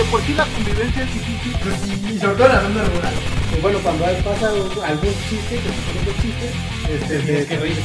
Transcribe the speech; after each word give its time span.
de 0.00 0.10
por 0.10 0.22
sí 0.22 0.32
la 0.32 0.46
convivencia 0.46 1.02
es 1.02 1.12
difícil. 1.12 2.14
y, 2.14 2.18
sobre 2.18 2.34
todo 2.36 2.46
en 2.46 2.52
la 2.52 2.60
zona 2.62 2.84
rural. 2.84 3.14
Y 3.56 3.60
bueno, 3.60 3.78
cuando 3.82 4.04
pasa 4.24 4.48
algún 4.48 5.14
chiste, 5.28 5.60
que 5.60 6.12
se 6.12 6.22
chiste, 6.22 6.50
este, 6.88 7.18
Tienes 7.20 7.46
que 7.46 7.56
reír. 7.58 7.76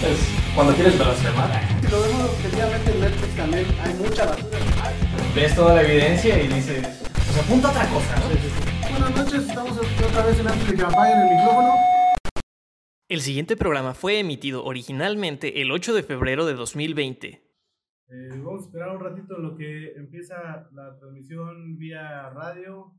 Pues, 0.00 0.18
cuando 0.54 0.74
quieres 0.74 0.98
blasfemar, 0.98 1.68
Si 1.80 1.88
lo 1.88 2.02
vemos 2.02 2.30
objetivamente 2.30 2.90
en 2.90 3.00
Netflix 3.00 3.36
también 3.36 3.66
hay 3.82 3.94
mucha 3.94 4.26
basura. 4.26 4.58
ves 5.34 5.54
toda 5.54 5.74
la 5.76 5.82
evidencia 5.82 6.42
y 6.42 6.48
dices, 6.48 6.86
pues 7.12 7.38
apunta 7.38 7.70
otra 7.70 7.88
cosa, 7.88 8.16
¿no? 8.16 8.90
Buenas 8.90 9.16
noches, 9.16 9.48
estamos 9.48 9.72
otra 9.78 10.26
vez 10.26 10.38
en 10.40 10.48
antes 10.48 10.66
de 10.66 10.76
que 10.76 10.82
me 10.82 10.88
apaguen 10.88 11.18
el 11.18 11.36
micrófono. 11.36 11.74
El 13.08 13.20
siguiente 13.20 13.56
programa 13.56 13.94
fue 13.94 14.18
emitido 14.18 14.64
originalmente 14.64 15.62
el 15.62 15.70
8 15.70 15.94
de 15.94 16.02
febrero 16.02 16.46
de 16.46 16.54
2020. 16.54 17.43
Eh, 18.14 18.28
vamos 18.44 18.62
a 18.62 18.66
esperar 18.66 18.94
un 18.94 19.02
ratito 19.02 19.36
en 19.36 19.42
lo 19.42 19.56
que 19.56 19.92
empieza 19.94 20.68
la 20.72 20.96
transmisión 20.96 21.76
vía 21.76 22.30
radio 22.30 22.94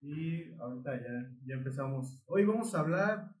y 0.00 0.52
ahorita 0.60 1.02
ya, 1.02 1.32
ya 1.44 1.54
empezamos. 1.56 2.22
Hoy 2.26 2.44
vamos 2.44 2.72
a 2.72 2.78
hablar 2.78 3.34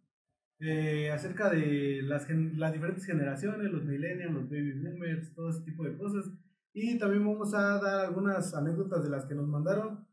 eh, 0.58 1.12
acerca 1.12 1.48
de 1.48 2.02
las, 2.02 2.28
las 2.28 2.72
diferentes 2.72 3.06
generaciones, 3.06 3.70
los 3.70 3.84
millennials, 3.84 4.32
los 4.32 4.50
baby 4.50 4.72
boomers, 4.80 5.32
todo 5.32 5.50
ese 5.50 5.62
tipo 5.62 5.84
de 5.84 5.96
cosas. 5.96 6.28
Y 6.72 6.98
también 6.98 7.24
vamos 7.24 7.54
a 7.54 7.78
dar 7.78 8.06
algunas 8.06 8.52
anécdotas 8.54 9.04
de 9.04 9.10
las 9.10 9.26
que 9.26 9.36
nos 9.36 9.46
mandaron. 9.46 10.08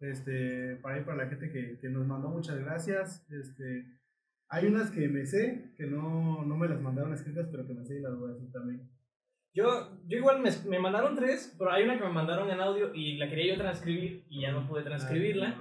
Este, 0.00 0.76
para 0.76 0.94
ahí, 0.94 1.04
para 1.04 1.24
la 1.24 1.28
gente 1.28 1.50
que, 1.50 1.78
que 1.78 1.90
nos 1.90 2.06
mandó, 2.06 2.30
muchas 2.30 2.58
gracias. 2.58 3.26
Este, 3.30 3.84
hay 4.48 4.66
unas 4.66 4.90
que 4.90 5.08
me 5.08 5.26
sé, 5.26 5.74
que 5.76 5.86
no, 5.86 6.42
no 6.42 6.56
me 6.56 6.68
las 6.68 6.80
mandaron 6.80 7.12
escritas, 7.12 7.48
pero 7.50 7.66
que 7.66 7.74
me 7.74 7.84
sé 7.84 7.98
y 7.98 8.00
las 8.00 8.16
voy 8.16 8.30
a 8.30 8.34
decir 8.34 8.50
también. 8.50 8.97
Yo, 9.54 9.88
yo 10.06 10.18
igual 10.18 10.40
me, 10.40 10.50
me 10.66 10.78
mandaron 10.78 11.16
tres, 11.16 11.54
pero 11.58 11.72
hay 11.72 11.84
una 11.84 11.96
que 11.98 12.04
me 12.04 12.10
mandaron 12.10 12.48
en 12.50 12.60
audio 12.60 12.94
y 12.94 13.16
la 13.16 13.28
quería 13.28 13.54
yo 13.54 13.60
transcribir 13.60 14.24
y 14.28 14.42
ya 14.42 14.52
no 14.52 14.66
pude 14.68 14.82
transcribirla. 14.82 15.54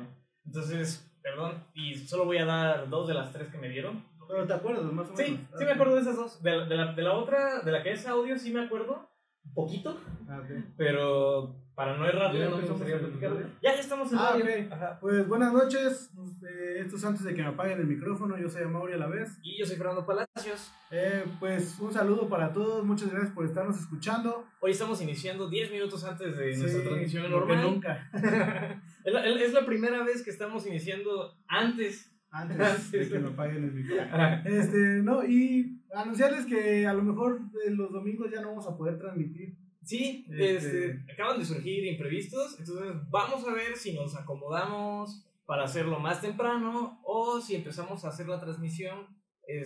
Entonces, 0.46 1.10
perdón, 1.22 1.64
y 1.74 1.96
solo 1.96 2.26
voy 2.26 2.38
a 2.38 2.46
dar 2.46 2.90
dos 2.90 3.08
de 3.08 3.14
las 3.14 3.32
tres 3.34 3.50
que 3.50 3.58
me 3.58 3.70
dieron. 3.70 4.04
Pero 4.28 4.46
te 4.46 4.54
acuerdas, 4.54 4.84
más 4.92 5.10
o 5.10 5.14
menos. 5.14 5.20
Sí, 5.26 5.40
sí 5.58 5.66
me 5.66 5.72
acuerdo 5.72 5.96
de 5.96 6.02
esas 6.02 6.16
dos. 6.18 6.44
De, 6.44 6.52
la- 6.56 6.66
de 6.66 6.76
la, 6.76 6.94
de 6.94 7.02
la 7.02 7.14
otra, 7.14 7.62
de 7.62 7.72
la 7.72 7.82
que 7.82 7.94
es 7.94 8.06
audio, 8.08 8.38
sí 8.38 8.52
me 8.52 8.66
acuerdo. 8.66 9.10
Poquito, 9.56 9.98
Ah, 10.30 10.42
ok. 10.44 10.50
pero 10.76 11.56
para 11.78 11.96
no 11.96 12.08
errar, 12.08 12.34
¿Ya 12.34 12.50
no 12.50 12.56
empezamos 12.56 12.82
platicar. 12.82 13.34
Ya, 13.62 13.76
ya 13.76 13.80
estamos 13.80 14.12
en 14.12 14.18
Ah, 14.18 14.30
audio. 14.30 14.46
ok. 14.46 14.72
Ajá. 14.72 14.98
Pues 15.00 15.28
buenas 15.28 15.54
noches, 15.54 16.10
eh, 16.42 16.78
esto 16.80 16.96
es 16.96 17.06
antes 17.06 17.24
de 17.24 17.36
que 17.36 17.44
me 17.44 17.50
apaguen 17.50 17.78
el 17.80 17.86
micrófono, 17.86 18.36
yo 18.36 18.50
soy 18.50 18.64
Amaury 18.64 18.94
a 18.94 18.98
la 18.98 19.06
vez. 19.06 19.38
Y 19.44 19.60
yo 19.60 19.66
soy 19.68 19.76
Fernando 19.76 20.04
Palacios. 20.04 20.72
Eh, 20.90 21.24
pues 21.40 21.78
un 21.80 21.94
saludo 21.94 22.28
para 22.28 22.52
todos, 22.52 22.84
muchas 22.84 23.12
gracias 23.12 23.32
por 23.32 23.46
estarnos 23.46 23.80
escuchando. 23.80 24.44
Hoy 24.60 24.72
estamos 24.72 25.00
iniciando 25.04 25.48
10 25.52 25.72
minutos 25.72 26.04
antes 26.04 26.36
de 26.36 26.56
Sí, 26.56 26.62
nuestra 26.62 26.82
transmisión 26.84 27.30
normal. 27.30 27.62
nunca, 27.62 28.10
es, 29.06 29.14
la, 29.14 29.24
es 29.28 29.54
la 29.54 29.64
primera 29.64 30.04
vez 30.04 30.24
que 30.24 30.32
estamos 30.32 30.66
iniciando 30.66 31.38
antes. 31.48 32.12
antes 32.32 32.92
de 32.92 33.08
que 33.08 33.20
me 33.20 33.28
apaguen 33.30 33.64
el 33.66 33.72
micrófono. 33.74 34.42
Este, 34.46 34.78
no, 35.04 35.24
y 35.24 35.80
anunciarles 35.94 36.48
que 36.48 36.88
a 36.88 36.94
lo 36.94 37.04
mejor 37.04 37.40
eh, 37.64 37.70
los 37.70 37.92
domingos 37.94 38.32
ya 38.32 38.42
no 38.42 38.48
vamos 38.50 38.66
a 38.68 38.76
poder 38.76 38.98
transmitir. 38.98 39.56
Sí, 39.88 40.26
Este- 40.30 40.58
este, 40.58 41.12
acaban 41.14 41.40
de 41.40 41.46
surgir 41.46 41.86
imprevistos, 41.86 42.60
entonces 42.60 42.94
vamos 43.10 43.48
a 43.48 43.54
ver 43.54 43.76
si 43.78 43.94
nos 43.94 44.16
acomodamos 44.16 45.24
para 45.46 45.64
hacerlo 45.64 46.00
más 46.00 46.20
temprano 46.22 47.00
o 47.06 47.40
si 47.40 47.56
empezamos 47.56 48.04
a 48.04 48.10
hacer 48.10 48.28
la 48.28 48.40
transmisión 48.40 49.08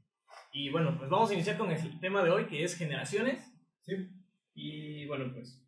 Y 0.52 0.68
bueno, 0.70 0.98
pues 0.98 1.08
vamos 1.08 1.30
a 1.30 1.34
iniciar 1.34 1.56
con 1.56 1.70
el 1.70 1.98
tema 1.98 2.22
de 2.22 2.28
hoy, 2.30 2.44
que 2.44 2.62
es 2.62 2.76
generaciones. 2.76 3.51
Sí. 3.84 3.94
Y 4.54 5.06
bueno, 5.06 5.32
pues... 5.32 5.58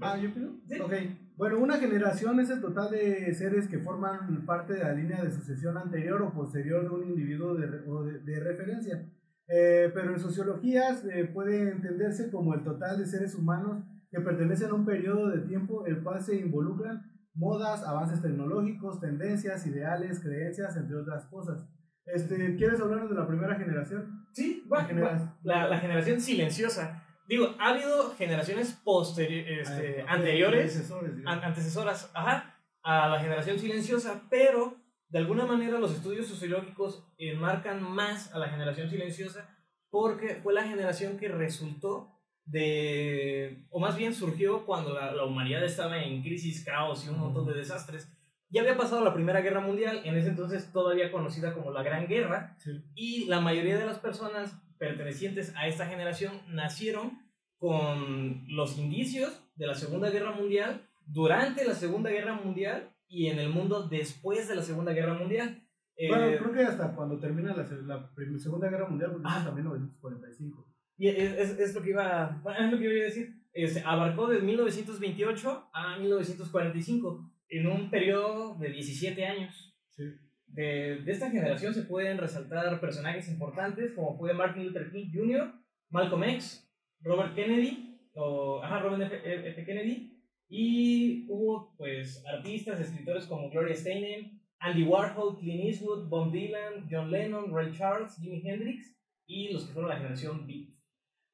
Ah, 0.00 0.18
¿yo 0.18 0.34
pido? 0.34 0.50
Sí. 0.66 0.80
Ok. 0.80 0.92
Bueno, 1.36 1.58
una 1.60 1.76
generación 1.78 2.40
es 2.40 2.50
el 2.50 2.60
total 2.60 2.90
de 2.90 3.32
seres 3.34 3.68
que 3.68 3.78
forman 3.78 4.44
parte 4.44 4.74
de 4.74 4.80
la 4.82 4.92
línea 4.92 5.22
de 5.22 5.30
sucesión 5.30 5.76
anterior 5.78 6.20
o 6.22 6.32
posterior 6.34 6.82
de 6.82 6.88
un 6.90 7.04
individuo 7.08 7.54
de, 7.54 7.66
o 7.88 8.02
de, 8.04 8.18
de 8.20 8.40
referencia. 8.40 9.08
Eh, 9.46 9.90
pero 9.94 10.12
en 10.12 10.18
sociologías 10.18 11.04
eh, 11.04 11.26
puede 11.32 11.70
entenderse 11.70 12.30
como 12.30 12.54
el 12.54 12.64
total 12.64 12.98
de 12.98 13.06
seres 13.06 13.34
humanos 13.36 13.84
que 14.10 14.20
pertenecen 14.20 14.70
a 14.70 14.74
un 14.74 14.84
periodo 14.84 15.28
de 15.28 15.42
tiempo 15.42 15.86
el 15.86 16.02
cual 16.02 16.20
se 16.22 16.36
involucran 16.36 17.02
modas, 17.34 17.84
avances 17.84 18.22
tecnológicos, 18.22 19.00
tendencias, 19.00 19.66
ideales, 19.66 20.20
creencias, 20.20 20.76
entre 20.76 20.96
otras 20.96 21.26
cosas. 21.26 21.68
Este, 22.06 22.56
¿Quieres 22.56 22.80
hablarnos 22.80 23.10
de 23.10 23.16
la 23.16 23.26
primera 23.28 23.54
generación? 23.56 24.26
Sí, 24.32 24.64
La 24.70 24.76
va, 24.78 24.84
genera- 24.84 25.08
va. 25.12 25.38
La, 25.42 25.68
la 25.68 25.78
generación 25.78 26.20
silenciosa. 26.20 27.03
Digo, 27.26 27.54
ha 27.58 27.68
habido 27.70 28.14
generaciones 28.16 28.82
posteri- 28.84 29.44
este, 29.60 30.02
Ah, 30.02 30.12
anteriores, 30.14 30.90
an- 31.24 31.42
antecesoras, 31.44 32.10
ajá, 32.14 32.54
a 32.82 33.08
la 33.08 33.18
generación 33.20 33.58
silenciosa, 33.58 34.22
pero 34.28 34.76
de 35.08 35.18
alguna 35.18 35.46
manera 35.46 35.78
los 35.78 35.92
estudios 35.92 36.26
sociológicos 36.26 37.06
enmarcan 37.18 37.82
más 37.82 38.34
a 38.34 38.38
la 38.38 38.48
generación 38.48 38.90
silenciosa 38.90 39.48
porque 39.90 40.34
fue 40.42 40.52
la 40.52 40.64
generación 40.64 41.16
que 41.18 41.28
resultó 41.28 42.10
de, 42.46 43.64
o 43.70 43.80
más 43.80 43.96
bien 43.96 44.12
surgió 44.14 44.66
cuando 44.66 44.92
la, 44.92 45.12
la 45.12 45.24
humanidad 45.24 45.64
estaba 45.64 46.02
en 46.02 46.22
crisis, 46.22 46.64
caos 46.64 47.06
y 47.06 47.08
un 47.08 47.18
montón 47.20 47.46
de 47.46 47.54
desastres. 47.54 48.10
Ya 48.50 48.60
había 48.60 48.76
pasado 48.76 49.02
la 49.04 49.14
Primera 49.14 49.40
Guerra 49.40 49.60
Mundial, 49.60 50.02
en 50.04 50.16
ese 50.16 50.28
entonces 50.28 50.70
todavía 50.72 51.10
conocida 51.10 51.54
como 51.54 51.70
la 51.70 51.82
Gran 51.82 52.06
Guerra, 52.06 52.54
Sí. 52.58 52.82
y 52.94 53.24
la 53.26 53.40
mayoría 53.40 53.78
de 53.78 53.86
las 53.86 53.98
personas 53.98 54.60
pertenecientes 54.88 55.52
a 55.56 55.66
esta 55.66 55.86
generación 55.86 56.32
nacieron 56.48 57.18
con 57.58 58.44
los 58.48 58.78
indicios 58.78 59.42
de 59.56 59.66
la 59.66 59.74
Segunda 59.74 60.10
Guerra 60.10 60.32
Mundial, 60.32 60.86
durante 61.06 61.64
la 61.64 61.74
Segunda 61.74 62.10
Guerra 62.10 62.34
Mundial 62.34 62.90
y 63.08 63.28
en 63.28 63.38
el 63.38 63.48
mundo 63.50 63.88
después 63.88 64.48
de 64.48 64.56
la 64.56 64.62
Segunda 64.62 64.92
Guerra 64.92 65.14
Mundial. 65.14 65.62
Eh, 65.96 66.08
Bueno, 66.08 66.26
creo 66.38 66.52
que 66.52 66.62
hasta 66.62 66.94
cuando 66.94 67.18
termina 67.20 67.54
la, 67.54 67.62
la 67.62 68.10
Segunda 68.38 68.68
Guerra 68.68 68.88
Mundial, 68.88 69.12
porque 69.12 69.28
Ah. 69.30 69.38
es 69.38 69.44
también 69.44 69.66
1945. 69.66 70.70
y 70.96 71.08
es, 71.08 71.32
es- 71.32 71.58
es 71.58 71.74
lo 71.74 71.82
que 71.82 71.90
iba, 71.90 72.42
es 72.58 72.70
lo 72.72 72.78
que 72.78 72.84
iba 72.84 73.00
a 73.02 73.04
decir. 73.04 73.34
Este, 73.52 73.82
abarcó 73.84 74.26
de 74.28 74.40
1928 74.40 75.68
a 75.72 75.96
1945, 75.98 77.32
en 77.48 77.66
un 77.66 77.90
periodo 77.90 78.56
de 78.58 78.70
17 78.70 79.24
años. 79.26 79.76
Sí. 79.90 80.04
De, 80.54 81.00
de 81.04 81.12
esta 81.12 81.30
generación 81.30 81.74
se 81.74 81.82
pueden 81.82 82.18
resaltar 82.18 82.80
personajes 82.80 83.28
importantes 83.28 83.92
como 83.92 84.16
fue 84.16 84.32
Martin 84.32 84.66
Luther 84.66 84.90
King 84.92 85.10
Jr., 85.12 85.52
Malcolm 85.90 86.22
X, 86.24 86.70
Robert 87.00 87.34
Kennedy, 87.34 87.98
o, 88.14 88.62
ajá, 88.62 88.78
Robert 88.78 89.12
F. 89.12 89.48
F. 89.48 89.64
Kennedy, 89.64 90.14
y 90.48 91.26
hubo 91.28 91.74
pues 91.76 92.24
artistas, 92.26 92.80
escritores 92.80 93.26
como 93.26 93.50
Gloria 93.50 93.74
Steinem, 93.74 94.40
Andy 94.60 94.84
Warhol, 94.84 95.38
Clint 95.38 95.64
Eastwood, 95.64 96.08
Bob 96.08 96.30
Dylan, 96.30 96.86
John 96.88 97.10
Lennon, 97.10 97.52
Ray 97.52 97.72
Charles, 97.72 98.16
Jimi 98.16 98.48
Hendrix 98.48 98.96
y 99.26 99.52
los 99.52 99.64
que 99.64 99.72
fueron 99.72 99.90
la 99.90 99.96
generación 99.96 100.46
Beat. 100.46 100.68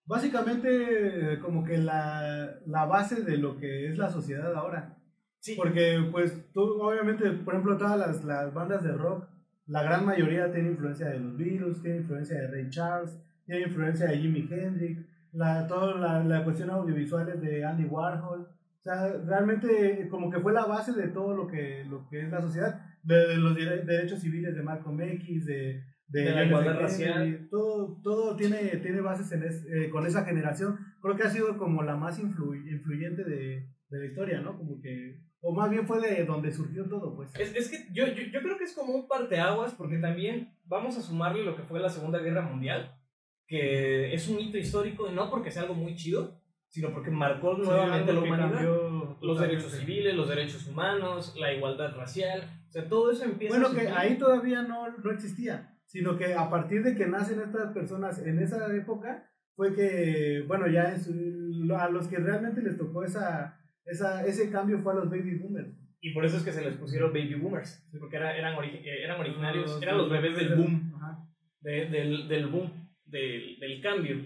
Básicamente, 0.06 1.38
como 1.40 1.62
que 1.62 1.76
la, 1.76 2.58
la 2.66 2.86
base 2.86 3.22
de 3.22 3.36
lo 3.36 3.58
que 3.58 3.88
es 3.88 3.98
la 3.98 4.10
sociedad 4.10 4.54
ahora. 4.54 4.96
Sí, 5.40 5.54
Porque, 5.56 5.98
pues, 6.12 6.52
tú, 6.52 6.60
obviamente, 6.82 7.30
por 7.30 7.54
ejemplo, 7.54 7.76
todas 7.78 7.98
las, 7.98 8.24
las 8.24 8.52
bandas 8.52 8.82
de 8.84 8.92
rock, 8.92 9.26
la 9.66 9.82
gran 9.82 10.04
mayoría 10.04 10.52
tiene 10.52 10.70
influencia 10.70 11.08
de 11.08 11.18
los 11.20 11.36
Beatles, 11.36 11.80
tiene 11.82 11.98
influencia 11.98 12.38
de 12.40 12.48
Ray 12.48 12.68
Charles, 12.68 13.18
tiene 13.46 13.62
influencia 13.62 14.06
de 14.06 14.18
Jimi 14.18 14.46
Hendrix, 14.50 15.00
la, 15.32 15.66
toda 15.66 15.94
la, 15.98 16.22
la 16.24 16.44
cuestión 16.44 16.70
audiovisual 16.70 17.40
de 17.40 17.64
Andy 17.64 17.84
Warhol. 17.84 18.40
O 18.42 18.82
sea, 18.82 19.12
realmente 19.26 20.08
como 20.10 20.30
que 20.30 20.40
fue 20.40 20.52
la 20.52 20.66
base 20.66 20.92
de 20.92 21.08
todo 21.08 21.34
lo 21.34 21.46
que, 21.46 21.84
lo 21.88 22.08
que 22.08 22.22
es 22.22 22.30
la 22.30 22.40
sociedad, 22.40 22.80
de, 23.02 23.14
de 23.28 23.36
los 23.36 23.54
derechos 23.54 24.20
civiles 24.20 24.54
de 24.54 24.62
Malcolm 24.62 25.00
X, 25.00 25.46
de, 25.46 25.82
de, 26.08 26.20
De 26.22 26.30
la 26.32 26.44
igualdad 26.44 26.80
racial. 26.80 27.48
Todo, 27.50 28.00
todo 28.02 28.36
tiene, 28.36 28.58
tiene 28.82 29.00
bases 29.00 29.30
en 29.32 29.42
es- 29.44 29.64
eh, 29.72 29.88
con 29.90 30.04
esa 30.06 30.24
generación. 30.24 30.76
Creo 31.00 31.16
que 31.16 31.22
ha 31.22 31.30
sido 31.30 31.56
como 31.56 31.82
la 31.82 31.96
más 31.96 32.20
influ- 32.22 32.56
influyente 32.70 33.24
de, 33.24 33.66
de 33.90 33.98
la 33.98 34.04
historia, 34.06 34.40
¿no? 34.40 34.56
Como 34.58 34.80
que 34.80 35.20
o 35.40 35.54
más 35.54 35.70
bien 35.70 35.86
fue 35.86 36.00
de 36.00 36.24
donde 36.24 36.52
surgió 36.52 36.84
todo, 36.88 37.14
pues. 37.16 37.34
Es, 37.38 37.54
es 37.56 37.68
que 37.70 37.86
yo, 37.92 38.06
yo, 38.06 38.22
yo 38.32 38.40
creo 38.42 38.58
que 38.58 38.64
es 38.64 38.74
como 38.74 38.94
un 38.94 39.08
parteaguas, 39.08 39.72
porque 39.74 39.98
también 39.98 40.54
vamos 40.64 40.96
a 40.98 41.02
sumarle 41.02 41.44
lo 41.44 41.56
que 41.56 41.62
fue 41.62 41.80
la 41.80 41.88
Segunda 41.88 42.18
Guerra 42.18 42.42
Mundial, 42.42 42.94
que 43.46 44.12
es 44.14 44.28
un 44.28 44.38
hito 44.40 44.58
histórico, 44.58 45.10
no 45.10 45.30
porque 45.30 45.50
sea 45.50 45.62
algo 45.62 45.74
muy 45.74 45.94
chido, 45.96 46.40
sino 46.68 46.90
porque 46.92 47.10
marcó 47.10 47.54
nuevamente 47.54 48.10
algo 48.10 48.26
la 48.26 48.26
humanidad. 48.34 48.50
cambió 48.52 49.18
Los 49.22 49.40
derechos 49.40 49.72
civiles, 49.72 50.14
los 50.14 50.28
derechos 50.28 50.66
humanos, 50.68 51.34
la 51.38 51.52
igualdad 51.52 51.96
racial, 51.96 52.42
o 52.68 52.72
sea, 52.72 52.88
todo 52.88 53.10
eso 53.10 53.24
empieza 53.24 53.58
Bueno, 53.58 53.68
a 53.76 53.80
que 53.80 53.88
ahí 53.88 54.16
todavía 54.18 54.62
no, 54.62 54.88
no 54.96 55.10
existía, 55.10 55.76
sino 55.86 56.16
que 56.16 56.34
a 56.34 56.48
partir 56.48 56.84
de 56.84 56.94
que 56.94 57.06
nacen 57.06 57.40
estas 57.40 57.72
personas 57.72 58.20
en 58.24 58.38
esa 58.38 58.72
época, 58.74 59.26
fue 59.56 59.74
que, 59.74 60.44
bueno, 60.46 60.68
ya 60.68 60.92
en 60.94 61.02
su- 61.02 61.74
a 61.74 61.88
los 61.90 62.06
que 62.06 62.16
realmente 62.18 62.62
les 62.62 62.78
tocó 62.78 63.02
esa, 63.02 63.59
esa, 63.90 64.24
ese 64.26 64.50
cambio 64.50 64.78
fue 64.80 64.92
a 64.92 64.96
los 64.96 65.10
baby 65.10 65.36
boomers. 65.38 65.68
Y 66.00 66.12
por 66.14 66.24
eso 66.24 66.38
es 66.38 66.42
que 66.44 66.52
se 66.52 66.64
les 66.64 66.76
pusieron 66.76 67.12
baby 67.12 67.34
boomers, 67.34 67.86
porque 67.98 68.16
era- 68.16 68.36
eran, 68.36 68.54
ori- 68.56 68.80
eh, 68.84 69.04
eran 69.04 69.20
originarios, 69.20 69.80
eran 69.82 69.98
los 69.98 70.08
bebés 70.10 70.36
del 70.36 70.54
boom, 70.54 70.92
Ajá. 70.96 71.28
de- 71.60 71.86
del, 71.86 72.26
del 72.28 72.46
boom, 72.46 72.70
del, 73.04 73.58
del 73.60 73.82
cambio. 73.82 74.16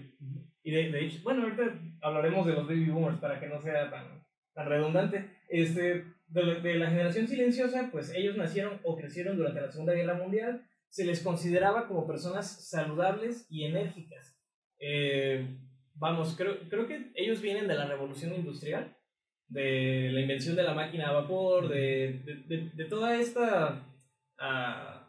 Y 0.63 0.71
de, 0.71 0.89
de 0.91 1.05
hecho, 1.05 1.19
bueno, 1.23 1.43
ahorita 1.43 1.77
hablaremos 2.01 2.47
de 2.47 2.53
los 2.53 2.65
baby 2.67 2.85
boomers 2.89 3.17
para 3.19 3.39
que 3.39 3.47
no 3.47 3.59
sea 3.59 3.89
tan, 3.89 4.23
tan 4.53 4.67
redundante. 4.69 5.29
Este, 5.49 6.05
de, 6.27 6.43
la- 6.43 6.59
de 6.61 6.75
la 6.75 6.89
generación 6.89 7.27
silenciosa, 7.27 7.89
pues 7.91 8.13
ellos 8.15 8.37
nacieron 8.37 8.79
o 8.83 8.95
crecieron 8.95 9.35
durante 9.37 9.61
la 9.61 9.71
Segunda 9.71 9.93
Guerra 9.93 10.13
Mundial. 10.15 10.63
Se 10.89 11.03
les 11.05 11.21
consideraba 11.21 11.87
como 11.89 12.07
personas 12.07 12.69
saludables 12.69 13.45
y 13.49 13.65
enérgicas. 13.65 14.39
Eh, 14.79 15.45
vamos, 15.93 16.35
creo, 16.37 16.57
creo 16.69 16.87
que 16.87 17.11
ellos 17.15 17.41
vienen 17.41 17.67
de 17.67 17.75
la 17.75 17.85
revolución 17.87 18.33
industrial, 18.33 18.95
de 19.47 20.09
la 20.11 20.21
invención 20.21 20.55
de 20.55 20.63
la 20.63 20.73
máquina 20.73 21.09
a 21.09 21.13
vapor, 21.13 21.69
de, 21.69 22.21
de, 22.47 22.71
de- 22.73 22.85
toda 22.85 23.15
esta 23.19 23.85
ah, 24.39 25.07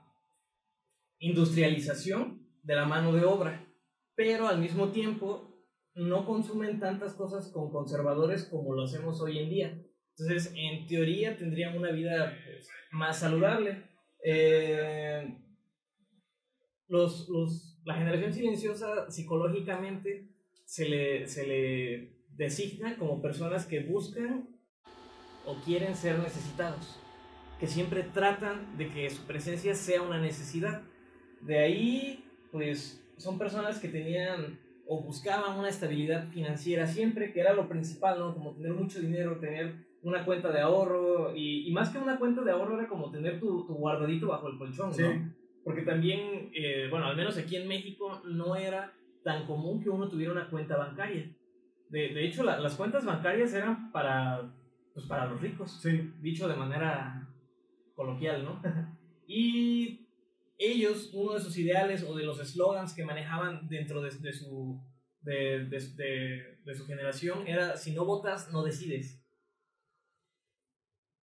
industrialización 1.18 2.46
de 2.62 2.74
la 2.74 2.84
mano 2.84 3.12
de 3.12 3.24
obra, 3.24 3.66
pero 4.14 4.48
al 4.48 4.58
mismo 4.58 4.88
tiempo 4.92 5.64
no 5.94 6.26
consumen 6.26 6.78
tantas 6.78 7.14
cosas 7.14 7.50
con 7.50 7.70
conservadores 7.70 8.44
como 8.44 8.74
lo 8.74 8.84
hacemos 8.84 9.20
hoy 9.20 9.38
en 9.38 9.48
día. 9.50 9.82
Entonces, 10.18 10.52
en 10.56 10.86
teoría 10.86 11.36
tendrían 11.36 11.76
una 11.76 11.90
vida 11.90 12.34
pues, 12.44 12.68
más 12.92 13.18
saludable. 13.18 13.84
Eh, 14.24 15.38
los, 16.88 17.28
los, 17.28 17.80
la 17.84 17.94
generación 17.94 18.32
silenciosa 18.32 19.10
psicológicamente 19.10 20.28
se 20.64 20.88
le, 20.88 21.26
se 21.26 21.46
le 21.46 22.15
designa 22.36 22.96
como 22.96 23.22
personas 23.22 23.66
que 23.66 23.80
buscan 23.80 24.48
o 25.44 25.54
quieren 25.64 25.94
ser 25.94 26.18
necesitados, 26.18 26.98
que 27.60 27.66
siempre 27.66 28.02
tratan 28.02 28.76
de 28.76 28.90
que 28.90 29.08
su 29.10 29.22
presencia 29.26 29.74
sea 29.74 30.02
una 30.02 30.20
necesidad. 30.20 30.82
De 31.40 31.58
ahí, 31.58 32.24
pues, 32.50 33.02
son 33.16 33.38
personas 33.38 33.78
que 33.78 33.88
tenían 33.88 34.58
o 34.88 35.02
buscaban 35.02 35.58
una 35.58 35.68
estabilidad 35.68 36.28
financiera 36.28 36.86
siempre, 36.86 37.32
que 37.32 37.40
era 37.40 37.52
lo 37.54 37.68
principal, 37.68 38.18
¿no? 38.18 38.34
Como 38.34 38.54
tener 38.54 38.72
mucho 38.72 39.00
dinero, 39.00 39.38
tener 39.38 39.74
una 40.02 40.24
cuenta 40.24 40.52
de 40.52 40.60
ahorro, 40.60 41.34
y, 41.34 41.66
y 41.66 41.72
más 41.72 41.90
que 41.90 41.98
una 41.98 42.18
cuenta 42.18 42.42
de 42.42 42.52
ahorro 42.52 42.78
era 42.78 42.88
como 42.88 43.10
tener 43.10 43.40
tu, 43.40 43.66
tu 43.66 43.74
guardadito 43.74 44.28
bajo 44.28 44.48
el 44.48 44.58
colchón, 44.58 44.94
Sí. 44.94 45.02
¿no? 45.02 45.34
Porque 45.64 45.82
también, 45.82 46.50
eh, 46.54 46.86
bueno, 46.88 47.06
al 47.06 47.16
menos 47.16 47.36
aquí 47.36 47.56
en 47.56 47.66
México 47.66 48.22
no 48.24 48.54
era 48.54 48.92
tan 49.24 49.46
común 49.46 49.82
que 49.82 49.90
uno 49.90 50.08
tuviera 50.08 50.30
una 50.32 50.48
cuenta 50.48 50.76
bancaria. 50.76 51.28
De, 51.88 52.08
de 52.14 52.26
hecho, 52.26 52.42
la- 52.42 52.58
las 52.58 52.74
cuentas 52.74 53.04
bancarias 53.04 53.52
eran 53.54 53.92
para, 53.92 54.52
pues, 54.92 55.06
para 55.06 55.26
los 55.26 55.40
ricos 55.40 55.80
Sí. 55.80 56.12
dicho 56.20 56.48
de 56.48 56.56
manera 56.56 57.28
coloquial, 57.94 58.44
¿no? 58.44 58.60
y 59.28 60.08
ellos, 60.58 61.10
uno 61.12 61.34
de 61.34 61.40
sus 61.40 61.56
ideales 61.58 62.02
o 62.04 62.16
de 62.16 62.24
los 62.24 62.40
eslogans 62.40 62.94
que 62.94 63.04
manejaban 63.04 63.68
dentro 63.68 64.00
de, 64.00 64.10
de 64.10 64.32
su, 64.32 64.80
de, 65.20 65.66
de- 65.66 66.58
de- 66.64 66.74
su 66.74 66.86
generación 66.86 67.46
era, 67.46 67.76
si 67.76 67.92
no 67.94 68.04
votas, 68.04 68.50
no 68.52 68.62
decides. 68.62 69.22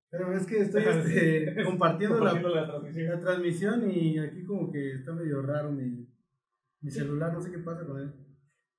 Pero 0.10 0.34
es 0.34 0.46
que 0.46 0.58
estoy 0.60 0.84
este, 0.84 1.64
compartiendo, 1.64 2.18
Compartiendo 2.20 2.50
la, 2.50 2.62
la 2.62 2.68
transmisión. 2.68 3.10
la 3.10 3.20
transmisión 3.20 3.92
y 3.92 4.20
aquí 4.20 4.44
como 4.44 4.72
que 4.72 4.94
está 4.96 5.14
medio 5.14 5.42
raro 5.42 5.72
mi, 5.72 6.06
mi 6.82 6.92
celular, 6.92 7.32
no 7.34 7.42
sé 7.42 7.52
qué 7.52 7.60
pasa 7.60 7.86
con 7.86 8.00
él. 8.02 8.14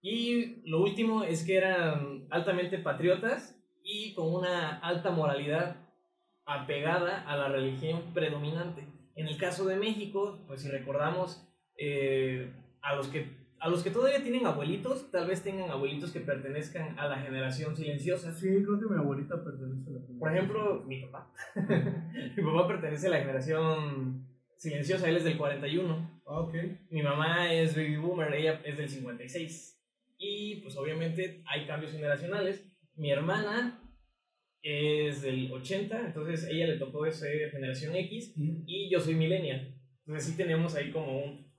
Y 0.02 0.62
lo 0.68 0.82
último 0.82 1.22
es 1.22 1.44
que 1.44 1.56
eran 1.56 2.26
altamente 2.30 2.78
patriotas 2.78 3.56
y 3.84 4.14
con 4.14 4.34
una 4.34 4.78
alta 4.80 5.10
moralidad 5.10 5.76
apegada 6.44 7.22
a 7.22 7.36
la 7.36 7.48
religión 7.48 8.12
predominante. 8.12 8.84
En 9.14 9.28
el 9.28 9.38
caso 9.38 9.64
de 9.64 9.76
México, 9.76 10.44
pues 10.48 10.62
si 10.62 10.68
recordamos 10.68 11.48
eh, 11.78 12.52
a 12.82 12.96
los 12.96 13.08
que 13.08 13.40
a 13.60 13.68
los 13.68 13.84
que 13.84 13.92
todavía 13.92 14.20
tienen 14.24 14.44
abuelitos, 14.44 15.08
tal 15.12 15.28
vez 15.28 15.44
tengan 15.44 15.70
abuelitos 15.70 16.10
que 16.10 16.18
pertenezcan 16.18 16.98
a 16.98 17.06
la 17.06 17.18
generación 17.18 17.76
silenciosa. 17.76 18.34
Sí, 18.34 18.48
creo 18.48 18.80
que 18.80 18.92
mi 18.92 18.98
abuelita 18.98 19.36
pertenece 19.44 19.88
a 19.88 19.92
la 19.92 20.18
Por 20.18 20.32
ejemplo, 20.32 20.82
mi 20.84 21.00
papá. 21.02 21.32
mi 22.36 22.42
papá 22.42 22.66
pertenece 22.66 23.06
a 23.06 23.10
la 23.10 23.18
generación 23.20 24.26
silenciosa, 24.56 25.08
él 25.08 25.16
es 25.16 25.22
del 25.22 25.38
41. 25.38 26.22
Ah, 26.26 26.40
ok. 26.40 26.54
Mi 26.90 27.02
mamá 27.04 27.52
es 27.52 27.76
baby 27.76 27.98
boomer, 27.98 28.34
ella 28.34 28.60
es 28.64 28.76
del 28.78 28.88
56. 28.88 29.81
Y 30.24 30.60
pues 30.62 30.76
obviamente 30.76 31.42
hay 31.46 31.66
cambios 31.66 31.90
generacionales. 31.92 32.64
Mi 32.94 33.10
hermana 33.10 33.82
es 34.62 35.22
del 35.22 35.50
80, 35.52 36.06
entonces 36.06 36.46
ella 36.48 36.68
le 36.68 36.78
tocó 36.78 37.10
ser 37.10 37.50
generación 37.50 37.96
X 37.96 38.32
y 38.36 38.88
yo 38.90 39.00
soy 39.00 39.14
millennial. 39.16 39.74
Entonces 40.06 40.30
sí 40.30 40.36
tenemos 40.36 40.74
ahí 40.76 40.90
como 40.92 41.24
un... 41.24 41.52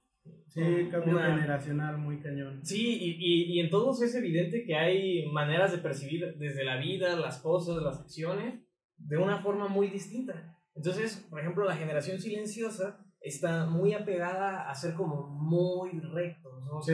Sí, 0.47 0.61
cambio 0.89 1.15
una- 1.17 1.35
generacional 1.35 1.97
muy 1.97 2.19
cañón. 2.21 2.63
Sí, 2.63 2.97
y, 3.01 3.17
y, 3.19 3.43
y 3.55 3.59
en 3.59 3.69
todos 3.69 4.01
es 4.01 4.15
evidente 4.15 4.63
que 4.63 4.75
hay 4.75 5.25
maneras 5.25 5.71
de 5.73 5.79
percibir 5.79 6.35
desde 6.37 6.63
la 6.63 6.77
vida, 6.77 7.15
las 7.19 7.39
cosas, 7.41 7.81
las 7.83 7.99
acciones, 7.99 8.61
de 8.97 9.17
una 9.17 9.39
forma 9.39 9.67
muy 9.67 9.87
distinta. 9.87 10.55
Entonces, 10.75 11.25
por 11.29 11.39
ejemplo, 11.41 11.65
la 11.65 11.75
generación 11.75 12.19
silenciosa 12.21 13.03
está 13.19 13.65
muy 13.65 13.93
apegada 13.93 14.69
a 14.69 14.75
ser 14.75 14.93
como 14.93 15.27
muy 15.27 15.99
rectos, 15.99 16.63
¿no? 16.63 16.77
O 16.77 16.81
Sí. 16.81 16.93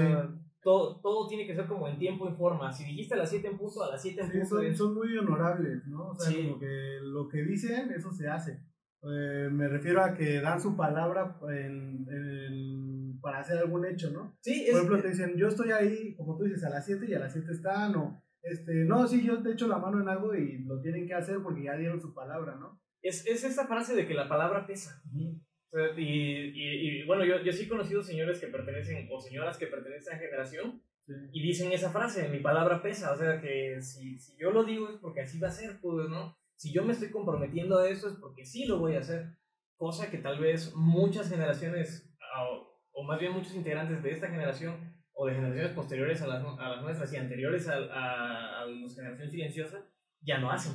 Todo, 0.62 1.00
todo 1.02 1.28
tiene 1.28 1.48
que 1.48 1.56
ser 1.56 1.68
como 1.68 1.88
en 1.88 1.98
tiempo 1.98 2.30
y 2.30 2.36
forma. 2.36 2.72
Si 2.74 2.84
dijiste 2.84 3.14
a 3.14 3.18
las 3.18 3.30
7 3.30 3.48
en 3.48 3.58
punto, 3.58 3.84
a 3.84 3.92
las 3.92 4.02
7 4.02 4.22
en 4.22 4.28
Sí, 4.28 4.34
punto. 4.40 4.56
son, 4.56 4.66
es- 4.66 4.78
son 4.78 4.94
muy 4.94 5.18
honorables, 5.18 5.86
¿no? 5.88 6.10
O 6.10 6.16
sea, 6.16 6.32
Sí. 6.32 6.44
como 6.44 6.60
que 6.60 6.98
lo 7.02 7.28
que 7.30 7.44
dicen, 7.44 7.92
eso 7.92 8.12
se 8.12 8.28
hace. 8.28 8.62
Eh, 9.02 9.50
me 9.52 9.70
refiero 9.70 10.04
a 10.04 10.14
que 10.14 10.42
dan 10.42 10.60
su 10.60 10.76
palabra 10.76 11.40
en, 11.50 12.06
en- 12.10 13.20
para 13.22 13.40
hacer 13.40 13.58
algún 13.58 13.86
hecho, 13.86 14.12
¿no? 14.12 14.38
Sí, 14.42 14.64
es, 14.66 14.72
Por 14.72 14.80
ejemplo, 14.82 15.02
te 15.02 15.10
dicen, 15.10 15.36
yo 15.38 15.48
estoy 15.48 15.72
ahí, 15.72 16.16
como 16.16 16.38
tú 16.38 16.44
dices, 16.46 16.64
a 16.64 16.70
las 16.70 16.86
7 16.86 17.06
y 17.08 17.14
a 17.14 17.20
las 17.20 17.34
7 17.34 17.52
están, 17.52 17.96
o, 17.96 18.22
este, 18.42 18.86
no, 18.86 19.08
sí, 19.08 19.26
yo 19.26 19.42
te 19.42 19.52
echo 19.52 19.68
la 19.68 19.78
mano 19.78 20.02
en 20.02 20.08
algo 20.10 20.34
y 20.36 20.64
lo 20.64 20.80
tienen 20.82 21.06
que 21.08 21.14
hacer 21.14 21.42
porque 21.42 21.64
ya 21.64 21.76
dieron 21.78 22.00
su 22.02 22.14
palabra, 22.14 22.56
¿no? 22.56 22.80
es, 23.02 23.26
es 23.28 23.46
esa 23.46 23.66
frase 23.66 23.96
de 23.96 24.06
que 24.06 24.14
la 24.14 24.28
palabra 24.28 24.68
pesa. 24.68 25.02
Sea, 25.10 25.40
y, 25.98 26.02
y- 26.04 27.02
y, 27.02 27.04
bueno, 27.06 27.24
yo, 27.26 27.42
yo 27.44 27.52
sí 27.52 27.64
he 27.64 27.68
conocido 27.70 28.02
señores 28.02 28.40
que 28.40 28.48
pertenecen, 28.48 29.08
o 29.12 29.20
señoras 29.20 29.58
que 29.58 29.68
pertenecen 29.68 30.14
a 30.14 30.16
esa 30.16 30.24
generación, 30.26 30.82
Sí. 31.06 31.14
y 31.34 31.42
dicen 31.42 31.72
esa 31.72 31.90
frase, 31.92 32.30
mi 32.30 32.40
palabra 32.40 32.84
pesa, 32.84 33.12
o 33.14 33.18
sea 33.18 33.42
que 33.42 33.82
si, 33.82 34.20
si 34.20 34.38
yo 34.38 34.52
lo 34.52 34.64
digo 34.64 34.90
es 34.90 34.98
porque 34.98 35.22
así 35.22 35.40
va 35.40 35.48
a 35.48 35.52
ser, 35.52 35.80
pues, 35.82 36.08
¿no? 36.08 36.38
Si 36.56 36.72
yo 36.72 36.84
me 36.84 36.94
estoy 36.94 37.10
comprometiendo 37.10 37.80
a 37.80 37.90
eso 37.90 38.10
es 38.10 38.16
porque 38.18 38.46
sí 38.46 38.66
lo 38.66 38.78
voy 38.78 38.94
a 38.96 39.00
hacer, 39.00 39.26
cosa 39.76 40.12
que 40.12 40.20
tal 40.20 40.38
vez 40.40 40.76
muchas 40.76 41.28
generaciones, 41.30 42.14
o, 42.38 42.80
o 42.92 43.04
más 43.06 43.20
bien 43.20 43.32
muchos 43.32 43.56
integrantes 43.56 44.04
de 44.04 44.12
esta 44.12 44.28
generación, 44.28 44.76
o 45.14 45.26
de 45.26 45.34
generaciones 45.34 45.72
posteriores 45.72 46.22
a 46.22 46.28
las, 46.28 46.44
a 46.60 46.70
las 46.70 46.82
nuestras 46.84 47.12
y 47.12 47.18
anteriores 47.18 47.68
a, 47.68 47.76
a, 47.78 48.62
a 48.62 48.66
la 48.68 48.90
generación 48.90 49.30
silenciosa, 49.32 49.84
ya 50.22 50.38
no 50.38 50.52
hacen. 50.52 50.74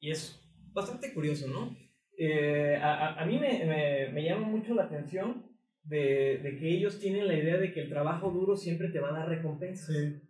Y 0.00 0.12
es 0.12 0.40
bastante 0.72 1.12
curioso, 1.12 1.46
¿no? 1.48 1.76
Eh, 2.24 2.76
a, 2.80 3.20
a- 3.20 3.26
mí 3.26 3.36
me, 3.38 3.64
me, 3.64 4.12
me 4.12 4.24
llama 4.24 4.46
mucho 4.46 4.74
la 4.74 4.84
atención 4.84 5.42
de, 5.82 6.38
de 6.42 6.56
que 6.58 6.68
ellos 6.76 7.00
tienen 7.00 7.26
la 7.26 7.34
idea 7.36 7.56
de 7.58 7.72
que 7.72 7.80
el 7.82 7.88
trabajo 7.88 8.30
duro 8.30 8.54
siempre 8.56 8.90
te 8.90 9.00
va 9.00 9.08
a 9.08 9.18
dar 9.18 9.28
recompensas. 9.28 9.92
Sí. 9.94 10.20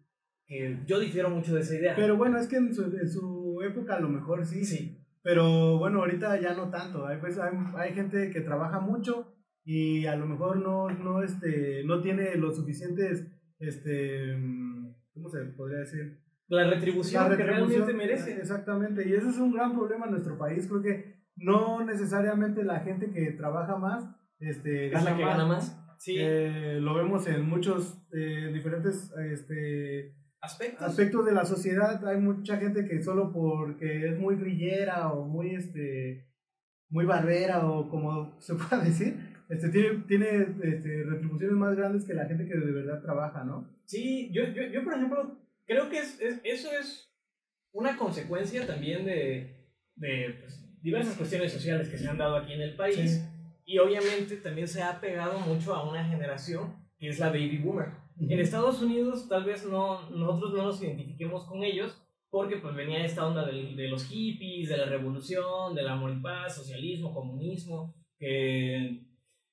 Que 0.46 0.78
yo 0.87 0.99
difiero 0.99 1.28
mucho 1.28 1.54
de 1.54 1.61
esa 1.61 1.75
idea. 1.76 1.94
Pero 1.94 2.16
bueno, 2.16 2.38
es 2.38 2.46
que 2.49 2.56
en 2.56 2.75
su, 2.75 2.84
en 2.84 3.08
su 3.11 3.61
época 3.62 3.96
a 3.96 4.00
lo 4.00 4.08
mejor 4.08 4.44
sí, 4.46 4.64
sí, 4.64 5.04
Pero 5.22 5.78
bueno, 5.78 5.99
ahorita 6.00 6.40
ya 6.40 6.54
no 6.54 6.70
tanto. 6.70 7.06
Hay, 7.06 7.18
pues, 7.18 7.38
hay, 7.38 7.52
hay 7.76 7.92
gente 7.92 8.30
que 8.30 8.40
trabaja 8.40 8.80
mucho 8.80 9.34
y 9.64 10.06
a 10.06 10.16
lo 10.16 10.26
mejor 10.26 10.56
no, 10.56 10.88
no, 10.90 11.22
este, 11.22 11.84
no 11.84 12.00
tiene 12.00 12.34
los 12.37 12.56
suficientes, 12.56 13.26
este, 13.61 14.34
¿cómo 15.14 15.28
se 15.28 15.44
podría 15.56 15.78
decir? 15.80 16.20
la 16.49 16.68
retribución, 16.68 17.30
La 17.30 17.37
que 17.37 17.44
retribución, 17.44 17.87
realmente 17.87 17.94
merece. 18.06 18.37
Exactamente, 18.38 19.08
y 19.08 19.12
ese 19.14 19.28
es 19.28 19.38
un 19.38 19.52
gran 19.54 19.72
problema 19.75 20.04
en 20.06 20.11
nuestro 20.12 20.37
país. 20.37 20.66
Creo 20.68 20.82
que 20.82 21.21
no 21.36 21.84
necesariamente 21.84 22.64
la 22.64 22.80
gente 22.80 23.10
que 23.10 23.32
trabaja 23.32 23.76
más 23.76 24.04
este, 24.38 24.86
Es 24.86 24.92
gana, 24.92 25.10
la 25.10 25.16
que 25.16 25.24
más. 25.24 25.32
gana 25.36 25.46
más. 25.48 25.78
Sí, 25.98 26.16
Eh, 26.18 26.78
lo 26.80 26.94
vemos 26.94 27.26
en 27.28 27.48
muchos 27.48 27.96
eh, 28.12 28.50
diferentes 28.52 29.12
este, 29.30 30.14
aspectos. 30.40 30.82
aspectos 30.82 31.24
de 31.26 31.32
la 31.32 31.44
sociedad. 31.44 32.04
Hay 32.08 32.18
mucha 32.20 32.56
gente 32.56 32.86
que 32.88 33.00
solo 33.02 33.32
porque 33.32 34.08
es 34.08 34.18
muy 34.18 34.36
grillera 34.36 35.12
o 35.12 35.26
muy 35.26 35.54
este 35.54 36.28
muy 36.90 37.06
barbera 37.06 37.66
o 37.70 37.88
como 37.88 38.36
se 38.40 38.54
pueda 38.54 38.82
decir, 38.82 39.16
este 39.48 39.68
tiene, 39.70 40.04
tiene 40.08 40.26
este, 40.62 41.04
retribuciones 41.04 41.56
más 41.56 41.74
grandes 41.76 42.04
que 42.04 42.12
la 42.14 42.26
gente 42.26 42.46
que 42.46 42.54
de 42.58 42.72
verdad 42.72 43.00
trabaja, 43.00 43.44
¿no? 43.44 43.70
Sí, 43.86 44.30
yo, 44.32 44.44
yo, 44.48 44.64
yo 44.64 44.82
por 44.84 44.94
ejemplo, 44.94 45.38
creo 45.66 45.88
que 45.88 45.98
es, 46.00 46.20
es- 46.20 46.40
eso 46.44 46.68
es 46.78 47.08
una 47.72 47.96
consecuencia 47.96 48.66
también 48.66 49.04
de, 49.06 49.70
de 49.96 50.36
pues, 50.40 50.62
diversas 50.82 51.16
cuestiones 51.16 51.52
sociales 51.52 51.88
que 51.88 51.98
se 51.98 52.08
han 52.08 52.18
dado 52.18 52.36
aquí 52.36 52.52
en 52.52 52.62
el 52.62 52.76
país. 52.76 52.96
Sí. 52.96 53.22
Y 53.64 53.78
obviamente 53.78 54.36
también 54.36 54.68
se 54.68 54.82
ha 54.82 55.00
pegado 55.00 55.38
mucho 55.40 55.74
a 55.74 55.88
una 55.88 56.04
generación 56.04 56.74
que 56.98 57.08
es 57.08 57.18
la 57.18 57.28
baby 57.28 57.58
boomer. 57.58 57.90
En 58.18 58.38
Estados 58.38 58.82
Unidos 58.82 59.28
tal 59.28 59.44
vez 59.44 59.64
no, 59.64 60.08
nosotros 60.10 60.52
no 60.52 60.64
nos 60.64 60.82
identifiquemos 60.82 61.44
con 61.44 61.62
ellos 61.64 61.98
porque 62.30 62.56
pues 62.56 62.74
venía 62.74 63.04
esta 63.04 63.26
onda 63.26 63.44
de 63.44 63.88
los 63.88 64.06
hippies, 64.06 64.68
de 64.68 64.78
la 64.78 64.86
revolución, 64.86 65.74
del 65.74 65.88
amor 65.88 66.12
y 66.12 66.20
paz, 66.20 66.56
socialismo, 66.56 67.12
comunismo, 67.12 67.94
que 68.18 69.04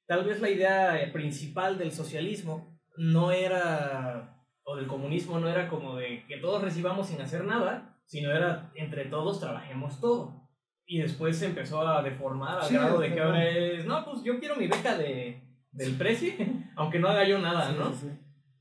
tal 0.06 0.24
vez 0.24 0.40
la 0.40 0.50
idea 0.50 1.10
principal 1.12 1.78
del 1.78 1.92
socialismo 1.92 2.80
no 2.96 3.32
era, 3.32 4.46
o 4.64 4.78
del 4.78 4.88
comunismo 4.88 5.40
no 5.40 5.50
era 5.50 5.68
como 5.68 5.98
de 5.98 6.26
que 6.28 6.38
todos 6.38 6.62
recibamos 6.62 7.08
sin 7.08 7.22
hacer 7.22 7.44
nada, 7.44 8.00
sino 8.06 8.32
era 8.32 8.72
entre 8.76 9.06
todos 9.06 9.40
trabajemos 9.42 10.00
todo. 10.00 10.49
Y 10.92 11.00
después 11.02 11.38
se 11.38 11.46
empezó 11.46 11.88
a 11.88 12.02
deformar 12.02 12.58
al 12.60 12.66
Sí, 12.66 12.74
grado 12.74 13.00
de 13.00 13.14
que 13.14 13.22
ahora 13.22 13.48
es, 13.48 13.86
no, 13.86 14.04
pues 14.06 14.24
yo 14.24 14.40
quiero 14.40 14.56
mi 14.56 14.66
beca 14.68 14.98
de, 14.98 15.40
del 15.72 15.94
Prezi, 15.96 16.36
aunque 16.76 16.98
no 17.00 17.08
haga 17.10 17.28
yo 17.28 17.38
nada, 17.40 17.70
Sí, 17.70 17.76
¿no? 17.78 17.94
sí, 17.94 18.10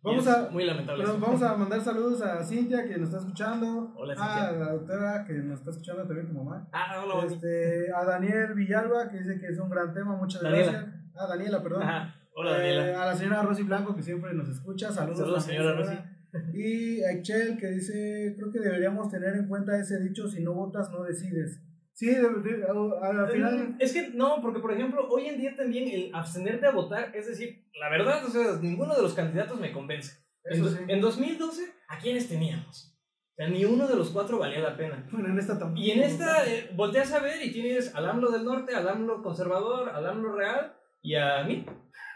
Vamos 0.03 0.27
es 0.27 0.33
a, 0.33 0.51
Muy 0.51 0.65
lamentable. 0.65 1.05
Eso. 1.05 1.19
vamos 1.19 1.43
a 1.43 1.57
mandar 1.63 1.81
saludos 1.81 2.21
a 2.23 2.45
Cintia 2.45 2.85
que 2.85 2.99
nos 2.99 3.09
está 3.09 3.19
escuchando. 3.21 3.95
Hola, 3.97 4.13
A 4.13 4.17
Cintia. 4.17 4.53
la 4.65 4.73
doctora 4.73 5.25
que 5.27 5.33
nos 5.33 5.59
está 5.59 5.71
escuchando 5.71 6.07
también, 6.07 6.29
tu 6.29 6.35
mamá. 6.35 6.69
Ah, 6.73 7.03
hola. 7.03 7.27
Este, 7.27 7.91
a 7.97 8.05
Daniel 8.05 8.55
Villalba 8.55 9.09
que 9.11 9.19
dice 9.19 9.41
que 9.41 9.47
es 9.49 9.59
un 9.59 9.71
gran 9.71 9.93
tema. 9.95 10.15
Muchas 10.17 10.43
Daniela. 10.43 10.71
gracias. 10.73 10.95
Ah, 11.17 11.27
Daniela, 11.29 11.63
perdón. 11.63 11.83
Ajá. 11.83 12.15
Hola, 12.35 12.51
Eh, 12.65 12.77
Daniela. 12.77 13.03
a 13.03 13.07
la 13.07 13.15
señora 13.17 13.43
Rosy 13.43 13.63
Blanco 13.65 13.97
que 13.97 14.03
siempre 14.03 14.33
nos 14.35 14.49
escucha. 14.51 14.93
Saludos, 14.93 15.19
Saludos, 15.19 15.47
también, 15.47 15.65
señora 15.75 16.15
Y 16.55 17.03
a 17.03 17.11
Excel 17.13 17.57
que 17.59 17.67
dice: 17.69 18.35
Creo 18.37 18.53
que 18.53 18.61
deberíamos 18.61 19.11
tener 19.11 19.35
en 19.35 19.49
cuenta 19.49 19.77
ese 19.81 19.99
dicho: 20.01 20.29
si 20.29 20.43
no 20.45 20.53
votas, 20.55 20.91
no 20.93 21.03
decides. 21.03 21.61
Sí, 21.99 22.07
de- 22.07 22.21
de- 22.21 22.65
al 23.03 23.29
final. 23.29 23.59
Mm, 23.71 23.77
Es 23.81 23.93
que 23.93 24.11
no, 24.11 24.41
porque 24.41 24.61
por 24.61 24.73
ejemplo, 24.73 25.09
hoy 25.09 25.27
en 25.27 25.37
día 25.41 25.57
también 25.57 25.89
el 25.89 26.15
abstenerte 26.15 26.65
a 26.67 26.71
votar, 26.71 27.11
es 27.13 27.27
decir, 27.27 27.69
la 27.75 27.89
verdad, 27.91 28.25
o 28.25 28.29
sea, 28.31 28.57
ninguno 28.63 28.95
de 28.95 29.03
los 29.03 29.15
candidatos 29.15 29.59
me 29.59 29.73
convence. 29.73 30.13
En, 30.45 30.65
sí. 30.65 30.77
en 30.87 31.01
2012, 31.01 31.63
¿a 31.89 31.99
quiénes 31.99 32.29
teníamos? 32.29 32.97
O 33.33 33.35
sea, 33.35 33.49
ni 33.49 33.65
uno 33.65 33.89
de 33.89 33.97
los 33.97 34.11
cuatro 34.11 34.39
valía 34.39 34.61
la 34.61 34.77
pena. 34.77 35.09
Bueno, 35.11 35.29
en 35.31 35.41
esta 35.41 35.59
tampoco. 35.59 35.81
Y 35.81 35.91
en 35.91 36.03
esta, 36.05 36.47
eh, 36.47 36.71
volteas 36.77 37.13
a 37.13 37.19
ver 37.19 37.45
y 37.45 37.51
tienes 37.53 37.93
al 37.97 38.09
AMLO 38.09 38.31
del 38.31 38.45
norte, 38.45 38.77
al 38.77 38.89
AMLO 38.89 39.21
conservador, 39.21 39.89
al 39.89 40.07
AMLO 40.07 40.37
real 40.37 40.77
y 41.03 41.17
a 41.17 41.43
mí. 41.43 41.67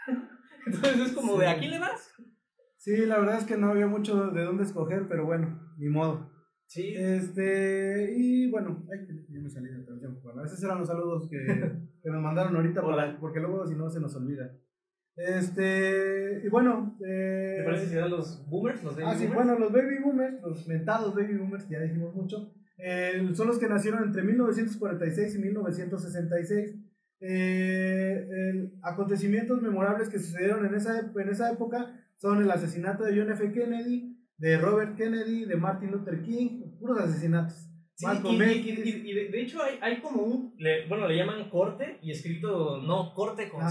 Entonces 0.65 0.97
es 1.07 1.11
como 1.11 1.37
de, 1.37 1.45
Sí. 1.47 1.51
¿a 1.51 1.57
quién 1.59 1.71
le 1.71 1.79
vas? 1.79 2.09
Sí, 2.77 3.05
la 3.05 3.17
verdad 3.19 3.37
es 3.37 3.43
que 3.45 3.57
no 3.57 3.69
había 3.71 3.87
mucho 3.87 4.27
de 4.31 4.43
dónde 4.45 4.63
escoger, 4.63 5.07
pero 5.09 5.25
bueno, 5.25 5.73
ni 5.77 5.89
modo. 5.89 6.31
Sí. 6.67 6.93
Este, 6.97 8.13
y 8.17 8.49
bueno, 8.49 8.83
ay, 8.91 9.07
me 9.29 9.49
salí 9.49 9.67
de 9.69 9.83
transmisión. 9.83 10.19
Bueno, 10.23 10.43
esos 10.43 10.63
eran 10.63 10.79
los 10.79 10.87
saludos 10.87 11.29
que, 11.29 11.37
que 12.03 12.09
nos 12.09 12.21
mandaron 12.21 12.55
ahorita, 12.55 12.83
Hola. 12.83 13.17
porque 13.19 13.39
luego 13.39 13.65
si 13.67 13.75
no 13.75 13.89
se 13.89 13.99
nos 13.99 14.15
olvida. 14.15 14.51
Este, 15.15 16.41
y 16.43 16.49
bueno, 16.49 16.97
eh, 17.07 17.57
¿Te 17.59 17.63
parece 17.63 17.87
si 17.87 17.95
dan 17.95 18.09
los 18.09 18.47
boomers, 18.49 18.83
los 18.83 18.95
baby 18.95 19.05
ah, 19.07 19.13
sí, 19.15 19.27
boomers? 19.27 19.35
bueno, 19.45 19.59
los 19.59 19.71
baby 19.71 19.99
boomers, 20.03 20.41
los 20.41 20.67
mentados 20.67 21.13
baby 21.13 21.35
boomers, 21.37 21.69
ya 21.69 21.79
dijimos 21.81 22.15
mucho, 22.15 22.51
eh, 22.79 23.29
son 23.33 23.47
los 23.47 23.59
que 23.59 23.69
nacieron 23.69 24.03
entre 24.03 24.23
1946 24.23 25.35
y 25.35 25.39
1966. 25.39 26.75
Eh, 27.25 28.27
el- 28.29 28.73
acontecimientos 28.81 29.61
memorables 29.61 30.09
que 30.09 30.19
sucedieron 30.19 30.65
en 30.65 30.73
esa, 30.75 30.99
en 31.15 31.29
esa 31.29 31.51
época 31.51 31.93
son 32.17 32.41
el 32.41 32.49
asesinato 32.51 33.03
de 33.03 33.17
John 33.17 33.31
F. 33.31 33.51
Kennedy, 33.51 34.12
de 34.43 34.57
Robert 34.57 34.97
Kennedy, 34.97 35.45
de 35.45 35.55
Martin 35.55 35.89
Luther 35.91 36.21
King, 36.21 36.77
puros 36.79 36.99
asesinatos. 36.99 37.55
Sí, 37.95 38.05
y, 38.33 38.37
y- 38.69 38.73
y- 38.89 39.09
y 39.09 39.13
de, 39.13 39.29
de 39.29 39.41
hecho 39.41 39.61
hay, 39.63 39.75
hay 39.81 40.01
como 40.01 40.23
un, 40.23 40.53
le- 40.57 40.85
bueno, 40.87 41.07
le 41.07 41.15
llaman 41.15 41.49
corte 41.49 41.99
y 42.01 42.11
escrito, 42.11 42.81
no 42.81 43.13
corte 43.13 43.47
con 43.49 43.61
Ah. 43.63 43.69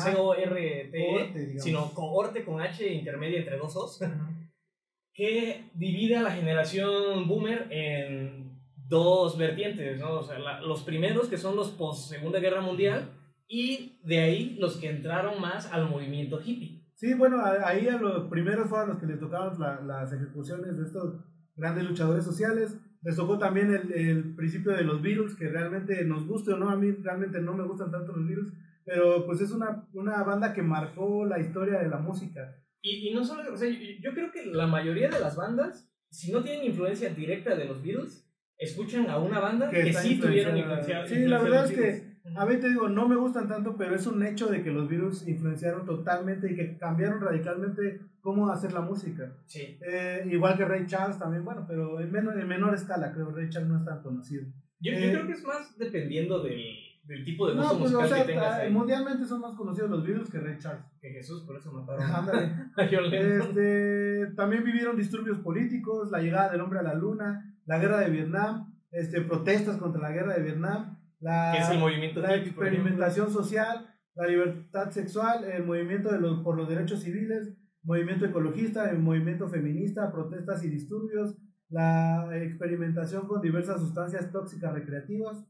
E, 0.95 1.33
sino 1.61 1.93
cohorte 1.93 2.45
con 2.45 2.61
H 2.61 2.89
intermedia 2.91 3.39
entre 3.41 3.59
dos 3.59 3.77
O's, 3.77 3.99
que 5.15 5.65
divide 5.75 6.17
a 6.17 6.23
la 6.23 6.31
generación 6.31 7.29
boomer 7.29 7.67
en 7.71 8.59
dos 8.89 9.37
vertientes, 9.37 9.99
¿no? 9.99 10.21
O 10.21 10.23
sea, 10.23 10.39
la- 10.39 10.61
los 10.63 10.83
primeros 10.83 11.29
que 11.29 11.37
son 11.37 11.55
los 11.57 11.71
post 11.73 12.09
Segunda 12.11 12.39
Guerra 12.39 12.61
Mundial 12.63 13.11
y 13.49 13.99
de 14.05 14.21
ahí 14.21 14.57
los 14.59 14.77
que 14.79 14.89
entraron 14.89 15.41
más 15.41 15.71
al 15.73 15.89
movimiento 15.89 16.41
hippie. 16.43 16.82
Sí, 17.03 17.15
bueno, 17.15 17.43
ahí 17.45 17.89
a 17.89 17.99
los 17.99 18.29
primeros 18.29 18.69
fueron 18.69 18.91
los 18.91 18.99
que 19.01 19.07
les 19.07 19.19
tocaron 19.19 19.59
la- 19.59 19.81
las 19.81 20.13
ejecuciones 20.13 20.77
de 20.77 20.85
estos 20.85 21.17
grandes 21.57 21.83
luchadores 21.89 22.25
sociales. 22.25 22.79
Les 23.03 23.17
tocó 23.17 23.39
también 23.39 23.75
el, 23.75 23.93
el 23.93 24.37
principio 24.37 24.71
de 24.71 24.85
los 24.85 25.03
virus, 25.03 25.35
que 25.35 25.49
realmente 25.49 26.05
nos 26.05 26.29
guste 26.29 26.53
o 26.53 26.57
no, 26.57 26.71
a 26.71 26.77
mí 26.77 26.93
realmente 27.03 27.41
no 27.41 27.55
me 27.55 27.65
gustan 27.65 27.91
tanto 27.91 28.13
los 28.13 28.25
virus, 28.29 28.53
pero 28.85 29.27
pues 29.27 29.41
es 29.41 29.51
una, 29.51 29.85
una 29.95 30.23
banda 30.23 30.55
que 30.55 30.63
marcó 30.63 31.27
la 31.27 31.41
historia 31.41 31.81
de 31.81 31.89
la 31.89 31.99
música. 31.99 32.55
Y, 32.81 33.09
y 33.09 33.15
no 33.15 33.25
solo, 33.25 33.53
o 33.53 33.57
sea, 33.57 33.69
yo, 33.69 33.77
yo 34.01 34.13
creo 34.15 34.31
que 34.31 34.47
la 34.47 34.69
mayoría 34.69 35.11
de 35.11 35.19
las 35.19 35.35
bandas, 35.35 35.93
si 36.09 36.31
no 36.31 36.45
tienen 36.45 36.67
influencia 36.67 37.09
directa 37.13 37.57
de 37.57 37.65
los 37.65 37.83
Beatles, 37.83 38.31
escuchan 38.59 39.11
a 39.11 39.19
una 39.19 39.41
banda 39.41 39.69
que, 39.71 39.89
está 39.89 40.03
sí 40.03 40.21
tuvieron 40.21 40.57
influencia. 40.57 41.05
Sí, 41.05 41.27
la 41.27 41.43
verdad 41.43 41.65
es 41.65 41.73
que. 41.73 42.02
A 42.37 42.47
mí 42.47 42.57
te 42.59 42.69
digo, 42.69 42.89
no 42.89 43.09
me 43.09 43.17
gustan 43.17 43.49
tanto, 43.49 43.77
pero 43.77 43.95
es 43.97 44.07
un 44.07 44.23
hecho 44.23 44.47
de 44.47 44.63
que 44.63 44.71
los 44.71 44.89
virus 44.89 45.27
influenciaron 45.27 45.85
totalmente 45.85 46.51
y 46.53 46.55
que 46.55 46.79
cambiaron 46.79 47.21
radicalmente 47.21 48.01
cómo 48.21 48.49
hacer 48.51 48.73
la 48.73 48.81
música. 48.81 49.33
Sí. 49.47 49.77
Eh, 49.81 50.25
igual 50.31 50.57
que 50.57 50.65
Ray 50.65 50.87
Charles 50.87 51.19
también, 51.19 51.45
bueno, 51.45 51.65
pero 51.67 52.01
en 52.01 52.13
menor, 52.13 52.39
en 52.39 52.47
menor 52.49 52.75
escala, 52.75 53.13
creo, 53.13 53.31
Ray 53.33 53.49
Charles 53.51 53.71
no 53.71 53.79
es 53.79 53.85
tan 53.85 54.03
conocido. 54.03 54.45
Yo, 54.81 54.93
yo 54.93 54.99
Eh, 54.99 55.11
creo 55.13 55.27
que 55.27 55.33
es 55.33 55.45
más 55.45 55.77
dependiendo 55.79 56.43
del, 56.43 56.63
del 57.05 57.25
tipo 57.25 57.49
de 57.49 57.57
No, 57.57 57.63
gusto 57.63 57.79
pues 57.81 57.95
o 57.95 58.07
sea, 58.07 58.25
que 58.25 58.33
tengas. 58.33 58.47
ah, 58.47 58.57
ahí. 58.63 58.73
mundialmente 58.73 59.25
son 59.27 59.41
más 59.41 59.55
conocidos 59.57 59.91
los 59.91 60.05
Beatles 60.07 60.31
que 60.31 60.39
Ray 60.39 60.59
Charles. 60.59 60.85
Que 61.01 61.11
Jesús, 61.11 61.43
por 61.45 61.57
eso 61.57 61.73
mataron 61.73 62.03
Ándale. 62.05 62.53
Este, 62.77 64.27
también 64.37 64.65
vivieron 64.65 64.97
disturbios 64.97 65.39
políticos, 65.41 66.11
la 66.11 66.21
llegada 66.21 66.51
del 66.53 66.61
hombre 66.61 66.79
a 66.79 66.83
la 66.83 66.95
luna, 66.95 67.53
la 67.67 67.79
guerra 67.79 67.99
de 68.01 68.11
Vietnam, 68.11 68.73
este, 68.91 69.21
protestas 69.23 69.77
contra 69.79 70.01
la 70.01 70.13
guerra 70.13 70.35
de 70.35 70.43
Vietnam, 70.43 70.99
la, 71.23 71.53
Que 71.53 71.59
es 71.63 71.71
el 71.71 71.79
movimiento 71.79 72.21
la 72.21 72.37
hippie, 72.37 72.49
experimentación 72.49 73.31
social, 73.31 73.87
la 74.15 74.27
libertad 74.27 74.91
sexual, 74.91 75.45
el 75.45 75.65
movimiento 75.65 76.11
de 76.11 76.21
los, 76.21 76.41
por 76.43 76.57
los 76.57 76.69
derechos 76.69 77.01
civiles, 77.01 77.57
movimiento 77.83 78.27
ecologista, 78.27 78.91
el 78.91 78.99
movimiento 78.99 79.49
feminista, 79.49 80.13
protestas 80.13 80.65
y 80.65 80.69
disturbios, 80.69 81.37
la 81.69 82.29
experimentación 82.35 83.27
con 83.27 83.41
diversas 83.41 83.81
sustancias 83.81 84.31
tóxicas 84.31 84.75
recreativas. 84.75 85.47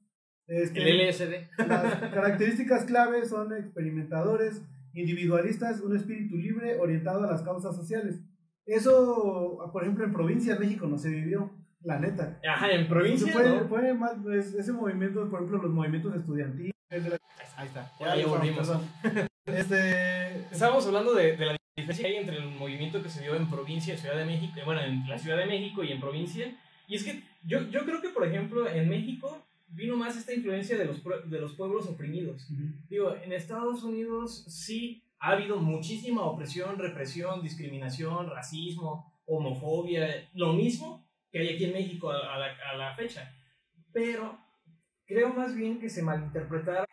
Este, 0.47 0.91
El 0.91 1.09
LSD. 1.09 1.67
las 1.67 1.95
características 2.15 2.85
clave 2.85 3.25
son 3.25 3.53
experimentadores, 3.57 4.63
individualistas, 4.93 5.81
un 5.81 5.97
espíritu 5.97 6.37
libre 6.37 6.79
orientado 6.79 7.25
a 7.25 7.31
las 7.31 7.43
causas 7.43 7.75
sociales. 7.75 8.21
Eso, 8.67 9.59
por 9.73 9.83
ejemplo, 9.83 10.05
en 10.05 10.13
provincia 10.13 10.55
de 10.55 10.61
México 10.61 10.87
no 10.87 10.99
se 10.99 11.09
vivió, 11.09 11.51
la 11.85 11.99
neta. 11.99 12.39
Ajá, 12.49 12.71
en 12.73 12.89
provincia, 12.89 13.33
fue, 13.33 13.49
¿no? 13.49 13.69
fue 13.69 13.95
más, 13.95 14.13
es- 14.35 14.55
ese 14.55 14.73
movimiento, 14.73 15.29
por 15.29 15.41
ejemplo, 15.41 15.63
los 15.63 15.73
movimientos 15.73 16.15
estudiantiles. 16.15 16.73
la- 16.91 17.19
Ahí 17.57 17.67
está. 17.69 17.91
Ya, 18.01 18.17
ya 18.17 18.27
volvimos. 18.27 18.71
Este, 19.47 20.37
Estábamos 20.53 20.87
hablando 20.87 21.15
de, 21.15 21.37
de 21.37 21.47
la 21.47 21.57
diferencia 21.77 22.05
que 22.07 22.11
hay 22.15 22.17
entre 22.23 22.37
el 22.37 22.47
movimiento 22.51 23.03
que 23.03 23.09
se 23.09 23.23
dio 23.23 23.35
en 23.35 23.49
provincia, 23.51 23.97
Ciudad 23.97 24.17
de 24.17 24.25
México, 24.25 24.53
eh, 24.59 24.63
bueno, 24.65 24.81
en 24.83 25.09
la 25.09 25.19
Ciudad 25.19 25.39
de 25.39 25.47
México 25.47 25.83
y 25.83 25.93
en 25.93 26.01
provincia. 26.01 26.57
Y 26.87 26.97
es 26.97 27.05
que 27.05 27.23
yo, 27.45 27.69
yo 27.71 27.85
creo 27.85 28.01
que, 28.01 28.11
por 28.11 28.27
ejemplo, 28.27 28.69
en 28.69 28.89
México 28.89 29.45
vino 29.69 29.97
más 29.97 30.17
esta 30.17 30.33
influencia 30.35 30.77
de 30.79 30.85
los, 30.85 31.03
de 31.29 31.41
los 31.41 31.55
pueblos 31.55 31.87
oprimidos. 31.87 32.47
Digo, 32.89 33.15
en 33.25 33.33
Estados 33.33 33.83
Unidos 33.83 34.45
sí 34.49 35.03
ha 35.19 35.31
habido 35.31 35.57
muchísima 35.57 36.23
opresión, 36.23 36.79
represión, 36.79 37.43
discriminación, 37.43 38.29
racismo, 38.31 39.13
homofobia, 39.25 40.29
lo 40.35 40.53
mismo 40.53 41.02
que 41.33 41.41
hay 41.41 41.55
aquí 41.55 41.65
en 41.65 41.73
México 41.73 42.11
a, 42.13 42.35
a 42.35 42.39
la, 42.39 42.55
a 42.73 42.77
la 42.77 42.95
fecha. 42.95 43.35
Pero 43.93 44.39
creo 45.07 45.31
más 45.33 45.57
bien 45.57 45.81
que 45.81 45.89
se 45.89 46.03
malinterpretaron. 46.03 46.87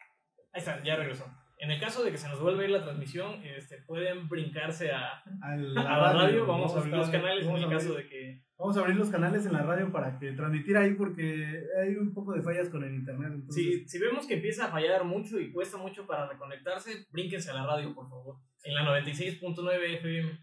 Ahí 0.53 0.59
está, 0.59 0.81
ya 0.83 0.95
regresó. 0.95 1.25
En 1.61 1.71
el 1.71 1.79
caso 1.79 2.03
de 2.05 2.11
que 2.11 2.17
se 2.17 2.29
nos 2.29 2.39
vuelva 2.39 2.61
a 2.61 2.65
ir 2.65 2.71
la 2.71 2.83
transmisión, 2.83 3.43
este, 3.43 3.81
pueden 3.81 4.29
brincarse 4.29 4.91
a, 4.91 5.21
a 5.41 5.55
la 5.57 6.13
radio. 6.13 6.45
Vamos 6.47 6.71
a 6.73 6.77
a 6.77 6.79
abrir 6.79 6.95
los 6.95 7.09
canales 7.09 7.41
en 7.45 7.47
vamos 7.47 7.61
el 7.61 7.67
a 7.67 7.69
caso 7.77 7.89
abrir- 7.93 8.03
de 8.03 8.09
que. 8.09 8.43
Vamos 8.57 8.77
a 8.77 8.79
abrir 8.81 8.95
los 8.97 9.09
canales 9.09 9.45
en 9.45 9.53
la 9.53 9.63
radio 9.63 9.91
para 9.91 10.17
que 10.19 10.31
transmitir 10.33 10.75
ahí 10.77 10.93
porque 10.95 11.63
hay 11.81 11.95
un 11.95 12.13
poco 12.13 12.33
de 12.33 12.41
fallas 12.41 12.69
con 12.69 12.83
el 12.85 12.93
internet. 12.93 13.31
entonces- 13.33 13.55
Si, 13.63 13.87
si 13.87 13.99
vemos 13.99 14.25
que 14.25 14.35
empieza 14.35 14.65
a 14.65 14.71
fallar 14.71 15.03
mucho 15.03 15.37
y 15.39 15.51
cuesta 15.51 15.77
mucho 15.77 16.05
para 16.07 16.27
reconectarse, 16.29 17.05
brínquense 17.11 17.51
a 17.51 17.55
la 17.55 17.65
radio, 17.65 17.93
por 17.93 18.09
favor. 18.09 18.37
En 18.63 18.73
la 18.73 18.83
96.9 18.83 19.95
FM. 19.97 20.39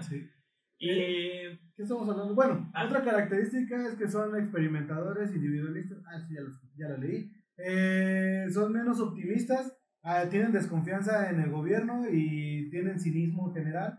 sí. 0.00 0.28
¿Qué 0.86 1.58
estamos 1.82 2.08
hablando? 2.08 2.34
Bueno, 2.34 2.68
Ah. 2.74 2.86
otra 2.86 3.04
característica 3.04 3.86
es 3.86 3.94
que 3.94 4.08
son 4.08 4.36
experimentadores, 4.36 5.32
individualistas. 5.34 5.98
Ah, 6.06 6.18
sí, 6.26 6.34
ya 6.34 6.40
lo, 6.40 6.50
ya 6.76 6.88
lo 6.88 6.96
leí. 6.98 7.30
Eh, 7.56 8.46
son 8.52 8.72
menos 8.72 8.98
optimistas, 9.00 9.72
ah, 10.02 10.24
tienen 10.28 10.50
desconfianza 10.52 11.30
en 11.30 11.40
el 11.40 11.50
gobierno 11.50 12.02
y 12.10 12.68
tienen 12.70 12.98
cinismo 12.98 13.48
en 13.48 13.54
general. 13.54 13.98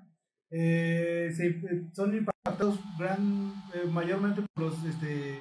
Eh, 0.51 1.31
se- 1.33 1.89
son 1.93 2.13
impactados 2.15 2.79
gran, 2.99 3.53
eh, 3.73 3.87
mayormente 3.89 4.41
por 4.53 4.65
los, 4.65 4.83
este, 4.85 5.39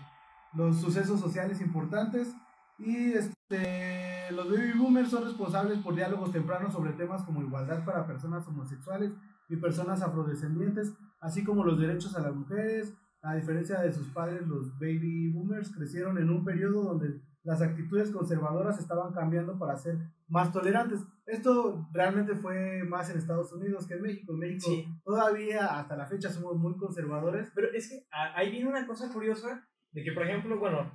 los 0.54 0.80
sucesos 0.80 1.18
sociales 1.20 1.60
importantes. 1.60 2.32
Y 2.78 3.12
este, 3.14 4.30
los 4.32 4.48
baby 4.48 4.78
boomers 4.78 5.10
son 5.10 5.24
responsables 5.24 5.78
por 5.80 5.94
diálogos 5.96 6.32
tempranos 6.32 6.72
sobre 6.72 6.92
temas 6.92 7.22
como 7.24 7.42
igualdad 7.42 7.84
para 7.84 8.06
personas 8.06 8.46
homosexuales 8.46 9.12
y 9.48 9.56
personas 9.56 10.00
afrodescendientes, 10.02 10.94
así 11.22 11.42
como 11.42 11.64
los 11.64 11.80
derechos 11.80 12.14
a 12.16 12.20
las 12.20 12.34
mujeres. 12.34 12.92
A 13.22 13.36
diferencia 13.36 13.80
de 13.80 13.92
sus 13.92 14.08
padres, 14.08 14.46
los 14.46 14.78
baby 14.78 15.30
boomers 15.32 15.70
crecieron 15.74 16.18
en 16.18 16.28
un 16.28 16.44
periodo 16.44 16.82
donde 16.82 17.20
las 17.44 17.62
actitudes 17.62 18.10
conservadoras 18.10 18.78
estaban 18.78 19.12
cambiando 19.14 19.58
para 19.58 19.76
ser 19.76 19.96
más 20.28 20.52
tolerantes. 20.52 21.00
Esto 21.26 21.88
realmente 21.92 22.34
fue 22.34 22.82
más 22.84 23.10
en 23.10 23.18
Estados 23.18 23.52
Unidos 23.52 23.86
que 23.86 23.94
en 23.94 24.02
México. 24.02 24.32
En 24.32 24.38
México 24.40 24.66
Sí. 24.68 24.86
todavía 25.04 25.78
hasta 25.78 25.96
la 25.96 26.06
fecha 26.06 26.28
somos 26.30 26.56
muy 26.56 26.76
conservadores. 26.76 27.50
Pero 27.54 27.68
es 27.72 27.88
que 27.88 28.06
a- 28.12 28.36
ahí 28.38 28.50
viene 28.50 28.68
una 28.68 28.86
cosa 28.86 29.12
curiosa 29.12 29.68
de 29.92 30.02
que, 30.04 30.12
por 30.12 30.24
ejemplo, 30.24 30.58
bueno, 30.58 30.90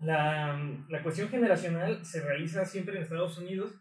la, 0.00 0.58
la 0.88 1.02
cuestión 1.02 1.28
generacional 1.28 2.04
se 2.04 2.22
realiza 2.22 2.64
siempre 2.64 2.96
en 2.96 3.02
Estados 3.02 3.38
Unidos 3.38 3.72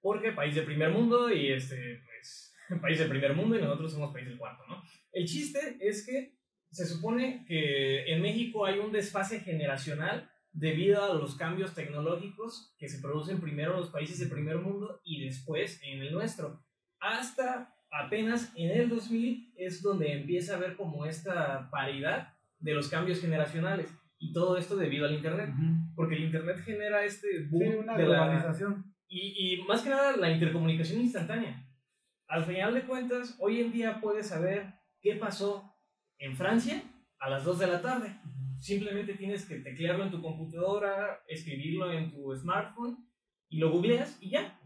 porque 0.00 0.32
país 0.32 0.54
de 0.54 0.62
primer 0.62 0.90
mundo 0.92 1.30
y 1.30 1.52
este, 1.52 2.02
pues, 2.04 2.45
país 2.80 2.98
de 2.98 3.06
primer 3.06 3.34
mundo 3.34 3.56
y 3.56 3.62
nosotros 3.62 3.92
somos 3.92 4.12
país 4.12 4.26
del 4.26 4.38
cuarto, 4.38 4.64
¿no? 4.68 4.82
El 5.12 5.26
chiste 5.26 5.78
es 5.80 6.04
que 6.04 6.36
se 6.70 6.86
supone 6.86 7.44
que 7.46 8.04
en 8.12 8.20
México 8.20 8.66
hay 8.66 8.78
un 8.78 8.92
desfase 8.92 9.40
generacional 9.40 10.30
debido 10.52 11.04
a 11.04 11.14
los 11.14 11.36
cambios 11.36 11.74
tecnológicos 11.74 12.74
que 12.78 12.88
se 12.88 13.00
producen 13.00 13.40
primero 13.40 13.72
en 13.72 13.80
los 13.80 13.90
países 13.90 14.18
de 14.18 14.26
primer 14.26 14.58
mundo 14.58 15.00
y 15.04 15.24
después 15.24 15.80
en 15.82 16.00
el 16.00 16.12
nuestro. 16.12 16.62
Hasta 16.98 17.74
apenas 17.90 18.52
en 18.56 18.70
el 18.70 18.88
2000 18.88 19.52
es 19.56 19.82
donde 19.82 20.12
empieza 20.12 20.54
a 20.54 20.56
haber 20.56 20.76
como 20.76 21.06
esta 21.06 21.70
paridad 21.70 22.34
de 22.58 22.74
los 22.74 22.88
cambios 22.88 23.20
generacionales. 23.20 23.92
Y 24.18 24.32
todo 24.32 24.56
esto 24.56 24.76
debido 24.76 25.06
al 25.06 25.14
Internet. 25.14 25.50
Porque 25.94 26.16
el 26.16 26.24
Internet 26.24 26.58
genera 26.64 27.04
este 27.04 27.46
boom 27.50 27.72
Sí, 27.72 27.78
una 27.78 27.96
de 27.98 28.02
la, 28.04 28.24
globalización. 28.24 28.94
y, 29.08 29.54
y 29.54 29.62
más 29.64 29.82
que 29.82 29.90
nada 29.90 30.16
la 30.16 30.30
intercomunicación 30.30 31.02
instantánea. 31.02 31.65
Al 32.28 32.44
final 32.44 32.74
de 32.74 32.82
cuentas, 32.82 33.36
hoy 33.38 33.60
en 33.60 33.72
día 33.72 34.00
puedes 34.00 34.28
saber 34.28 34.74
qué 35.00 35.14
pasó 35.14 35.76
en 36.18 36.36
Francia 36.36 36.82
a 37.20 37.30
las 37.30 37.44
2 37.44 37.60
de 37.60 37.66
la 37.68 37.80
tarde. 37.80 38.16
Simplemente 38.58 39.14
tienes 39.14 39.46
que 39.46 39.60
teclearlo 39.60 40.04
en 40.04 40.10
tu 40.10 40.20
computadora, 40.20 41.20
escribirlo 41.28 41.92
en 41.92 42.10
tu 42.10 42.34
smartphone 42.34 42.96
y 43.48 43.58
lo 43.58 43.70
googleas 43.70 44.18
y 44.20 44.30
ya. 44.30 44.58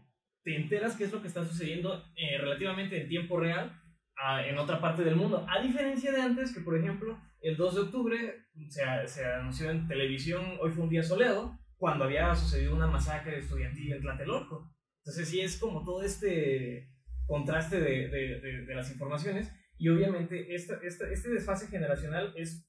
Te 0.43 0.55
enteras 0.55 0.95
qué 0.95 1.03
es 1.03 1.11
lo 1.11 1.21
que 1.21 1.27
está 1.27 1.45
sucediendo 1.45 2.03
eh, 2.15 2.39
relativamente 2.39 2.99
en 2.99 3.07
tiempo 3.07 3.39
real 3.39 3.79
ah, 4.17 4.43
en 4.43 4.57
otra 4.57 4.81
parte 4.81 5.03
del 5.03 5.15
mundo. 5.15 5.45
A 5.47 5.61
diferencia 5.61 6.11
de 6.11 6.21
antes, 6.21 6.53
que 6.55 6.61
por 6.61 6.75
ejemplo, 6.75 7.21
el 7.41 7.57
2 7.57 7.75
de 7.75 7.81
octubre 7.81 8.45
se, 8.69 8.81
se 9.07 9.25
anunció 9.25 9.69
en 9.69 9.87
televisión, 9.87 10.57
hoy 10.61 10.71
fue 10.71 10.83
un 10.83 10.89
día 10.89 11.03
soleado, 11.03 11.59
cuando 11.77 12.05
había 12.05 12.33
sucedido 12.33 12.75
una 12.75 12.87
masacre 12.87 13.37
estudiantil 13.37 13.93
en 13.93 14.01
Tlatelolco. 14.01 14.73
Entonces 15.03 15.29
sí 15.29 15.41
es 15.41 15.59
como 15.59 15.83
todo 15.83 16.03
este 16.03 16.90
contraste 17.31 17.79
de, 17.79 18.09
de, 18.09 18.21
de, 18.43 18.65
de 18.67 18.75
las 18.75 18.91
informaciones 18.91 19.43
y 19.77 19.87
obviamente 19.89 20.53
esta, 20.53 20.73
esta, 20.83 21.09
este 21.09 21.29
desfase 21.31 21.67
generacional 21.67 22.33
es 22.35 22.67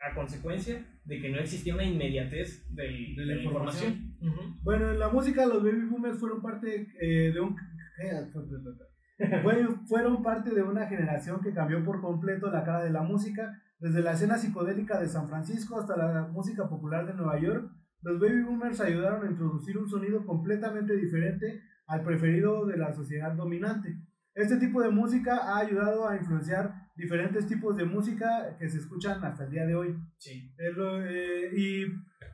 a 0.00 0.14
consecuencia 0.14 0.74
de 1.04 1.20
que 1.20 1.28
no 1.30 1.38
existía 1.38 1.74
una 1.74 1.84
inmediatez 1.84 2.48
del- 2.74 3.14
de, 3.16 3.24
la 3.26 3.34
información. 3.44 3.90
Ujú. 4.20 4.40
Bueno, 4.62 4.90
en 4.90 4.98
la 4.98 5.08
música 5.10 5.46
los 5.46 5.62
baby 5.62 5.84
boomers 5.90 6.18
fueron 6.18 6.40
parte 6.42 6.88
eh, 7.00 7.32
de 7.34 7.40
un... 7.40 7.54
Fue- 9.42 9.68
fueron 9.86 10.22
parte 10.22 10.50
de 10.54 10.62
una 10.62 10.86
generación 10.86 11.40
que 11.42 11.52
cambió 11.52 11.84
por 11.84 12.00
completo 12.00 12.50
la 12.50 12.64
cara 12.64 12.82
de 12.82 12.90
la 12.90 13.02
música, 13.02 13.52
desde 13.78 14.02
la 14.02 14.12
escena 14.12 14.38
psicodélica 14.38 14.98
de 15.00 15.08
San 15.08 15.28
Francisco 15.28 15.78
hasta 15.78 15.96
la 15.96 16.26
música 16.28 16.68
popular 16.68 17.06
de 17.06 17.14
Nueva 17.14 17.38
York. 17.38 17.70
Los 18.02 18.18
baby 18.18 18.42
boomers 18.42 18.80
ayudaron 18.80 19.26
a 19.26 19.30
introducir 19.30 19.76
un 19.76 19.88
sonido 19.88 20.24
completamente 20.24 20.96
diferente 20.96 21.60
al 21.90 22.02
preferido 22.04 22.66
de 22.66 22.76
la 22.76 22.92
sociedad 22.92 23.32
dominante. 23.32 23.96
Este 24.34 24.56
tipo 24.58 24.80
de 24.80 24.90
música 24.90 25.36
ha 25.38 25.58
ayudado 25.58 26.08
a 26.08 26.16
influenciar 26.16 26.72
diferentes 26.96 27.46
tipos 27.46 27.76
de 27.76 27.84
música 27.84 28.56
que 28.58 28.68
se 28.68 28.78
escuchan 28.78 29.22
hasta 29.24 29.44
el 29.44 29.50
día 29.50 29.66
de 29.66 29.74
hoy. 29.74 29.96
Sí. 30.18 30.52
Es 30.56 30.76
lo- 30.76 31.04
eh, 31.04 31.50
y 31.54 31.86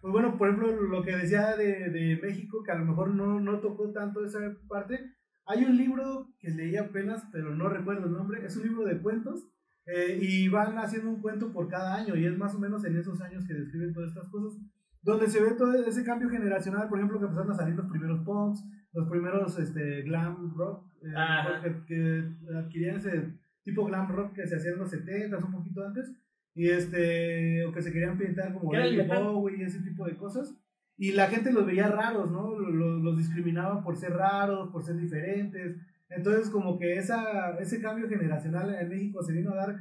pues 0.02 0.12
bueno, 0.12 0.36
por 0.36 0.48
ejemplo, 0.48 0.72
lo 0.82 1.02
que 1.02 1.16
decía 1.16 1.56
de, 1.56 1.88
de 1.90 2.18
México, 2.22 2.62
que 2.62 2.70
a 2.72 2.78
lo 2.78 2.84
mejor 2.84 3.14
no, 3.14 3.40
no 3.40 3.60
tocó 3.60 3.90
tanto 3.92 4.24
esa 4.24 4.38
parte, 4.68 5.14
hay 5.46 5.64
un 5.64 5.76
libro 5.76 6.28
que 6.38 6.50
leí 6.50 6.76
apenas, 6.76 7.24
pero 7.32 7.54
no 7.54 7.68
recuerdo 7.68 8.06
el 8.06 8.12
nombre, 8.12 8.44
es 8.44 8.56
un 8.56 8.64
libro 8.64 8.84
de 8.84 9.00
cuentos, 9.00 9.48
eh, 9.86 10.18
y 10.20 10.48
van 10.48 10.76
haciendo 10.78 11.08
un 11.10 11.22
cuento 11.22 11.52
por 11.52 11.68
cada 11.68 11.94
año, 11.94 12.14
y 12.16 12.26
es 12.26 12.36
más 12.36 12.54
o 12.54 12.58
menos 12.58 12.84
en 12.84 12.96
esos 12.96 13.20
años 13.22 13.44
que 13.46 13.54
describen 13.54 13.92
todas 13.94 14.10
estas 14.10 14.28
cosas, 14.28 14.60
donde 15.06 15.28
se 15.28 15.40
ve 15.40 15.52
todo 15.52 15.72
ese 15.72 16.02
cambio 16.02 16.28
generacional, 16.28 16.88
por 16.88 16.98
ejemplo, 16.98 17.20
que 17.20 17.26
empezaron 17.26 17.52
a 17.52 17.54
salir 17.54 17.76
los 17.76 17.86
primeros 17.86 18.24
punks, 18.24 18.64
los 18.92 19.08
primeros 19.08 19.56
este, 19.56 20.02
glam 20.02 20.52
rock, 20.56 20.84
eh, 21.00 21.82
que, 21.86 22.34
que 22.42 22.56
adquirían 22.58 22.96
ese 22.96 23.32
tipo 23.62 23.84
glam 23.84 24.08
rock 24.08 24.32
que 24.34 24.48
se 24.48 24.56
hacía 24.56 24.72
en 24.72 24.78
los 24.78 24.90
70 24.90 25.38
un 25.38 25.52
poquito 25.52 25.86
antes, 25.86 26.12
y 26.56 26.68
este, 26.70 27.64
o 27.66 27.72
que 27.72 27.82
se 27.82 27.92
querían 27.92 28.18
pintar 28.18 28.52
como 28.52 28.68
¿Qué 28.68 28.78
era 28.78 28.86
el 28.86 29.06
David? 29.06 29.22
Bowie 29.22 29.58
y 29.58 29.62
ese 29.62 29.80
tipo 29.80 30.06
de 30.06 30.16
cosas. 30.16 30.52
Y 30.96 31.12
la 31.12 31.28
gente 31.28 31.52
los 31.52 31.66
veía 31.66 31.86
raros, 31.86 32.32
¿no? 32.32 32.58
Los, 32.58 33.00
los 33.00 33.16
discriminaba 33.16 33.84
por 33.84 33.96
ser 33.96 34.12
raros, 34.12 34.70
por 34.70 34.82
ser 34.82 34.96
diferentes. 34.96 35.76
Entonces, 36.08 36.50
como 36.50 36.78
que 36.78 36.96
esa, 36.96 37.56
ese 37.60 37.80
cambio 37.80 38.08
generacional 38.08 38.74
en 38.74 38.88
México 38.88 39.22
se 39.22 39.34
vino 39.34 39.52
a 39.52 39.56
dar 39.56 39.76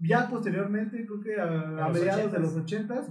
ya 0.00 0.30
posteriormente, 0.30 1.04
creo 1.04 1.20
que 1.20 1.38
a, 1.38 1.84
a 1.84 1.88
los 1.88 1.98
mediados 1.98 2.32
de 2.32 2.38
80s. 2.38 2.40
los 2.40 2.56
80 2.56 3.04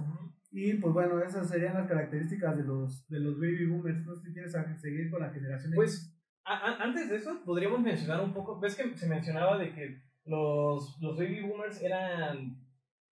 Y 0.52 0.74
pues 0.74 0.92
bueno, 0.92 1.22
esas 1.22 1.48
serían 1.48 1.74
las 1.74 1.86
características 1.88 2.56
de 2.56 2.64
los, 2.64 3.06
de 3.08 3.20
los 3.20 3.38
baby 3.38 3.66
boomers. 3.66 4.04
No 4.04 4.14
sé 4.16 4.26
si 4.28 4.32
quieres 4.32 4.52
seguir 4.80 5.10
con 5.10 5.20
la 5.20 5.30
generación. 5.30 5.72
Pues 5.76 6.16
a- 6.44 6.82
antes 6.82 7.08
de 7.08 7.16
eso, 7.16 7.40
podríamos 7.44 7.80
mencionar 7.80 8.20
un 8.22 8.32
poco, 8.32 8.58
ves 8.58 8.74
que 8.74 8.96
se 8.96 9.08
mencionaba 9.08 9.58
de 9.58 9.72
que 9.72 10.02
los, 10.24 10.98
los 11.00 11.16
baby 11.16 11.40
boomers 11.42 11.80
eran 11.82 12.56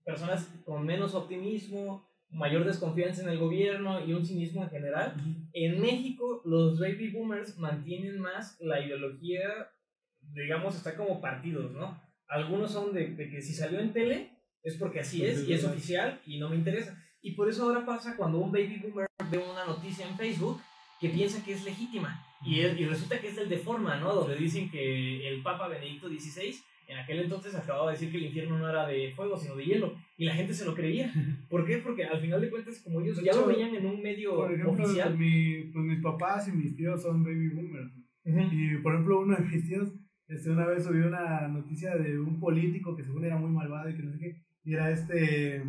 personas 0.04 0.48
con 0.64 0.84
menos 0.84 1.14
optimismo, 1.14 2.08
mayor 2.30 2.64
desconfianza 2.64 3.22
en 3.22 3.28
el 3.28 3.38
gobierno 3.38 4.04
y 4.04 4.12
un 4.12 4.24
cinismo 4.24 4.64
en 4.64 4.70
general. 4.70 5.14
En 5.52 5.80
México, 5.80 6.42
los 6.44 6.78
baby 6.80 7.10
boomers 7.10 7.56
mantienen 7.58 8.18
más 8.18 8.58
la 8.60 8.84
ideología, 8.84 9.70
digamos, 10.34 10.76
está 10.76 10.96
como 10.96 11.20
partidos, 11.20 11.72
¿no? 11.72 12.00
Algunos 12.26 12.72
son 12.72 12.92
de, 12.92 13.14
de 13.14 13.30
que 13.30 13.40
si 13.40 13.54
salió 13.54 13.78
en 13.80 13.92
tele 13.92 14.32
es 14.62 14.76
porque 14.76 15.00
así 15.00 15.24
es 15.24 15.48
y 15.48 15.52
es 15.52 15.64
oficial 15.64 16.20
y 16.26 16.38
no 16.38 16.50
me 16.50 16.56
interesa. 16.56 17.02
Y 17.22 17.32
por 17.32 17.48
eso 17.48 17.64
ahora 17.64 17.84
pasa 17.84 18.16
cuando 18.16 18.38
un 18.38 18.52
baby 18.52 18.80
boomer 18.82 19.06
ve 19.30 19.38
una 19.38 19.64
noticia 19.66 20.08
en 20.08 20.16
Facebook 20.16 20.60
que 21.00 21.08
piensa 21.10 21.44
que 21.44 21.52
es 21.52 21.64
legítima 21.64 22.24
y, 22.44 22.60
es- 22.60 22.78
y 22.78 22.84
resulta 22.86 23.20
que 23.20 23.28
es 23.28 23.36
del 23.36 23.48
de 23.48 23.58
forma, 23.58 23.96
¿no? 23.98 24.14
Donde 24.14 24.36
dicen 24.36 24.70
que 24.70 25.28
el 25.28 25.42
Papa 25.42 25.68
Benedicto 25.68 26.08
XVI 26.08 26.54
en 26.88 26.96
aquel 26.98 27.20
entonces 27.20 27.54
acababa 27.54 27.90
de 27.90 27.92
decir 27.98 28.10
que 28.10 28.16
el 28.16 28.24
infierno 28.26 28.58
no 28.58 28.66
era 28.68 28.86
de 28.86 29.12
fuego, 29.14 29.36
sino 29.36 29.54
de 29.56 29.64
hielo. 29.66 29.94
Y 30.16 30.24
la 30.24 30.34
gente 30.34 30.54
se 30.54 30.64
lo 30.64 30.74
creía. 30.74 31.12
¿Por 31.50 31.66
qué? 31.66 31.78
Porque 31.78 32.04
al 32.04 32.18
final 32.20 32.40
de 32.40 32.48
cuentas, 32.48 32.80
como 32.82 33.00
ellos 33.02 33.22
ya 33.22 33.34
lo 33.34 33.46
veían 33.46 33.74
en 33.74 33.84
un 33.84 34.00
medio 34.02 34.36
por 34.36 34.52
ejemplo, 34.52 34.84
oficial. 34.84 35.18
mi, 35.18 35.64
pues 35.72 35.84
mis 35.84 36.00
papás 36.00 36.48
y 36.48 36.52
mis 36.52 36.74
tíos 36.76 37.02
son 37.02 37.22
baby 37.24 37.48
boomers. 37.50 37.92
Y 38.24 38.76
por 38.78 38.94
ejemplo, 38.94 39.20
uno 39.20 39.36
de 39.36 39.42
mis 39.44 39.68
tíos 39.68 39.90
este, 40.28 40.50
una 40.50 40.64
vez 40.66 40.84
subió 40.84 41.06
una 41.08 41.46
noticia 41.48 41.94
de 41.96 42.18
un 42.18 42.40
político 42.40 42.96
que 42.96 43.04
según 43.04 43.24
era 43.24 43.36
muy 43.36 43.50
malvado 43.50 43.90
y 43.90 43.94
que 43.96 44.02
no 44.02 44.12
sé 44.12 44.18
qué. 44.18 44.42
Y 44.64 44.72
era 44.74 44.90
este. 44.90 45.62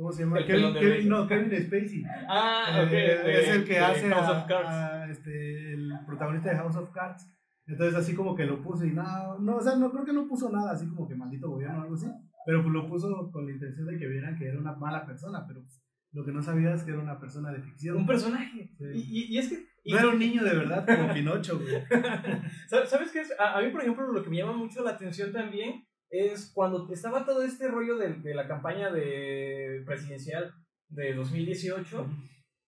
¿Cómo 0.00 0.12
se 0.12 0.22
llama? 0.22 0.38
El 0.38 0.46
Kevin, 0.46 0.72
Kevin- 0.72 1.08
no, 1.10 1.26
Kevin 1.28 1.50
Spacey. 1.62 2.02
Ah, 2.26 2.82
ok. 2.86 2.92
Eh, 2.92 3.40
es 3.42 3.48
el 3.50 3.64
que 3.64 3.78
hace 3.78 4.08
House 4.08 4.26
a, 4.28 4.32
of 4.32 4.46
Cards. 4.48 4.68
a, 4.70 5.10
este, 5.10 5.72
el 5.74 5.90
protagonista 6.06 6.48
de 6.50 6.56
House 6.56 6.76
of 6.76 6.90
Cards. 6.90 7.26
Entonces 7.66 7.94
así 7.94 8.14
como 8.14 8.34
que 8.34 8.46
lo 8.46 8.62
puso 8.62 8.86
y 8.86 8.92
no, 8.92 9.38
no, 9.40 9.56
o 9.56 9.60
sea, 9.60 9.76
no 9.76 9.90
creo 9.92 10.04
que 10.06 10.14
no 10.14 10.26
puso 10.26 10.50
nada 10.50 10.72
así 10.72 10.88
como 10.88 11.06
que 11.06 11.14
maldito 11.14 11.50
gobierno 11.50 11.80
o 11.80 11.82
algo 11.82 11.94
así, 11.94 12.06
pero 12.46 12.62
pues 12.62 12.72
lo 12.72 12.88
puso 12.88 13.30
con 13.30 13.44
la 13.46 13.52
intención 13.52 13.86
de 13.86 13.98
que 13.98 14.06
vieran 14.08 14.38
que 14.38 14.46
era 14.48 14.58
una 14.58 14.72
mala 14.74 15.04
persona, 15.06 15.44
pero 15.46 15.60
pues, 15.60 15.80
lo 16.12 16.24
que 16.24 16.32
no 16.32 16.42
sabía 16.42 16.72
es 16.74 16.82
que 16.82 16.92
era 16.92 17.00
una 17.00 17.20
persona 17.20 17.52
de 17.52 17.60
ficción. 17.60 17.98
Un 17.98 18.06
personaje. 18.06 18.70
Sí. 18.78 18.84
Y, 18.94 18.98
y- 19.20 19.34
y 19.34 19.38
es 19.38 19.48
que. 19.50 19.66
y- 19.84 19.92
No 19.92 19.98
era 19.98 20.08
un 20.08 20.18
niño 20.18 20.42
de 20.42 20.54
verdad 20.56 20.84
como 20.86 21.12
Pinocho, 21.14 21.60
güey. 21.60 21.74
¿Sabes 22.68 22.88
sabes 22.88 23.12
qué 23.12 23.20
es? 23.20 23.32
A, 23.38 23.58
a 23.58 23.62
mí, 23.62 23.68
por 23.70 23.82
ejemplo, 23.82 24.10
lo 24.10 24.22
que 24.24 24.30
me 24.30 24.38
llama 24.38 24.54
mucho 24.56 24.82
la 24.82 24.92
atención 24.92 25.30
también 25.32 25.84
es 26.10 26.50
cuando 26.54 26.88
estaba 26.92 27.24
todo 27.24 27.42
este 27.42 27.68
rollo 27.68 27.96
de, 27.96 28.14
de 28.14 28.34
la 28.34 28.46
campaña 28.48 28.90
de 28.90 29.82
presidencial 29.86 30.52
de 30.88 31.14
2018. 31.14 32.06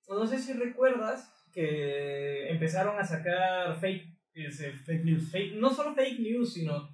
No 0.08 0.26
sé 0.26 0.38
si 0.38 0.52
recuerdas 0.52 1.28
que 1.52 2.48
empezaron 2.48 2.98
a 2.98 3.04
sacar 3.04 3.76
fake, 3.80 4.06
ese, 4.34 4.72
Fake 4.72 5.04
news. 5.04 5.30
fake- 5.32 5.54
no 5.56 5.70
solo 5.70 5.94
fake 5.94 6.20
news, 6.20 6.54
sino 6.54 6.88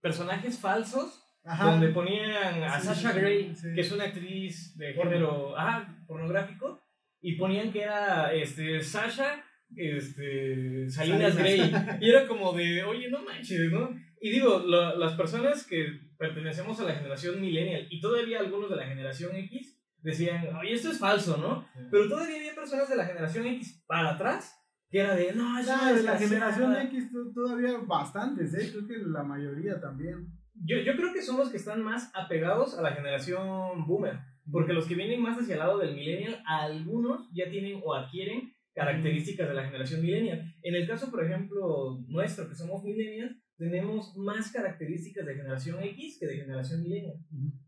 personajes 0.00 0.58
falsos 0.58 1.22
Ajá. 1.44 1.70
donde 1.70 1.88
ponían 1.88 2.62
a 2.62 2.80
Sí, 2.80 2.86
Sasha 2.88 3.12
sí. 3.12 3.68
que 3.74 3.80
es 3.80 3.92
una 3.92 4.04
actriz 4.04 4.76
de 4.76 4.92
género 4.94 5.56
ajá, 5.58 5.96
pornográfico, 6.06 6.82
y 7.20 7.36
ponían 7.36 7.72
que 7.72 7.82
era 7.82 8.32
este, 8.34 8.82
Sasha 8.82 9.42
este, 9.76 10.88
Salinas 10.90 11.34
Salinas. 11.34 11.36
Grey. 11.36 11.98
Y 12.00 12.10
era 12.10 12.26
como 12.26 12.52
de, 12.52 12.82
oye, 12.84 13.08
no 13.10 13.22
manches, 13.22 13.70
¿no? 13.70 13.90
Y 14.22 14.30
digo, 14.30 14.60
las 14.60 15.14
personas 15.14 15.66
que 15.66 15.84
pertenecemos 16.16 16.78
a 16.80 16.84
la 16.84 16.94
generación 16.94 17.40
millennial 17.40 17.86
y 17.90 18.00
todavía 18.00 18.38
algunos 18.38 18.70
de 18.70 18.76
la 18.76 18.86
generación 18.86 19.34
X 19.34 19.78
decían, 19.98 20.54
oye, 20.56 20.72
esto 20.72 20.90
es 20.90 20.98
falso, 20.98 21.36
¿no? 21.38 21.66
Pero 21.90 22.08
todavía 22.08 22.36
había 22.36 22.54
personas 22.54 22.88
de 22.88 22.96
la 22.96 23.04
generación 23.06 23.46
X 23.46 23.82
para 23.86 24.10
atrás 24.14 24.58
que 24.88 25.00
era 25.00 25.14
de, 25.16 25.32
no, 25.32 25.58
es 25.58 25.66
una 25.66 25.88
Ah, 25.88 25.92
de 25.92 26.02
la 26.02 26.12
desgraciada". 26.18 26.52
generación 26.54 26.86
X 26.88 27.12
to- 27.12 27.32
todavía 27.34 27.78
bastantes, 27.86 28.52
¿eh? 28.54 28.70
Creo 28.72 28.86
que 28.86 28.98
la 29.08 29.22
mayoría 29.22 29.80
también. 29.80 30.26
Yo, 30.54 30.76
yo 30.78 30.94
creo 30.96 31.12
que 31.14 31.22
son 31.22 31.38
los 31.38 31.48
que 31.50 31.56
están 31.56 31.82
más 31.82 32.10
apegados 32.14 32.78
a 32.78 32.82
la 32.82 32.92
generación 32.92 33.86
boomer, 33.86 34.18
porque 34.50 34.74
los 34.74 34.86
que 34.86 34.94
vienen 34.94 35.22
más 35.22 35.38
hacia 35.38 35.54
el 35.54 35.60
lado 35.60 35.78
del 35.78 35.94
millennial, 35.96 36.42
algunos 36.46 37.28
ya 37.32 37.48
tienen 37.50 37.80
o 37.82 37.94
adquieren 37.94 38.52
características 38.74 39.48
de 39.48 39.54
la 39.54 39.64
generación 39.64 40.02
millennial. 40.02 40.44
En 40.62 40.74
el 40.74 40.86
caso, 40.86 41.10
por 41.10 41.24
ejemplo, 41.24 41.98
nuestro, 42.08 42.48
que 42.48 42.54
somos 42.54 42.82
millennials, 42.84 43.34
tenemos 43.62 44.16
más 44.16 44.50
características 44.50 45.24
de 45.24 45.36
generación 45.36 45.80
X 45.82 46.18
que 46.18 46.26
de 46.26 46.38
generación 46.38 46.82
millennial, 46.82 47.16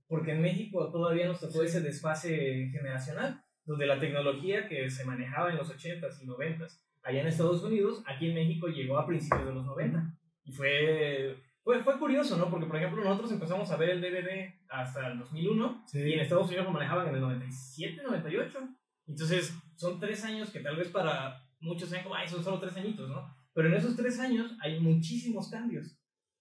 porque 0.09 0.33
en 0.33 0.43
México 0.43 0.91
todavía 0.91 1.29
nos 1.29 1.41
tocó 1.41 1.63
ese 1.63 1.81
desfase 1.81 2.69
generacional, 2.73 3.41
donde 3.65 3.87
la 3.87 4.01
tecnología 4.01 4.67
que 4.69 4.91
se 4.91 5.05
manejaba 5.05 5.51
en 5.51 5.57
los 5.57 5.73
80s 5.73 6.21
y 6.21 6.27
90s 6.27 6.81
allá 7.05 7.21
en 7.21 7.29
Estados 7.29 7.63
Unidos, 7.63 8.03
aquí 8.07 8.29
en 8.29 8.35
México 8.35 8.67
llegó 8.67 8.99
a 8.99 9.07
principios 9.07 9.47
de 9.47 9.55
los 9.55 9.65
90. 9.65 10.17
Y 10.43 10.53
fue, 10.53 11.37
fue, 11.63 11.85
fue 11.85 11.97
curioso, 11.99 12.37
¿no? 12.37 12.51
Porque, 12.51 12.67
por 12.67 12.77
ejemplo, 12.77 13.05
nosotros 13.05 13.31
empezamos 13.31 13.71
a 13.71 13.77
ver 13.77 13.91
el 13.91 14.01
DVD 14.01 14.53
hasta 14.69 15.13
el 15.13 15.21
2001 15.21 15.85
y 15.93 16.13
en 16.13 16.21
Estados 16.21 16.49
Unidos 16.49 16.65
lo 16.65 16.73
manejaban 16.73 17.09
en 17.09 17.15
el 17.15 17.21
97, 17.21 18.03
98. 18.03 18.59
Entonces, 19.07 19.55
son 19.77 20.01
tres 20.01 20.25
años 20.25 20.51
que 20.51 20.59
tal 20.59 20.77
vez 20.77 20.89
para 20.89 21.47
muchos 21.61 21.89
sean 21.89 22.03
como, 22.03 22.17
ay, 22.17 22.27
son 22.27 22.43
solo 22.43 22.59
tres 22.59 22.77
añitos, 22.77 23.09
¿no? 23.09 23.44
Pero 23.55 23.69
en 23.69 23.75
esos 23.75 23.97
tres 23.97 24.19
años 24.19 24.57
hay 24.61 24.81
muchísimos 24.81 25.49
cambios. 25.51 25.99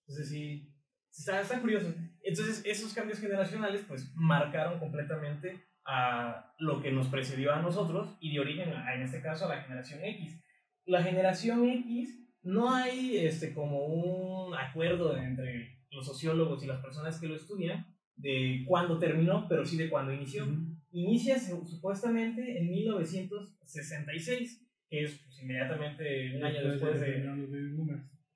Entonces, 0.07 0.29
sí, 0.29 0.73
está, 1.11 1.39
está 1.41 1.61
curioso. 1.61 1.93
Entonces, 2.23 2.61
esos 2.65 2.93
cambios 2.93 3.19
generacionales, 3.19 3.83
pues, 3.87 4.11
marcaron 4.15 4.79
completamente 4.79 5.63
a 5.85 6.53
lo 6.59 6.81
que 6.81 6.91
nos 6.91 7.07
precedió 7.09 7.53
a 7.53 7.61
nosotros 7.61 8.17
y 8.19 8.33
de 8.33 8.39
origen, 8.39 8.69
a- 8.73 8.95
en 8.95 9.01
este 9.03 9.21
caso, 9.21 9.45
a 9.45 9.49
la 9.55 9.61
generación 9.61 9.99
X. 10.03 10.41
La 10.85 11.03
generación 11.03 11.69
X 11.69 12.19
no 12.41 12.73
hay 12.73 13.17
este, 13.17 13.53
como 13.53 13.85
un 13.85 14.55
acuerdo 14.55 15.15
entre 15.17 15.79
los 15.91 16.05
sociólogos 16.05 16.63
y 16.63 16.67
las 16.67 16.81
personas 16.81 17.19
que 17.19 17.27
lo 17.27 17.35
estudian 17.35 17.85
de 18.15 18.63
cuándo 18.67 18.97
terminó, 18.99 19.47
pero 19.47 19.65
sí 19.65 19.77
de 19.77 19.89
cuándo 19.89 20.11
inició. 20.13 20.45
Inicia 20.91 21.39
su- 21.39 21.65
supuestamente 21.65 22.59
en 22.59 22.69
1966, 22.69 24.59
que 24.59 24.72
es 24.89 25.19
pues, 25.19 25.41
inmediatamente 25.41 26.35
un 26.35 26.43
año 26.43 26.69
después 26.69 26.99
de, 26.99 27.23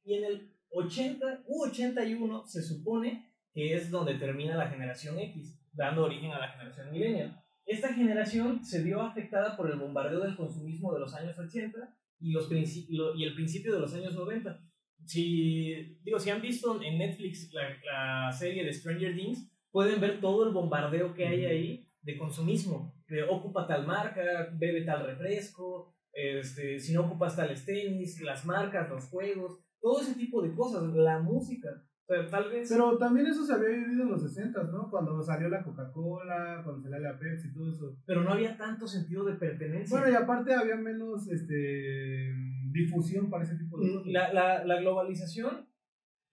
y 0.03 0.13
en 0.13 0.23
el 0.23 0.51
80 0.69 1.43
u 1.47 1.63
81 1.65 2.45
se 2.45 2.61
supone 2.61 3.31
que 3.53 3.75
es 3.75 3.89
donde 3.89 4.15
termina 4.15 4.55
la 4.55 4.69
generación 4.69 5.19
X, 5.19 5.59
dando 5.73 6.05
origen 6.05 6.31
a 6.31 6.39
la 6.39 6.49
generación 6.49 6.91
millennial. 6.91 7.43
Esta 7.65 7.93
generación 7.93 8.63
se 8.63 8.83
vio 8.83 9.01
afectada 9.01 9.57
por 9.57 9.69
el 9.69 9.77
bombardeo 9.77 10.21
del 10.21 10.37
consumismo 10.37 10.93
de 10.93 11.01
los 11.01 11.13
años 11.13 11.37
80 11.37 11.77
y, 12.19 12.31
los 12.31 12.49
y 12.49 13.23
el 13.23 13.35
principio 13.35 13.73
de 13.73 13.81
los 13.81 13.93
años 13.93 14.15
90. 14.15 14.61
Si, 15.05 15.99
digo, 16.03 16.19
si 16.19 16.29
han 16.29 16.41
visto 16.41 16.81
en 16.81 16.97
Netflix 16.97 17.51
la, 17.51 17.63
la 17.83 18.31
serie 18.31 18.63
de 18.63 18.73
Stranger 18.73 19.15
Things, 19.15 19.51
pueden 19.71 19.99
ver 19.99 20.21
todo 20.21 20.47
el 20.47 20.53
bombardeo 20.53 21.13
que 21.13 21.27
hay 21.27 21.45
ahí 21.45 21.91
de 22.01 22.17
consumismo. 22.17 22.95
De 23.07 23.23
ocupa 23.23 23.67
tal 23.67 23.85
marca, 23.85 24.49
bebe 24.53 24.83
tal 24.83 25.05
refresco, 25.05 25.96
este, 26.17 26.79
si 26.79 26.93
no 26.93 27.05
ocupas 27.05 27.35
tales 27.35 27.63
tenis, 27.63 28.19
las 28.21 28.45
marcas, 28.45 28.89
los 28.89 29.05
juegos, 29.05 29.59
todo 29.79 30.01
ese 30.01 30.15
tipo 30.15 30.41
de 30.41 30.55
cosas, 30.55 30.83
la 30.95 31.19
música. 31.19 31.69
O 32.09 32.13
sea, 32.13 32.25
tal 32.27 32.49
vez... 32.49 32.69
Pero 32.69 32.97
también 32.97 33.27
eso 33.27 33.45
se 33.45 33.53
había 33.53 33.69
vivido 33.69 34.03
en 34.03 34.09
los 34.09 34.23
60, 34.23 34.63
¿no? 34.63 34.89
Cuando 34.89 35.21
salió 35.21 35.47
la 35.49 35.63
Coca-Cola, 35.63 36.61
cuando 36.63 36.81
salió 36.81 36.99
la 36.99 37.19
Pepsi 37.19 37.49
y 37.49 37.53
todo 37.53 37.69
eso. 37.69 37.97
pero 38.05 38.23
no 38.23 38.31
había 38.31 38.57
tanto 38.57 38.87
sentido 38.87 39.25
de 39.25 39.35
pertenencia. 39.35 39.95
Bueno, 39.95 40.11
y 40.11 40.15
aparte 40.15 40.53
había 40.53 40.77
menos 40.77 41.29
este, 41.29 42.33
difusión 42.71 43.29
para 43.29 43.43
ese 43.43 43.57
tipo 43.57 43.77
de 43.77 43.91
cosas. 43.91 44.05
Mm, 44.07 44.09
la, 44.09 44.33
la, 44.33 44.65
la 44.65 44.81
globalización 44.81 45.67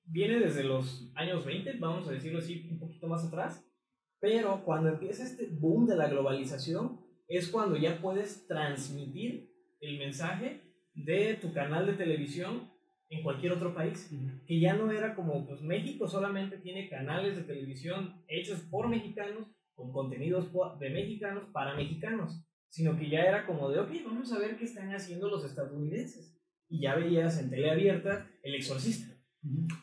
viene 0.07 0.38
desde 0.40 0.64
los 0.64 1.12
años 1.14 1.44
20, 1.44 1.79
vamos 1.79 2.09
a 2.09 2.12
decirlo 2.12 2.38
así, 2.38 2.68
un 2.70 2.79
poquito 2.79 3.07
más 3.07 3.25
atrás, 3.27 3.66
pero 4.20 4.64
cuando 4.64 4.88
empieza 4.88 5.25
este 5.25 5.49
boom 5.61 5.87
de 5.87 5.97
la 5.97 6.09
globalización 6.09 7.01
es 7.29 7.49
cuando 7.49 7.77
ya 7.77 8.01
puedes 8.01 8.47
transmitir 8.47 9.54
el 9.85 9.99
mensaje 9.99 10.61
de 10.94 11.35
tu 11.35 11.53
canal 11.53 11.87
de 11.87 11.94
televisión 11.94 12.70
en 13.11 13.23
cualquier 13.23 13.53
otro 13.53 13.75
país, 13.75 14.11
que 14.47 14.61
ya 14.61 14.75
no 14.75 14.90
era 14.90 15.14
como, 15.14 15.47
pues 15.47 15.61
México 15.62 16.09
solamente 16.09 16.59
tiene 16.59 16.88
canales 16.88 17.37
de 17.37 17.42
televisión 17.42 18.25
hechos 18.29 18.61
por 18.70 18.88
mexicanos, 18.88 19.47
con 19.75 19.92
contenidos 19.92 20.51
de 20.81 20.90
mexicanos 20.90 21.44
para 21.53 21.75
mexicanos, 21.75 22.44
sino 22.68 22.97
que 22.97 23.09
ya 23.09 23.20
era 23.20 23.47
como 23.47 23.70
de, 23.70 23.81
ok, 23.81 23.90
vamos 24.05 24.33
a 24.33 24.38
ver 24.38 24.57
qué 24.57 24.64
están 24.64 24.92
haciendo 24.92 25.29
los 25.29 25.44
estadounidenses. 25.44 26.37
Y 26.68 26.81
ya 26.81 26.94
veías 26.97 27.38
en 27.38 27.51
tele 27.51 27.70
abierta 27.70 28.27
El 28.42 28.55
Exorcista, 28.55 29.14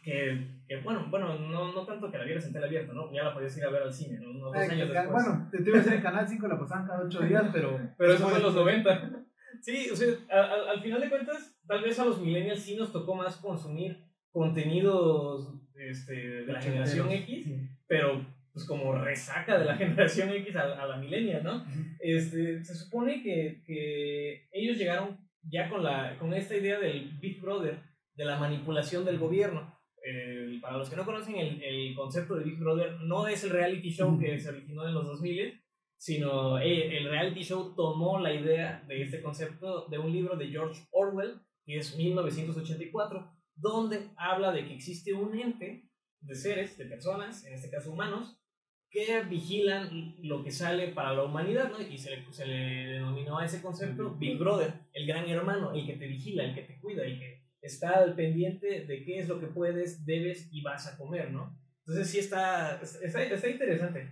que, 0.03 0.63
que, 0.67 0.81
bueno, 0.81 1.07
bueno, 1.09 1.37
no, 1.37 1.71
no 1.71 1.85
tanto 1.85 2.11
que 2.11 2.17
la 2.17 2.25
vieras 2.25 2.45
en 2.47 2.53
tele 2.53 2.65
abierta, 2.65 2.91
¿no? 2.93 3.13
Ya 3.13 3.23
la 3.23 3.33
podías 3.33 3.55
ir 3.57 3.65
a 3.65 3.69
ver 3.69 3.83
al 3.83 3.93
cine, 3.93 4.19
¿no? 4.19 4.31
Unos 4.31 4.53
dos 4.53 4.55
años 4.55 4.89
después. 4.89 5.11
bueno, 5.11 5.49
te, 5.51 5.61
iba 5.61 5.77
a 5.77 5.81
decir 5.81 5.93
en 5.93 6.01
Canal 6.01 6.27
5 6.27 6.47
la 6.47 6.59
pasaban 6.59 6.87
cada 6.87 7.03
8 7.05 7.19
días, 7.27 7.45
pero. 7.53 7.79
Pero 7.97 8.13
eso 8.13 8.27
fue 8.27 8.37
en 8.37 8.43
los 8.43 8.55
90. 8.55 9.20
Sí, 9.61 9.89
o 9.91 9.95
sea, 9.95 10.07
a- 10.29 10.39
a- 10.53 10.71
al, 10.71 10.81
final 10.81 11.01
de 11.01 11.09
cuentas, 11.09 11.55
tal 11.67 11.81
vez 11.83 11.97
a 11.99 12.05
los 12.05 12.19
millennials 12.19 12.61
sí 12.61 12.75
nos 12.75 12.91
tocó 12.91 13.15
más 13.15 13.37
consumir 13.37 13.97
contenidos 14.31 15.53
este, 15.75 16.13
de 16.45 16.53
la 16.53 16.61
generación 16.61 17.11
X, 17.11 17.47
pero 17.87 18.25
pues 18.53 18.65
como 18.65 18.93
resaca 18.93 19.57
de 19.57 19.65
la 19.65 19.75
generación 19.77 20.29
X 20.29 20.55
a, 20.55 20.81
a 20.83 20.87
la 20.87 20.97
millennial, 20.97 21.43
¿no? 21.43 21.65
Este, 21.99 22.63
se 22.63 22.75
supone 22.75 23.21
que, 23.23 23.61
que 23.65 24.47
ellos 24.51 24.77
llegaron 24.77 25.17
ya 25.43 25.69
con, 25.69 25.83
la, 25.83 26.17
con 26.19 26.33
esta 26.33 26.55
idea 26.55 26.79
del 26.79 27.17
Big 27.21 27.39
Brother, 27.41 27.79
de 28.15 28.25
la 28.25 28.37
manipulación 28.37 29.05
del 29.05 29.17
gobierno. 29.17 29.77
Eh, 30.05 30.57
para 30.61 30.77
los 30.77 30.89
que 30.89 30.95
no 30.95 31.05
conocen 31.05 31.35
el, 31.37 31.61
el 31.63 31.95
concepto 31.95 32.35
de 32.35 32.43
Big 32.43 32.57
Brother, 32.59 32.93
no 33.01 33.27
es 33.27 33.43
el 33.43 33.51
reality 33.51 33.89
show 33.91 34.19
que 34.19 34.39
se 34.39 34.49
originó 34.49 34.87
en 34.87 34.93
los 34.95 35.05
2000, 35.05 35.60
sino 36.01 36.57
eh, 36.57 36.97
el 36.97 37.11
reality 37.11 37.43
show 37.43 37.75
tomó 37.75 38.19
la 38.19 38.33
idea 38.33 38.83
de 38.87 39.03
este 39.03 39.21
concepto 39.21 39.85
de 39.85 39.99
un 39.99 40.11
libro 40.11 40.35
de 40.35 40.47
George 40.47 40.81
Orwell, 40.89 41.39
que 41.63 41.77
es 41.77 41.95
1984, 41.95 43.31
donde 43.53 44.09
habla 44.17 44.51
de 44.51 44.65
que 44.65 44.73
existe 44.73 45.13
un 45.13 45.37
ente 45.37 45.91
de 46.21 46.33
seres, 46.33 46.75
de 46.79 46.85
personas, 46.85 47.45
en 47.45 47.53
este 47.53 47.69
caso 47.69 47.91
humanos, 47.91 48.41
que 48.89 49.21
vigilan 49.29 50.15
lo 50.23 50.43
que 50.43 50.49
sale 50.49 50.87
para 50.87 51.13
la 51.13 51.23
humanidad, 51.23 51.69
¿no? 51.69 51.79
Y 51.79 51.99
se 51.99 52.09
le, 52.09 52.33
se 52.33 52.47
le 52.47 52.93
denominó 52.93 53.37
a 53.37 53.45
ese 53.45 53.61
concepto 53.61 54.15
Big 54.15 54.39
Brother, 54.39 54.73
el 54.93 55.05
gran 55.05 55.29
hermano, 55.29 55.71
el 55.71 55.85
que 55.85 55.97
te 55.97 56.07
vigila, 56.07 56.45
el 56.45 56.55
que 56.55 56.63
te 56.63 56.79
cuida, 56.79 57.05
el 57.05 57.19
que 57.19 57.43
está 57.61 57.99
al 57.99 58.15
pendiente 58.15 58.87
de 58.87 59.03
qué 59.03 59.19
es 59.19 59.27
lo 59.27 59.39
que 59.39 59.45
puedes, 59.45 60.03
debes 60.03 60.49
y 60.51 60.63
vas 60.63 60.87
a 60.87 60.97
comer, 60.97 61.29
¿no? 61.29 61.55
Entonces 61.85 62.09
sí 62.09 62.17
está, 62.17 62.81
está, 62.81 63.23
está 63.23 63.49
interesante, 63.49 64.09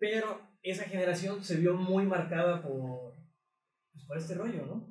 pero 0.00 0.47
esa 0.62 0.84
generación 0.84 1.42
se 1.42 1.56
vio 1.56 1.74
muy 1.74 2.04
marcada 2.06 2.62
por, 2.62 3.14
pues, 3.92 4.04
por 4.06 4.16
este 4.18 4.34
rollo, 4.34 4.66
¿no? 4.66 4.90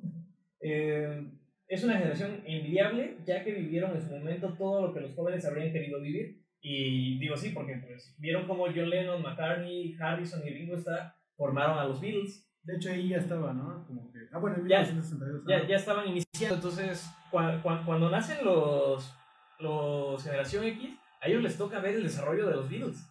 Eh, 0.60 1.30
es 1.68 1.84
una 1.84 1.98
generación 1.98 2.42
envidiable, 2.46 3.18
ya 3.26 3.44
que 3.44 3.52
vivieron 3.52 3.94
en 3.94 4.00
su 4.02 4.10
momento 4.10 4.54
todo 4.56 4.86
lo 4.88 4.94
que 4.94 5.00
los 5.00 5.14
jóvenes 5.14 5.44
habrían 5.44 5.72
querido 5.72 6.00
vivir. 6.00 6.42
Y 6.60 7.18
digo 7.20 7.34
así 7.34 7.50
porque 7.50 7.76
pues, 7.86 8.16
vieron 8.18 8.46
como 8.48 8.64
John 8.66 8.90
Lennon, 8.90 9.22
McCartney, 9.22 9.94
Harrison 10.00 10.40
y 10.46 10.50
Ringo 10.50 10.74
Starr 10.76 11.12
formaron 11.36 11.78
a 11.78 11.84
los 11.84 12.00
Beatles. 12.00 12.44
De 12.64 12.76
hecho, 12.76 12.90
ahí 12.90 13.08
ya 13.10 13.18
estaba, 13.18 13.52
¿no? 13.52 13.86
Como 13.86 14.10
que. 14.12 14.18
Ah, 14.32 14.38
bueno, 14.38 14.56
en 14.56 14.68
Ya. 14.68 14.80
1962. 14.82 15.44
Ya, 15.46 15.56
ah. 15.58 15.66
ya 15.68 15.76
estaban 15.76 16.08
iniciando, 16.08 16.56
entonces 16.56 17.08
cua- 17.30 17.62
cua- 17.62 17.84
cuando 17.84 18.10
nacen 18.10 18.44
los, 18.44 19.14
los 19.60 20.22
Generación 20.24 20.64
X, 20.64 20.90
a 21.20 21.28
ellos 21.28 21.42
les 21.42 21.56
toca 21.56 21.78
ver 21.80 21.94
el 21.94 22.02
desarrollo 22.02 22.46
de 22.46 22.56
los 22.56 22.68
Beatles. 22.68 23.08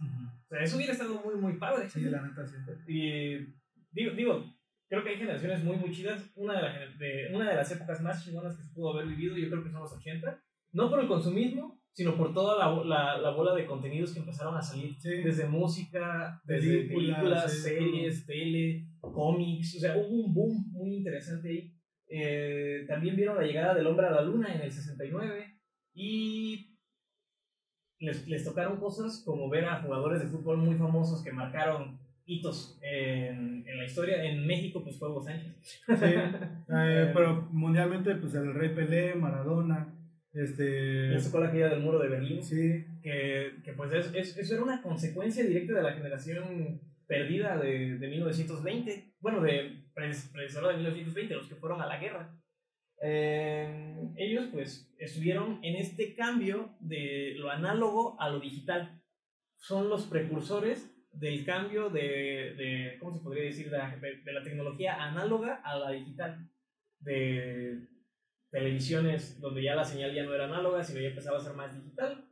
O 0.49 0.55
sea, 0.55 0.63
eso 0.63 0.77
hubiera 0.77 0.93
estado 0.93 1.21
muy, 1.23 1.35
muy 1.35 1.53
padre. 1.57 1.89
Sí, 1.89 2.01
la 2.01 2.21
neta, 2.21 2.45
sí. 2.47 2.55
Y 2.87 3.37
digo, 3.91 4.13
digo, 4.15 4.45
creo 4.89 5.03
que 5.03 5.09
hay 5.09 5.17
generaciones 5.17 5.63
muy, 5.63 5.75
muy 5.77 5.91
chidas. 5.91 6.31
Una 6.35 6.55
de, 6.55 6.61
la 6.61 6.79
de- 6.97 7.29
una 7.33 7.49
de 7.49 7.55
las 7.55 7.71
épocas 7.71 8.01
más 8.01 8.23
chingonas 8.23 8.55
que 8.55 8.63
se 8.63 8.73
pudo 8.73 8.93
haber 8.93 9.07
vivido, 9.07 9.37
yo 9.37 9.49
creo 9.49 9.63
que 9.63 9.69
son 9.71 9.81
los 9.81 9.93
80. 9.93 10.41
No 10.73 10.89
por 10.89 10.99
el 11.01 11.07
consumismo, 11.07 11.81
sino 11.91 12.15
por 12.15 12.33
toda 12.33 12.57
la, 12.57 12.83
la, 12.85 13.17
la 13.17 13.29
bola 13.31 13.55
de 13.55 13.65
contenidos 13.65 14.13
que 14.13 14.19
empezaron 14.19 14.55
a 14.55 14.61
salir. 14.61 14.95
Sí. 14.99 15.09
Desde 15.23 15.47
música, 15.47 16.39
desde 16.45 16.83
Películas, 16.83 17.17
películas, 17.17 17.53
sí, 17.53 17.59
series, 17.61 18.25
tele, 18.25 18.87
cómics. 19.01 19.75
O 19.75 19.79
sea, 19.79 19.97
hubo 19.97 20.25
un 20.25 20.33
boom 20.33 20.71
muy 20.71 20.95
interesante 20.97 21.49
ahí. 21.49 21.73
Eh, 22.09 22.85
también 22.87 23.15
vieron 23.17 23.35
la 23.35 23.43
llegada 23.43 23.73
del 23.73 23.87
hombre 23.87 24.07
a 24.07 24.11
la 24.11 24.21
luna 24.21 24.53
en 24.53 24.61
el 24.61 24.71
69. 24.71 25.59
Y 25.93 26.76
les, 27.99 28.27
les 28.27 28.43
tocaron 28.43 28.77
cosas 28.77 29.21
como 29.25 29.49
ver 29.49 29.65
a 29.65 29.81
jugadores 29.81 30.19
de 30.21 30.27
fútbol 30.27 30.57
muy 30.57 30.75
famosos 30.75 31.23
que 31.23 31.31
marcaron 31.31 31.99
hitos 32.25 32.77
en, 32.81 33.63
en 33.67 33.77
la 33.77 33.85
historia. 33.85 34.23
En 34.23 34.45
México, 34.45 34.83
pues 34.83 34.97
fue 34.99 35.09
Hugo 35.09 35.21
Sánchez. 35.23 35.55
Sí, 35.61 35.83
eh, 35.95 37.11
pero 37.13 37.47
mundialmente, 37.51 38.15
pues 38.15 38.33
el 38.35 38.53
Rey 38.53 38.69
Pelé, 38.75 39.15
Maradona, 39.15 39.93
este... 40.33 41.07
Le 41.09 41.21
tocó 41.21 41.39
la 41.39 41.49
caída 41.51 41.69
del 41.69 41.79
muro 41.81 41.99
de 41.99 42.09
Berlín. 42.09 42.43
Sí, 42.43 42.85
que, 43.01 43.53
que 43.63 43.73
pues 43.73 43.91
es, 43.93 44.13
es- 44.13 44.37
eso 44.37 44.53
era 44.55 44.63
una 44.63 44.81
consecuencia 44.81 45.43
directa 45.43 45.73
de 45.73 45.83
la 45.83 45.93
generación 45.93 46.81
perdida 47.07 47.57
de, 47.57 47.97
de 47.97 48.07
1920, 48.09 49.13
bueno, 49.21 49.41
de 49.41 49.85
pre- 49.93 50.11
predecesora 50.33 50.69
de 50.69 50.75
1920, 50.77 51.33
los 51.35 51.47
que 51.47 51.55
fueron 51.55 51.81
a 51.81 51.87
la 51.87 51.97
guerra. 51.97 52.37
Eh, 53.03 53.95
ellos 54.17 54.47
pues 54.51 54.93
estuvieron 54.97 55.59
en 55.63 55.75
este 55.75 56.15
cambio 56.15 56.75
de 56.79 57.35
lo 57.37 57.49
análogo 57.51 58.19
a 58.19 58.29
lo 58.29 58.39
digital. 58.39 59.01
Son 59.57 59.89
los 59.89 60.05
precursores 60.05 60.93
del 61.11 61.45
cambio 61.45 61.89
de, 61.89 62.53
de 62.55 62.97
¿cómo 62.99 63.15
se 63.15 63.23
podría 63.23 63.43
decir? 63.45 63.69
De, 63.69 63.77
la- 63.77 63.95
de- 63.97 64.33
la 64.33 64.43
tecnología 64.43 64.95
análoga 65.03 65.55
a 65.63 65.77
la 65.77 65.91
digital. 65.91 66.49
De 66.99 67.87
televisiones 68.51 69.39
donde 69.39 69.63
ya 69.63 69.75
la 69.75 69.83
señal 69.85 70.13
ya 70.15 70.23
no 70.23 70.33
era 70.33 70.45
análoga, 70.45 70.83
sino 70.83 70.99
ya 70.99 71.09
empezaba 71.09 71.37
a 71.37 71.41
ser 71.43 71.53
más 71.53 71.75
digital. 71.75 72.25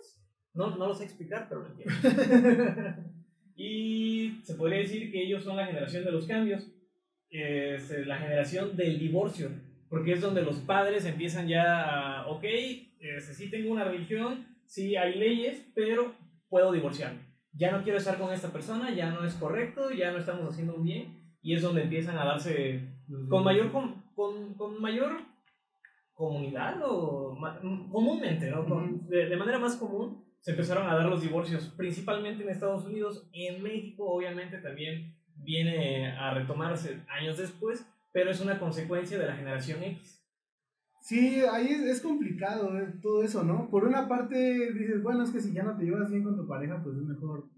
Es- 0.00 0.20
no, 0.54 0.76
no 0.76 0.86
lo 0.88 0.94
sé 0.94 1.04
explicar, 1.04 1.46
pero 1.48 1.62
lo 1.62 1.68
entiendo. 1.68 1.92
y 3.56 4.40
se 4.42 4.54
podría 4.54 4.78
decir 4.78 5.10
que 5.10 5.22
ellos 5.22 5.44
son 5.44 5.56
la 5.56 5.66
generación 5.66 6.04
de 6.04 6.12
los 6.12 6.26
cambios, 6.26 6.66
es 7.30 7.90
la 8.06 8.18
generación 8.18 8.76
del 8.76 8.98
divorcio, 8.98 9.50
porque 9.88 10.12
es 10.12 10.20
donde 10.20 10.42
los 10.42 10.56
padres 10.60 11.04
empiezan 11.06 11.48
ya 11.48 11.82
a, 12.22 12.26
ok, 12.28 12.44
este, 13.00 13.34
sí 13.34 13.50
tengo 13.50 13.72
una 13.72 13.84
religión, 13.84 14.46
sí 14.66 14.96
hay 14.96 15.14
leyes, 15.18 15.66
pero 15.74 16.14
puedo 16.48 16.72
divorciarme. 16.72 17.20
Ya 17.52 17.72
no 17.72 17.82
quiero 17.82 17.98
estar 17.98 18.18
con 18.18 18.32
esta 18.32 18.52
persona, 18.52 18.94
ya 18.94 19.10
no 19.10 19.24
es 19.24 19.34
correcto, 19.34 19.90
ya 19.90 20.12
no 20.12 20.18
estamos 20.18 20.48
haciendo 20.50 20.74
un 20.74 20.84
bien, 20.84 21.18
y 21.42 21.54
es 21.54 21.62
donde 21.62 21.82
empiezan 21.82 22.18
a 22.18 22.24
darse 22.24 22.80
con 23.28 23.42
mayor 23.44 23.72
com- 23.72 24.02
con, 24.14 24.54
con 24.54 24.80
mayor 24.80 25.22
comunidad 26.12 26.76
o 26.84 27.34
ma- 27.36 27.58
comúnmente, 27.90 28.50
¿no? 28.50 28.64
Con- 28.66 29.08
de, 29.08 29.26
de 29.26 29.36
manera 29.36 29.58
más 29.58 29.76
común 29.76 30.24
se 30.40 30.52
empezaron 30.52 30.88
a 30.88 30.94
dar 30.94 31.06
los 31.06 31.22
divorcios, 31.22 31.72
principalmente 31.76 32.42
en 32.42 32.48
Estados 32.50 32.84
Unidos, 32.84 33.28
en 33.32 33.62
México 33.62 34.04
obviamente 34.08 34.58
también 34.58 35.14
viene 35.36 36.12
a 36.12 36.32
retomarse 36.34 37.00
años 37.08 37.36
después, 37.38 37.86
pero 38.12 38.30
es 38.30 38.40
una 38.40 38.58
consecuencia 38.58 39.18
de 39.18 39.26
la 39.26 39.36
generación 39.36 39.82
X. 39.82 40.18
Sí, 41.00 41.42
ahí 41.50 41.68
es, 41.68 41.80
es 41.82 42.00
complicado 42.00 42.78
eh, 42.78 42.94
todo 43.00 43.22
eso, 43.22 43.42
¿no? 43.44 43.70
Por 43.70 43.84
una 43.84 44.08
parte 44.08 44.72
dices, 44.72 45.02
bueno, 45.02 45.22
es 45.22 45.30
que 45.30 45.40
si 45.40 45.52
ya 45.52 45.62
no 45.62 45.76
te 45.76 45.84
llevas 45.84 46.10
bien 46.10 46.24
con 46.24 46.36
tu 46.36 46.46
pareja, 46.46 46.82
pues 46.82 46.96
es 46.96 47.04
mejor 47.04 47.48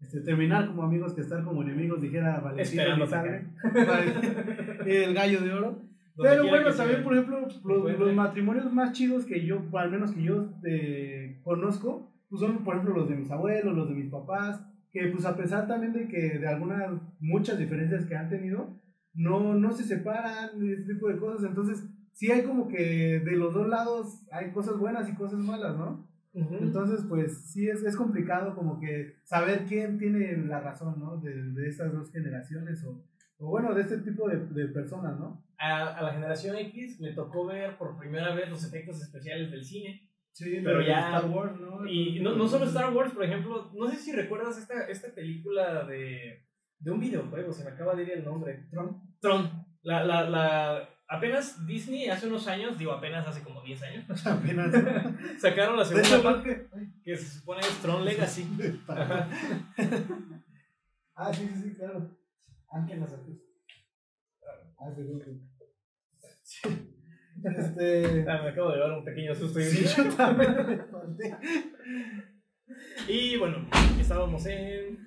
este, 0.00 0.20
terminar 0.20 0.66
como 0.66 0.82
amigos 0.82 1.12
que 1.12 1.20
estar 1.20 1.42
como 1.44 1.62
enemigos, 1.62 2.00
dijera 2.00 2.42
Elizalde, 2.56 3.46
el 4.86 5.14
gallo 5.14 5.40
de 5.40 5.52
oro. 5.52 5.82
Donde 6.14 6.30
Pero 6.30 6.48
bueno, 6.48 6.72
también, 6.72 6.98
se 6.98 7.04
por 7.04 7.14
ejemplo, 7.14 7.48
los, 7.64 7.98
los 7.98 8.14
matrimonios 8.14 8.72
más 8.72 8.92
chidos 8.92 9.24
que 9.24 9.44
yo, 9.44 9.62
al 9.72 9.90
menos 9.90 10.12
que 10.12 10.22
yo 10.22 10.52
eh, 10.64 11.40
conozco, 11.42 12.12
pues 12.28 12.40
son, 12.40 12.64
por 12.64 12.74
ejemplo, 12.74 12.94
los 12.94 13.08
de 13.08 13.16
mis 13.16 13.30
abuelos, 13.30 13.74
los 13.74 13.88
de 13.88 13.94
mis 13.94 14.10
papás, 14.10 14.60
que 14.92 15.08
pues 15.08 15.24
a 15.24 15.36
pesar 15.36 15.66
también 15.66 15.92
de 15.92 16.08
que 16.08 16.38
de 16.38 16.48
algunas, 16.48 16.92
muchas 17.20 17.58
diferencias 17.58 18.06
que 18.06 18.16
han 18.16 18.28
tenido, 18.28 18.80
no, 19.14 19.54
no 19.54 19.72
se 19.72 19.84
separan, 19.84 20.50
ese 20.66 20.82
tipo 20.94 21.08
de 21.08 21.18
cosas, 21.18 21.48
entonces 21.48 21.84
sí 22.12 22.30
hay 22.30 22.42
como 22.44 22.68
que 22.68 23.20
de 23.24 23.32
los 23.36 23.52
dos 23.54 23.68
lados 23.68 24.22
hay 24.30 24.50
cosas 24.52 24.76
buenas 24.78 25.08
y 25.08 25.14
cosas 25.14 25.40
malas, 25.40 25.76
¿no? 25.76 26.08
Entonces, 26.32 27.04
pues 27.08 27.50
sí 27.52 27.68
es, 27.68 27.82
es 27.82 27.96
complicado 27.96 28.54
como 28.54 28.78
que 28.78 29.16
saber 29.24 29.64
quién 29.66 29.98
tiene 29.98 30.36
la 30.46 30.60
razón, 30.60 30.94
¿no? 31.00 31.16
De, 31.16 31.34
de 31.52 31.68
estas 31.68 31.92
dos 31.92 32.12
generaciones 32.12 32.84
o, 32.84 33.02
o 33.38 33.48
bueno, 33.48 33.74
de 33.74 33.82
este 33.82 33.98
tipo 33.98 34.28
de, 34.28 34.36
de 34.46 34.66
personas, 34.68 35.18
¿no? 35.18 35.44
a, 35.58 35.88
a 35.98 36.02
la 36.02 36.12
generación 36.14 36.56
X 36.56 37.00
le 37.00 37.12
tocó 37.12 37.44
ver 37.46 37.76
por 37.76 37.98
primera 37.98 38.32
vez 38.34 38.48
los 38.48 38.64
efectos 38.64 39.02
especiales 39.02 39.50
del 39.50 39.64
cine. 39.64 40.08
Sí, 40.32 40.60
Pero 40.64 40.80
ya- 40.80 41.16
Star 41.16 41.30
Wars, 41.30 41.60
¿no? 41.60 41.84
Y 41.86 42.20
no, 42.20 42.36
no 42.36 42.46
solo 42.46 42.64
Star 42.66 42.94
Wars, 42.94 43.12
por 43.12 43.24
ejemplo, 43.24 43.70
no 43.74 43.90
sé 43.90 43.96
si 43.96 44.12
recuerdas 44.12 44.56
esta, 44.56 44.86
esta 44.88 45.12
película 45.12 45.84
de, 45.84 46.46
de 46.80 46.90
un 46.90 46.98
videojuego, 47.00 47.52
se 47.52 47.64
me 47.64 47.70
acaba 47.70 47.94
de 47.94 48.02
ir 48.04 48.10
el 48.10 48.24
nombre. 48.24 48.66
Tron. 48.70 49.00
Tron. 49.20 49.66
La, 49.82 50.04
la, 50.04 50.28
la, 50.28 50.88
apenas 51.08 51.66
Disney 51.66 52.08
hace 52.08 52.26
unos 52.26 52.46
años, 52.48 52.76
digo 52.78 52.92
apenas 52.92 53.26
hace 53.26 53.42
como 53.42 53.62
10 53.62 53.82
años, 53.82 54.26
Apenas. 54.26 54.72
sacaron 55.40 55.76
la 55.76 55.84
segunda 55.84 56.08
hecho, 56.08 56.22
parte 56.22 56.68
que- 57.04 57.16
se 57.16 57.38
supone 57.38 57.60
es 57.60 57.68
Tron 57.82 58.04
Legacy. 58.04 58.46
Ah, 61.22 61.30
sí, 61.34 61.46
sí, 61.54 61.62
sí, 61.62 61.74
claro. 61.74 62.16
Ángel 62.72 63.00
las 63.00 63.12
artes. 63.12 63.36
Ah, 64.78 64.90
sí, 64.96 65.02
sí. 65.04 65.40
Sí. 66.42 66.68
Este. 67.44 68.24
Ah, 68.26 68.40
me 68.42 68.48
acabo 68.48 68.70
de 68.72 68.78
dar 68.78 68.92
un 68.92 69.04
pequeño 69.04 69.34
susto. 69.34 69.60
Sí, 69.60 69.84
yo 69.84 70.08
también. 70.14 70.82
Y 73.06 73.36
bueno, 73.36 73.68
estábamos 74.00 74.46
en... 74.46 74.98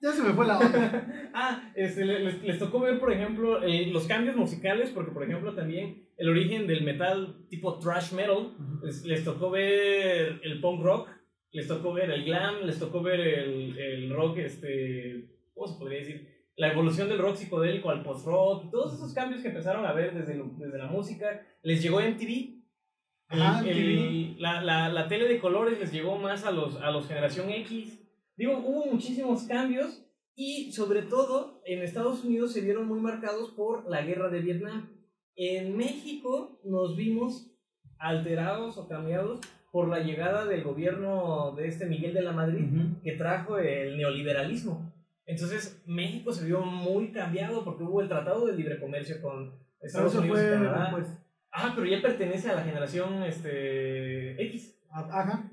Ya 0.00 0.12
se 0.12 0.22
me 0.22 0.32
fue 0.32 0.46
la 0.46 0.58
onda. 0.58 1.14
Ah, 1.34 1.70
este, 1.76 2.04
le- 2.04 2.20
les, 2.20 2.42
les 2.42 2.58
tocó 2.58 2.80
ver, 2.80 2.98
por 2.98 3.12
ejemplo, 3.12 3.62
eh, 3.62 3.86
los 3.92 4.06
cambios 4.08 4.34
musicales, 4.34 4.90
porque, 4.90 5.12
por 5.12 5.22
ejemplo, 5.22 5.54
también 5.54 6.08
el 6.16 6.28
origen 6.30 6.66
del 6.66 6.82
metal 6.84 7.46
tipo 7.48 7.78
thrash 7.78 8.12
metal, 8.12 8.56
les, 8.82 9.04
les 9.04 9.22
tocó 9.24 9.50
ver 9.50 10.40
el 10.42 10.60
punk 10.60 10.82
rock, 10.82 11.08
les 11.52 11.68
tocó 11.68 11.92
ver 11.92 12.10
el 12.10 12.24
glam, 12.24 12.64
les 12.64 12.78
tocó 12.78 13.02
ver 13.02 13.20
el, 13.20 13.78
el 13.78 14.10
rock, 14.12 14.38
este, 14.38 15.28
¿cómo 15.54 15.68
se 15.68 15.78
podría 15.78 15.98
decir? 16.00 16.28
La 16.56 16.72
evolución 16.72 17.08
del 17.08 17.18
rock 17.18 17.36
psicodélico 17.36 17.90
al 17.90 18.02
post-rock, 18.02 18.70
todos 18.72 18.94
esos 18.94 19.14
cambios 19.14 19.42
que 19.42 19.48
empezaron 19.48 19.86
a 19.86 19.92
ver 19.92 20.12
desde, 20.14 20.42
desde 20.56 20.78
la 20.78 20.86
música, 20.88 21.40
les 21.62 21.80
llegó 21.80 22.00
MTV. 22.00 22.57
El- 23.30 23.40
el- 23.68 24.42
la, 24.42 24.62
la, 24.62 24.88
la 24.88 25.08
tele 25.08 25.28
de 25.28 25.38
colores 25.38 25.78
les 25.78 25.92
llegó 25.92 26.16
más 26.18 26.44
a 26.44 26.50
los, 26.50 26.76
a 26.80 26.90
los 26.90 27.06
generación 27.06 27.50
X. 27.50 27.98
Digo, 28.36 28.58
hubo 28.64 28.86
muchísimos 28.86 29.42
cambios 29.44 30.04
y 30.34 30.72
sobre 30.72 31.02
todo 31.02 31.60
en 31.66 31.82
Estados 31.82 32.24
Unidos 32.24 32.52
se 32.52 32.60
vieron 32.60 32.86
muy 32.86 33.00
marcados 33.00 33.50
por 33.50 33.88
la 33.90 34.02
guerra 34.02 34.28
de 34.28 34.40
Vietnam. 34.40 34.88
En 35.36 35.76
México 35.76 36.60
nos 36.64 36.96
vimos 36.96 37.50
alterados 37.98 38.78
o 38.78 38.88
cambiados 38.88 39.40
por 39.72 39.88
la 39.88 40.00
llegada 40.00 40.46
del 40.46 40.62
gobierno 40.62 41.52
de 41.56 41.68
este 41.68 41.86
Miguel 41.86 42.14
de 42.14 42.22
la 42.22 42.32
Madrid 42.32 42.64
que 43.02 43.12
trajo 43.12 43.58
el 43.58 43.96
neoliberalismo. 43.98 44.92
Entonces 45.26 45.82
México 45.86 46.32
se 46.32 46.46
vio 46.46 46.62
muy 46.62 47.12
cambiado 47.12 47.64
porque 47.64 47.82
hubo 47.82 48.00
el 48.00 48.08
Tratado 48.08 48.46
de 48.46 48.56
Libre 48.56 48.80
Comercio 48.80 49.20
con 49.20 49.52
Estados 49.80 50.14
Unidos 50.20 50.38
y 50.38 50.42
Canadá. 50.64 50.90
Ah, 51.52 51.72
pero 51.74 51.86
ya 51.86 52.00
pertenece 52.02 52.50
a 52.50 52.56
la 52.56 52.62
generación 52.62 53.22
este, 53.22 54.40
X. 54.46 54.80
Ajá. 54.90 55.50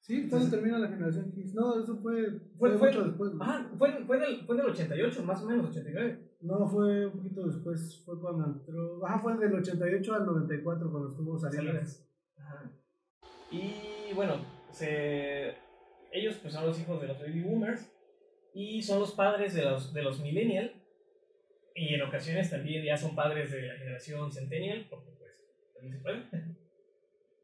Sí, 0.00 0.16
entonces 0.22 0.50
termina 0.50 0.78
la 0.78 0.88
generación 0.88 1.28
X. 1.36 1.54
No, 1.54 1.80
eso 1.80 1.96
fue, 1.98 2.40
Fue- 2.58 2.76
fue, 2.76 2.88
mucho 2.88 3.04
después. 3.04 3.32
¿no? 3.34 3.42
Ajá, 3.44 3.70
fue, 3.78 4.04
fue, 4.04 4.16
en 4.16 4.22
el, 4.24 4.46
fue 4.46 4.56
en 4.56 4.62
el 4.62 4.70
88, 4.70 5.22
más 5.24 5.42
o 5.42 5.46
menos, 5.46 5.68
89. 5.70 6.30
No, 6.40 6.66
fue 6.68 7.06
un 7.06 7.12
poquito 7.12 7.46
después. 7.46 8.02
Fue 8.04 8.20
cuando 8.20 8.46
entró. 8.46 9.06
Ajá, 9.06 9.20
fue 9.20 9.36
del 9.38 9.54
88 9.54 10.14
al 10.14 10.26
94 10.26 10.90
cuando 10.90 11.08
estuvo 11.08 11.38
saliendo. 11.38 11.70
Salinas. 11.72 12.08
Ajá. 12.36 12.72
Y 13.52 14.12
bueno, 14.14 14.34
se, 14.72 15.54
ellos 16.10 16.36
pues 16.42 16.52
son 16.54 16.66
los 16.66 16.80
hijos 16.80 17.00
de 17.00 17.08
los 17.08 17.20
baby 17.20 17.42
boomers 17.42 17.92
y 18.54 18.82
son 18.82 18.98
los 19.00 19.12
padres 19.12 19.54
de 19.54 19.62
los, 19.62 19.92
de 19.94 20.02
los 20.02 20.20
millennial 20.20 20.81
y 21.74 21.94
en 21.94 22.02
ocasiones 22.02 22.50
también 22.50 22.84
ya 22.84 22.96
son 22.96 23.14
padres 23.14 23.50
de 23.50 23.62
la 23.66 23.74
generación 23.76 24.30
centennial, 24.32 24.86
porque 24.90 25.10
pues 25.18 25.32
también 25.74 25.96
se 25.96 26.02
puede. 26.02 26.22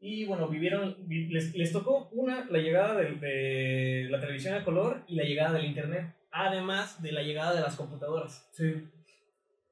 Y 0.01 0.23
bueno, 0.25 0.47
vivieron, 0.47 0.95
vi- 1.09 1.27
les, 1.27 1.53
les 1.55 1.73
tocó 1.73 2.07
una, 2.13 2.45
la 2.49 2.59
llegada 2.59 2.95
de, 2.95 3.15
de 3.15 4.07
la 4.09 4.21
televisión 4.21 4.53
a 4.53 4.63
color 4.63 5.03
y 5.09 5.15
la 5.15 5.23
llegada 5.25 5.51
del 5.57 5.65
internet, 5.65 6.15
además 6.31 7.01
de 7.01 7.11
la 7.11 7.21
llegada 7.21 7.53
de 7.53 7.59
las 7.59 7.75
computadoras. 7.75 8.49
Sí. 8.53 8.87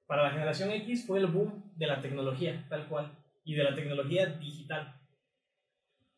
Para 0.05 0.23
la 0.23 0.31
generación 0.31 0.69
X 0.71 1.05
fue 1.07 1.19
el 1.19 1.27
boom 1.27 1.71
de 1.77 1.87
la 1.87 2.01
tecnología, 2.01 2.65
tal 2.67 2.89
cual, 2.89 3.17
y 3.45 3.55
de 3.55 3.63
la 3.63 3.73
tecnología 3.73 4.25
digital. 4.25 4.99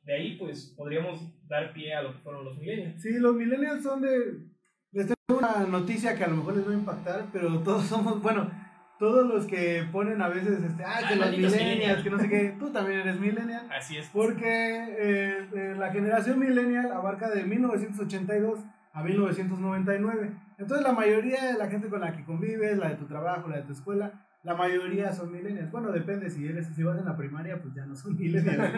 De 0.01 0.15
ahí, 0.15 0.37
pues, 0.37 0.73
podríamos 0.75 1.21
dar 1.47 1.71
pie 1.71 1.93
a 1.93 2.01
lo 2.01 2.13
que 2.13 2.19
fueron 2.23 2.45
los 2.45 2.57
millennials. 2.57 2.99
Sí, 2.99 3.09
los 3.19 3.35
millennials 3.35 3.83
son 3.83 4.01
de. 4.01 4.48
Les 4.91 5.05
tengo 5.05 5.39
una 5.39 5.65
noticia 5.67 6.15
que 6.15 6.23
a 6.23 6.27
lo 6.27 6.37
mejor 6.37 6.55
les 6.57 6.67
va 6.67 6.71
a 6.71 6.75
impactar, 6.75 7.25
pero 7.31 7.59
todos 7.59 7.85
somos, 7.85 8.21
bueno, 8.21 8.49
todos 8.97 9.27
los 9.27 9.45
que 9.45 9.87
ponen 9.91 10.21
a 10.21 10.27
veces, 10.27 10.63
este, 10.63 10.83
ah, 10.83 11.01
que 11.07 11.15
los 11.15 11.31
millennials. 11.31 12.03
que 12.03 12.09
no 12.09 12.19
sé 12.19 12.27
qué, 12.27 12.55
tú 12.59 12.71
también 12.71 13.01
eres 13.01 13.19
millennial. 13.19 13.67
Así 13.71 13.97
es. 13.97 14.07
Porque 14.11 14.47
eh, 14.47 15.47
eh, 15.53 15.75
la 15.77 15.91
generación 15.91 16.39
millennial 16.39 16.91
abarca 16.91 17.29
de 17.29 17.43
1982 17.43 18.59
a 18.93 19.03
1999. 19.03 20.31
Entonces 20.57 20.85
la 20.85 20.93
mayoría 20.93 21.45
de 21.45 21.57
la 21.57 21.67
gente 21.67 21.87
con 21.87 22.01
la 22.01 22.11
que 22.11 22.25
convives, 22.25 22.77
la 22.77 22.89
de 22.89 22.95
tu 22.95 23.05
trabajo, 23.05 23.47
la 23.47 23.57
de 23.57 23.63
tu 23.63 23.73
escuela, 23.73 24.27
la 24.43 24.55
mayoría 24.55 25.11
son 25.11 25.31
millennials. 25.31 25.69
Bueno, 25.71 25.91
depende, 25.91 26.29
si 26.29 26.47
eres, 26.47 26.67
si 26.75 26.81
vas 26.83 26.97
en 26.97 27.05
la 27.05 27.17
primaria, 27.17 27.61
pues 27.61 27.73
ya 27.75 27.85
no 27.85 27.95
son 27.95 28.15
millennials. 28.19 28.71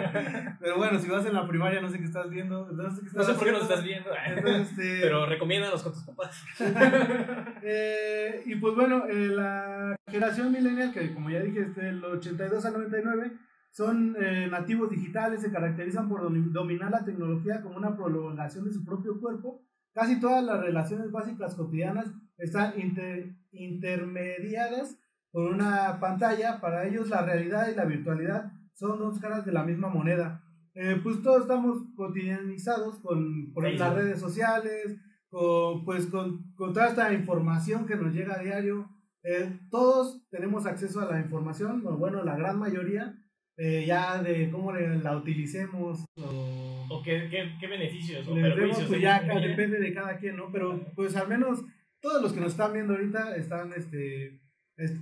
Pero 0.60 0.78
bueno, 0.78 0.98
si 1.00 1.08
vas 1.10 1.26
en 1.26 1.34
la 1.36 1.48
primaria, 1.48 1.82
no 1.82 1.90
sé 1.90 2.00
qué 2.00 2.06
estás 2.06 2.30
viendo. 2.30 2.72
No 2.72 2.90
sé, 2.90 3.02
qué 3.02 3.10
No 3.14 3.22
estás 3.22 3.28
sé 3.28 3.34
por 3.36 3.44
qué 3.46 3.52
nos 3.52 3.62
estás 3.64 3.84
viendo. 3.84 4.10
Entonces, 4.28 4.72
este, 4.72 5.00
Pero 5.02 5.26
recomiéndanos 5.28 5.84
con 5.84 5.94
tus 5.94 6.04
papás. 6.04 6.44
eh, 7.64 8.44
y 8.46 8.56
pues 8.56 8.76
bueno, 8.76 9.06
eh, 9.08 9.28
la 9.28 9.96
generación 10.08 10.52
millennial, 10.52 10.92
que 10.94 11.14
como 11.14 11.30
ya 11.30 11.40
dije, 11.42 11.62
es 11.62 11.76
del 11.76 12.04
82 12.04 12.66
al 12.66 12.74
99, 12.74 13.32
son 13.72 14.16
eh, 14.20 14.48
nativos 14.50 14.90
digitales, 14.90 15.42
se 15.42 15.52
caracterizan 15.52 16.10
por 16.10 16.22
domi- 16.22 16.52
dominar 16.52 16.92
la 16.92 17.06
tecnología 17.06 17.62
como 17.62 17.78
una 17.78 17.96
prolongación 17.96 18.66
de 18.66 18.74
su 18.74 18.84
propio 18.84 19.20
cuerpo. 19.20 19.64
Casi 19.94 20.20
todas 20.20 20.44
las 20.44 20.60
relaciones 20.62 21.12
básicas 21.12 21.56
cotidianas 21.56 22.08
están 22.38 22.80
inter- 22.80 23.36
intermediadas 23.52 24.98
por 25.32 25.52
una 25.52 26.00
pantalla. 26.00 26.60
Para 26.60 26.88
ellos 26.88 27.10
la 27.10 27.24
realidad 27.24 27.70
y 27.72 27.76
la 27.76 27.86
virtualidad 27.86 28.52
son 28.74 29.00
dos 29.00 29.20
caras 29.20 29.46
de 29.46 29.52
la 29.52 29.64
misma 29.64 29.90
moneda. 29.90 30.44
Eh, 30.74 31.00
pues 31.04 31.22
todos 31.22 31.42
estamos 31.42 31.78
cotidianizados 31.96 33.00
con, 33.00 33.52
por 33.54 33.64
las 33.64 33.74
Facebook. 33.74 33.96
redes 33.98 34.20
sociales, 34.20 34.98
con, 35.30 35.84
pues 35.84 36.06
con, 36.08 36.54
con 36.56 36.74
toda 36.74 36.90
esta 36.90 37.14
información 37.14 37.86
que 37.86 37.96
nos 37.96 38.14
llega 38.14 38.36
a 38.36 38.44
diario. 38.44 38.90
Eh, 39.24 39.60
todos 39.70 40.28
tenemos 40.30 40.66
acceso 40.66 41.02
a 41.02 41.12
la 41.12 41.20
información, 41.20 41.86
o 41.86 41.98
bueno, 41.98 42.24
la 42.24 42.36
gran 42.36 42.58
mayoría, 42.58 43.16
eh, 43.58 43.86
ya 43.86 44.22
de 44.24 44.50
cómo 44.50 44.72
la 44.74 45.16
utilicemos 45.16 46.06
o, 46.16 46.88
¿O 46.90 47.02
qué, 47.04 47.28
qué, 47.30 47.52
qué 47.60 47.68
beneficios 47.68 48.28
o 48.28 48.36
le 48.36 48.42
demos, 48.42 48.56
perjuicios? 48.56 48.90
pues 48.90 49.02
ya 49.02 49.22
depende 49.22 49.80
de 49.80 49.94
cada 49.94 50.18
quien, 50.18 50.38
¿no? 50.38 50.52
Pero 50.52 50.84
pues 50.96 51.16
al 51.16 51.28
menos 51.28 51.64
todos 52.02 52.22
los 52.22 52.34
que 52.34 52.42
nos 52.42 52.52
están 52.52 52.74
viendo 52.74 52.94
ahorita 52.94 53.36
están, 53.36 53.72
este, 53.74 54.42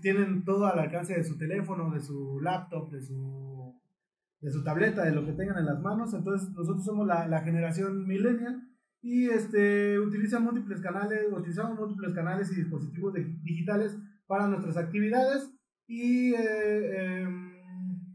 tienen 0.01 0.43
todo 0.43 0.65
al 0.65 0.79
alcance 0.79 1.13
de 1.13 1.23
su 1.23 1.37
teléfono, 1.37 1.91
de 1.91 2.01
su 2.01 2.39
laptop, 2.41 2.91
de 2.91 3.01
su, 3.01 3.79
de 4.41 4.51
su 4.51 4.63
tableta, 4.63 5.03
de 5.03 5.11
lo 5.11 5.25
que 5.25 5.33
tengan 5.33 5.57
en 5.57 5.65
las 5.65 5.79
manos. 5.81 6.13
Entonces 6.13 6.49
nosotros 6.49 6.85
somos 6.85 7.07
la, 7.07 7.27
la 7.27 7.41
generación 7.41 8.05
millennial 8.07 8.69
y 9.01 9.29
este, 9.29 9.99
utilizan 9.99 10.43
múltiples 10.43 10.81
canales, 10.81 11.25
utilizamos 11.31 11.79
múltiples 11.79 12.13
canales 12.13 12.51
y 12.51 12.55
dispositivos 12.55 13.13
digitales 13.43 13.97
para 14.27 14.47
nuestras 14.47 14.77
actividades 14.77 15.49
y 15.87 16.33
eh, 16.33 17.21
em, 17.21 17.49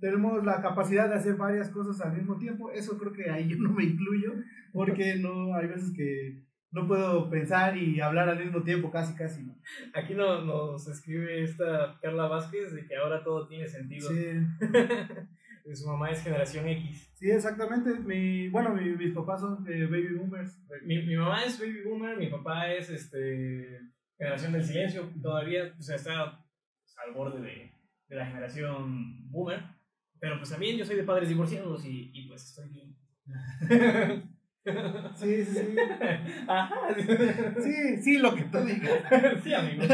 tenemos 0.00 0.44
la 0.44 0.60
capacidad 0.60 1.08
de 1.08 1.16
hacer 1.16 1.36
varias 1.36 1.70
cosas 1.70 2.00
al 2.02 2.16
mismo 2.16 2.36
tiempo. 2.36 2.70
Eso 2.70 2.98
creo 2.98 3.12
que 3.12 3.30
ahí 3.30 3.48
yo 3.50 3.56
no 3.58 3.72
me 3.72 3.84
incluyo 3.84 4.34
porque 4.72 5.16
no 5.16 5.54
hay 5.54 5.66
veces 5.66 5.92
que 5.92 6.43
no 6.74 6.86
puedo 6.86 7.30
pensar 7.30 7.76
y 7.76 8.00
hablar 8.00 8.28
al 8.28 8.38
mismo 8.44 8.62
tiempo, 8.62 8.90
casi, 8.90 9.14
casi. 9.14 9.42
¿no? 9.42 9.56
Aquí 9.94 10.12
no- 10.14 10.42
nos 10.44 10.86
escribe 10.88 11.42
esta 11.42 11.98
Carla 12.02 12.26
Vázquez 12.26 12.72
de 12.74 12.86
que 12.86 12.96
ahora 12.96 13.22
todo 13.24 13.46
tiene 13.48 13.66
sentido. 13.68 14.10
Sí, 14.10 14.16
Su 15.74 15.86
mamá 15.88 16.10
es 16.10 16.22
generación 16.22 16.68
X. 16.68 17.10
sí, 17.14 17.30
exactamente. 17.30 17.90
Mi, 18.00 18.48
bueno, 18.50 18.74
mi- 18.74 18.96
mis 18.96 19.14
papás 19.14 19.40
son 19.40 19.64
eh, 19.66 19.86
baby 19.86 20.14
boomers. 20.14 20.60
Mi, 20.84 21.02
mi 21.06 21.16
mamá 21.16 21.42
es 21.44 21.58
baby 21.58 21.82
boomer, 21.84 22.18
mi 22.18 22.26
papá 22.26 22.70
es 22.70 22.90
este 22.90 23.80
generación 24.18 24.52
del 24.52 24.62
silencio, 24.64 25.10
todavía 25.22 25.74
o 25.78 25.82
sea, 25.82 25.96
está 25.96 26.22
al 26.22 27.14
borde 27.14 27.40
de, 27.40 27.72
de 28.08 28.16
la 28.16 28.26
generación 28.26 29.30
boomer, 29.30 29.60
pero 30.20 30.36
pues 30.38 30.50
también 30.50 30.76
yo 30.76 30.84
soy 30.84 30.96
de 30.96 31.02
padres 31.04 31.28
divorciados 31.30 31.84
y, 31.86 32.10
y 32.12 32.28
pues 32.28 32.44
estoy 32.44 32.68
bien. 32.68 32.96
Sí, 35.16 35.44
sí, 35.44 35.54
sí. 35.54 35.76
Ajá. 36.48 36.74
Sí, 37.62 38.02
sí, 38.02 38.18
lo 38.18 38.34
que 38.34 38.44
tú 38.44 38.58
digas. 38.60 39.02
Sí, 39.42 39.52
amigo. 39.52 39.84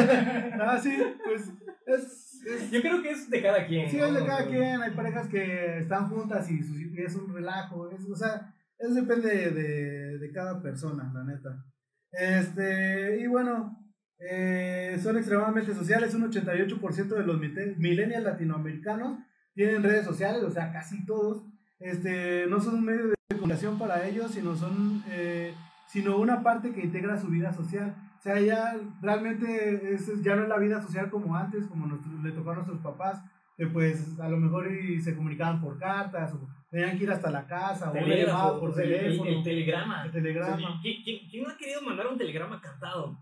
Ah, 0.60 0.78
sí, 0.80 0.96
pues 1.24 1.50
es, 1.86 2.42
es 2.46 2.70
Yo 2.70 2.80
creo 2.80 3.02
que 3.02 3.10
es 3.10 3.28
de 3.28 3.42
cada 3.42 3.66
quien. 3.66 3.90
Sí, 3.90 3.96
¿no? 3.96 4.06
es 4.06 4.14
de 4.14 4.26
cada 4.26 4.46
quien. 4.46 4.80
Hay 4.82 4.92
parejas 4.92 5.28
que 5.28 5.78
están 5.78 6.08
juntas 6.08 6.48
y, 6.50 6.60
es 7.00 7.14
un 7.16 7.34
relajo. 7.34 7.90
Es, 7.90 8.08
o 8.08 8.14
sea, 8.14 8.54
eso 8.78 8.94
depende 8.94 9.50
de, 9.50 10.18
de 10.18 10.32
cada 10.32 10.62
persona, 10.62 11.10
la 11.12 11.24
neta. 11.24 11.64
Este, 12.12 13.20
y 13.20 13.26
bueno, 13.26 13.76
eh, 14.18 14.98
son 15.02 15.16
extremadamente 15.16 15.74
sociales. 15.74 16.14
Un 16.14 16.30
88% 16.30 17.08
de 17.08 17.24
los 17.24 17.40
millennials 17.40 18.24
latinoamericanos 18.24 19.18
tienen 19.54 19.82
redes 19.82 20.04
sociales, 20.04 20.42
o 20.42 20.50
sea, 20.50 20.72
casi 20.72 21.04
todos. 21.06 21.44
Este, 21.78 22.46
no 22.46 22.60
son 22.60 22.76
un 22.76 22.84
medio 22.84 23.08
de 23.08 23.14
comunicación 23.36 23.78
para 23.78 24.06
ellos, 24.08 24.30
sino 24.32 24.56
son 24.56 25.02
eh, 25.08 25.54
sino 25.86 26.16
una 26.18 26.42
parte 26.42 26.72
que 26.72 26.82
integra 26.82 27.16
su 27.18 27.28
vida 27.28 27.52
social. 27.52 27.94
O 28.18 28.22
sea, 28.22 28.38
ya 28.40 28.76
realmente 29.00 29.94
es, 29.94 30.22
ya 30.22 30.36
no 30.36 30.42
es 30.42 30.48
la 30.48 30.58
vida 30.58 30.80
social 30.82 31.10
como 31.10 31.34
antes, 31.36 31.66
como 31.66 31.86
nuestro- 31.86 32.22
le 32.22 32.32
tocó 32.32 32.50
a 32.50 32.54
nuestros 32.56 32.78
papás, 32.80 33.22
que 33.56 33.66
pues 33.66 34.18
a 34.20 34.28
lo 34.28 34.36
mejor 34.36 34.70
y 34.72 35.00
se 35.00 35.16
comunicaban 35.16 35.60
por 35.60 35.78
cartas, 35.78 36.34
o 36.34 36.48
tenían 36.70 36.96
que 36.98 37.04
ir 37.04 37.10
hasta 37.10 37.30
la 37.30 37.46
casa, 37.46 37.90
o 37.90 37.92
Telégrafo, 37.92 38.60
por 38.60 38.70
o 38.70 38.72
sea, 38.74 38.84
el- 38.84 38.92
el- 38.92 39.00
teléfono. 39.00 39.30
El, 39.30 39.42
telegrama. 39.42 40.04
El 40.04 40.10
telegrama. 40.12 40.54
O 40.54 40.58
sea, 40.58 40.68
¿quién, 40.82 41.02
quién- 41.30 41.42
no 41.44 41.50
ha 41.50 41.56
querido 41.56 41.82
mandar 41.82 42.06
un 42.08 42.18
telegrama 42.18 42.60
cantado? 42.60 43.18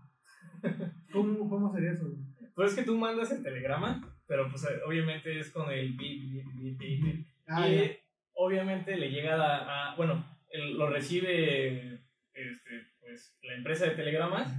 ¿Cómo, 1.13 1.49
¿Cómo 1.49 1.73
sería 1.73 1.91
eso? 1.93 2.05
Pues 2.55 2.71
es 2.71 2.77
que 2.77 2.83
tú 2.83 2.97
mandas 2.97 3.31
el 3.31 3.41
telegrama, 3.41 4.01
pero 4.27 4.49
pues 4.49 4.67
obviamente 4.85 5.39
es 5.39 5.49
con 5.51 5.71
el 5.71 5.93
bip, 5.93 6.21
bip, 6.29 6.45
bip, 6.55 6.77
bip, 6.77 7.03
bip. 7.03 7.27
Ah, 7.47 7.67
y 7.69 7.75
ya. 7.75 7.83
Obviamente 8.41 8.95
le 8.95 9.11
llega 9.11 9.35
a, 9.35 9.91
a- 9.91 9.95
bueno, 9.95 10.25
lo 10.77 10.89
recibe 10.89 11.95
este, 12.33 12.87
pues, 13.01 13.37
la 13.43 13.55
empresa 13.55 13.85
de 13.85 13.91
telegramas 13.91 14.51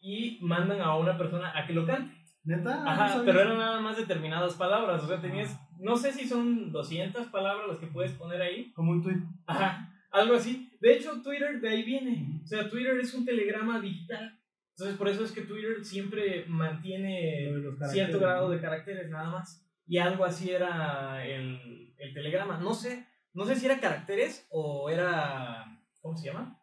y 0.00 0.38
mandan 0.42 0.80
a 0.80 0.96
una 0.96 1.16
persona 1.18 1.52
a 1.58 1.66
que 1.66 1.72
lo 1.72 1.86
cante. 1.86 2.14
¿Neta? 2.44 2.82
Ajá, 2.86 3.22
pero 3.24 3.40
eran 3.40 3.58
nada 3.58 3.80
más 3.80 3.96
determinadas 3.98 4.54
palabras, 4.54 5.02
o 5.02 5.06
sea, 5.06 5.20
tenías, 5.20 5.58
no 5.78 5.96
sé 5.96 6.10
si 6.12 6.26
son 6.26 6.72
200 6.72 7.26
palabras 7.28 7.68
las 7.68 7.78
que 7.78 7.86
puedes 7.86 8.12
poner 8.12 8.40
ahí, 8.40 8.72
Como 8.72 8.92
un 8.92 9.02
tweet. 9.02 9.18
Ajá, 9.46 9.92
algo 10.10 10.34
así. 10.36 10.70
De 10.80 10.94
hecho, 10.94 11.20
Twitter 11.22 11.60
de 11.60 11.68
ahí 11.68 11.82
viene. 11.82 12.40
O 12.42 12.46
sea, 12.46 12.68
Twitter 12.68 12.98
es 12.98 13.12
un 13.14 13.26
telegrama 13.26 13.78
digital. 13.80 14.38
Entonces, 14.74 14.96
por 14.96 15.08
eso 15.08 15.24
es 15.24 15.32
que 15.32 15.42
Twitter 15.42 15.84
siempre 15.84 16.46
mantiene 16.48 17.50
cierto 17.92 18.18
grado 18.18 18.48
de 18.50 18.60
caracteres 18.60 19.10
nada 19.10 19.30
más. 19.30 19.69
Y 19.86 19.98
algo 19.98 20.24
así 20.24 20.50
era 20.50 21.24
el, 21.26 21.94
el 21.98 22.14
telegrama. 22.14 22.58
No 22.58 22.74
sé, 22.74 23.06
no 23.32 23.44
sé 23.44 23.56
si 23.56 23.66
era 23.66 23.80
caracteres 23.80 24.46
o 24.50 24.90
era. 24.90 25.64
¿Cómo 26.00 26.16
se 26.16 26.26
llama? 26.26 26.60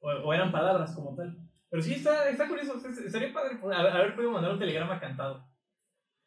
O, 0.00 0.10
o 0.10 0.32
eran 0.32 0.52
palabras 0.52 0.94
como 0.94 1.14
tal. 1.14 1.36
Pero 1.70 1.82
sí, 1.82 1.94
está, 1.94 2.28
está 2.28 2.48
curioso. 2.48 2.80
Estaría 3.04 3.32
padre 3.32 3.58
haber 3.62 4.14
podido 4.14 4.32
mandar 4.32 4.52
un 4.52 4.58
telegrama 4.58 5.00
cantado. 5.00 5.46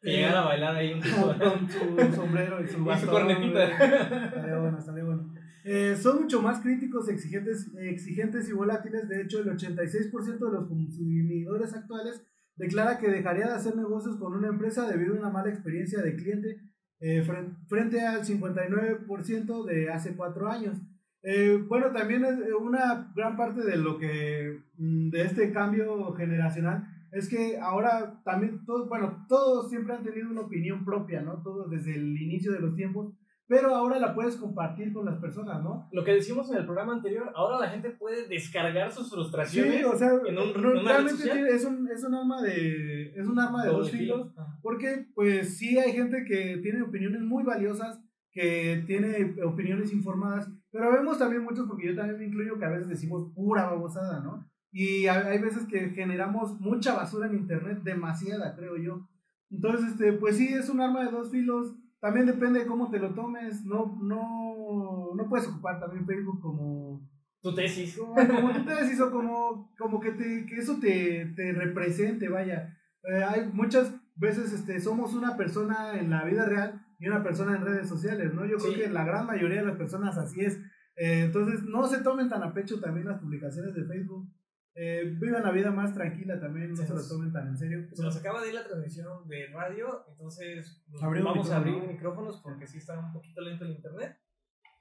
Que 0.00 0.12
llegara 0.12 0.40
a 0.40 0.44
bailar 0.46 0.76
ahí 0.76 0.92
un 0.92 1.00
tipo 1.02 1.26
con 1.26 1.70
su 1.70 2.16
sombrero 2.16 2.62
y 2.62 2.66
su 2.66 2.72
Y 2.72 2.76
su 2.76 2.84
bastón, 2.84 3.10
cornetita. 3.10 3.64
Estaría 3.64 4.58
bueno, 4.58 4.78
estaría 4.78 5.04
bueno. 5.04 5.34
Eh, 5.64 5.94
son 5.94 6.22
mucho 6.22 6.40
más 6.40 6.60
críticos, 6.60 7.08
exigentes, 7.08 7.70
exigentes 7.78 8.48
y 8.48 8.52
volátiles. 8.52 9.08
De 9.08 9.22
hecho, 9.22 9.40
el 9.40 9.48
86% 9.48 10.38
de 10.38 10.52
los 10.52 10.68
consumidores 10.68 11.74
actuales 11.74 12.26
declara 12.60 12.98
que 12.98 13.08
dejaría 13.08 13.46
de 13.48 13.54
hacer 13.54 13.74
negocios 13.74 14.16
con 14.16 14.34
una 14.34 14.48
empresa 14.48 14.86
debido 14.88 15.14
a 15.14 15.18
una 15.20 15.30
mala 15.30 15.50
experiencia 15.50 16.00
de 16.02 16.14
cliente 16.14 16.60
eh, 17.00 17.22
fren- 17.26 17.56
frente 17.66 18.00
al 18.02 18.22
59% 18.24 19.64
de 19.64 19.90
hace 19.90 20.14
cuatro 20.16 20.48
años. 20.50 20.76
Eh, 21.22 21.62
bueno, 21.68 21.90
también 21.92 22.24
es 22.24 22.38
eh, 22.38 22.54
una 22.54 23.12
gran 23.16 23.36
parte 23.36 23.62
de 23.62 23.76
lo 23.76 23.98
que, 23.98 24.60
mm, 24.76 25.10
de 25.10 25.22
este 25.22 25.52
cambio 25.52 26.12
generacional, 26.14 26.84
es 27.12 27.28
que 27.28 27.58
ahora 27.58 28.22
también, 28.24 28.64
todos, 28.64 28.88
bueno, 28.88 29.26
todos 29.28 29.68
siempre 29.68 29.94
han 29.94 30.04
tenido 30.04 30.30
una 30.30 30.42
opinión 30.42 30.84
propia, 30.84 31.20
¿no? 31.22 31.42
Todos 31.42 31.70
desde 31.70 31.94
el 31.94 32.16
inicio 32.20 32.52
de 32.52 32.60
los 32.60 32.74
tiempos, 32.76 33.12
pero 33.50 33.74
ahora 33.74 33.98
la 33.98 34.14
puedes 34.14 34.36
compartir 34.36 34.92
con 34.92 35.04
las 35.06 35.18
personas, 35.18 35.60
¿no? 35.60 35.88
Lo 35.90 36.04
que 36.04 36.12
decimos 36.14 36.48
en 36.52 36.58
el 36.58 36.64
programa 36.66 36.92
anterior, 36.94 37.32
ahora 37.34 37.58
la 37.58 37.68
gente 37.72 37.90
puede 37.90 38.28
descargar 38.28 38.92
sus 38.92 39.10
frustraciones. 39.10 39.78
Sí, 39.78 39.82
o 39.84 39.96
sea, 39.98 40.10
en 40.24 40.38
un- 40.38 40.52
no- 40.62 40.70
en 40.70 40.78
una 40.78 40.80
red 40.80 40.84
realmente 40.86 41.12
social. 41.16 41.36
tiene- 41.36 41.50
es, 41.50 41.64
un, 41.64 41.88
es 41.90 42.04
un 42.04 42.14
arma 42.14 42.40
de, 42.42 43.12
es 43.20 43.26
un 43.26 43.38
arma 43.40 43.64
de 43.64 43.70
dos 43.72 43.90
filo. 43.90 44.14
filos, 44.30 44.34
porque 44.62 45.08
pues 45.16 45.58
sí 45.58 45.76
hay 45.78 45.90
gente 45.92 46.24
que 46.24 46.58
tiene 46.62 46.82
opiniones 46.82 47.22
muy 47.22 47.42
valiosas, 47.42 48.00
que 48.30 48.84
tiene 48.86 49.34
opiniones 49.44 49.92
informadas, 49.92 50.48
pero 50.70 50.92
vemos 50.92 51.18
también 51.18 51.42
muchos, 51.42 51.66
porque 51.66 51.88
yo 51.88 51.96
también 51.96 52.18
me 52.20 52.26
incluyo, 52.26 52.56
que 52.56 52.64
a 52.66 52.70
veces 52.70 52.88
decimos 52.88 53.32
pura 53.34 53.64
babosada, 53.66 54.20
¿no? 54.20 54.48
Y 54.70 55.08
hay 55.08 55.38
veces 55.40 55.66
que 55.66 55.90
generamos 55.90 56.60
mucha 56.60 56.94
basura 56.94 57.26
en 57.26 57.34
internet, 57.34 57.80
demasiada, 57.82 58.54
creo 58.54 58.76
yo. 58.76 59.08
Entonces, 59.50 59.90
este, 59.90 60.12
pues 60.12 60.36
sí, 60.36 60.46
es 60.54 60.68
un 60.68 60.80
arma 60.80 61.04
de 61.04 61.10
dos 61.10 61.32
filos. 61.32 61.74
También 62.00 62.26
depende 62.26 62.60
de 62.60 62.66
cómo 62.66 62.90
te 62.90 62.98
lo 62.98 63.14
tomes. 63.14 63.64
No, 63.64 63.98
no, 64.02 65.14
no 65.14 65.28
puedes 65.28 65.48
ocupar 65.48 65.78
también 65.78 66.06
Facebook 66.06 66.40
como, 66.40 67.08
Tu 67.42 67.54
tesis. 67.54 67.96
como, 67.96 68.14
como 68.14 68.52
tú 68.52 68.64
te 68.64 68.74
decís, 68.74 69.00
o 69.00 69.10
como, 69.10 69.72
como 69.78 70.00
que, 70.00 70.12
te, 70.12 70.46
que 70.46 70.56
eso 70.56 70.78
te, 70.80 71.32
te 71.36 71.52
represente, 71.52 72.28
vaya. 72.28 72.76
Eh, 73.04 73.22
hay 73.22 73.50
muchas 73.52 73.94
veces 74.16 74.52
este, 74.52 74.80
somos 74.80 75.14
una 75.14 75.36
persona 75.36 75.98
en 75.98 76.10
la 76.10 76.24
vida 76.24 76.44
real 76.44 76.86
y 76.98 77.06
una 77.06 77.22
persona 77.22 77.56
en 77.56 77.64
redes 77.64 77.88
sociales, 77.88 78.34
¿no? 78.34 78.44
Yo 78.44 78.58
creo 78.58 78.74
que 78.74 78.90
la 78.90 79.04
gran 79.04 79.26
mayoría 79.26 79.60
de 79.60 79.66
las 79.66 79.76
personas 79.76 80.18
así 80.18 80.40
es. 80.40 80.58
Eh, 80.96 81.24
entonces, 81.24 81.62
no 81.64 81.86
se 81.86 82.02
tomen 82.02 82.28
tan 82.28 82.42
a 82.42 82.52
pecho 82.52 82.80
también 82.80 83.08
las 83.08 83.20
publicaciones 83.20 83.74
de 83.74 83.84
Facebook. 83.84 84.28
Eh, 84.74 85.16
vivan 85.20 85.42
la 85.42 85.50
vida 85.50 85.70
más 85.70 85.92
tranquila 85.94 86.38
también, 86.40 86.70
no 86.70 86.76
Se 86.76 86.88
lo 86.94 87.06
tomen 87.08 87.32
tan 87.32 87.48
en 87.48 87.56
serio. 87.58 87.88
Se 87.92 88.02
nos 88.02 88.16
acaba 88.16 88.40
de 88.42 88.48
ir 88.48 88.54
la 88.54 88.64
transmisión 88.64 89.26
de 89.28 89.46
radio, 89.48 90.04
entonces 90.08 90.84
vamos 91.24 91.50
a 91.50 91.56
abrir 91.56 91.72
micrófono. 91.74 91.92
micrófonos 91.92 92.40
porque 92.42 92.66
sí 92.66 92.78
está 92.78 92.98
un 92.98 93.12
poquito 93.12 93.40
lento 93.42 93.64
el 93.64 93.72
internet. 93.72 94.16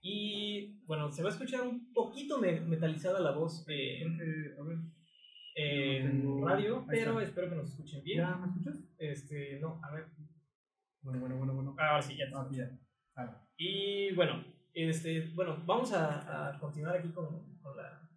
Y 0.01 0.81
bueno, 0.85 1.11
se 1.11 1.23
va 1.23 1.29
a 1.29 1.31
escuchar 1.33 1.61
un 1.67 1.91
poquito 1.93 2.39
me- 2.39 2.61
metalizada 2.61 3.19
la 3.19 3.31
voz 3.31 3.65
eh, 3.67 3.99
Porque, 4.03 4.55
a 4.57 4.63
ver, 4.63 4.77
en 5.55 6.23
no 6.23 6.35
tengo- 6.35 6.47
radio, 6.47 6.85
pero 6.87 7.19
espero 7.19 7.49
que 7.49 7.55
nos 7.55 7.69
escuchen 7.69 8.03
bien. 8.03 8.19
¿ya 8.19 8.35
me 8.37 8.47
escuchas? 8.47 8.79
Este, 8.97 9.59
no, 9.59 9.79
a 9.83 9.91
ver, 9.93 10.05
Bueno, 11.01 11.19
bueno, 11.19 11.35
bueno, 11.37 11.53
bueno. 11.53 11.75
ahora 11.77 12.01
sí, 12.01 12.15
ya. 12.15 12.29
te 12.29 12.35
Ah. 12.35 12.79
Ah, 13.17 13.45
Y 13.57 14.13
bueno, 14.15 14.41
este, 14.73 15.31
bueno, 15.35 15.61
vamos 15.65 15.91
a, 15.91 16.49
a 16.55 16.59
continuar 16.59 16.95
aquí 16.97 17.11
con, 17.11 17.57
con 17.61 17.75
la 17.75 18.08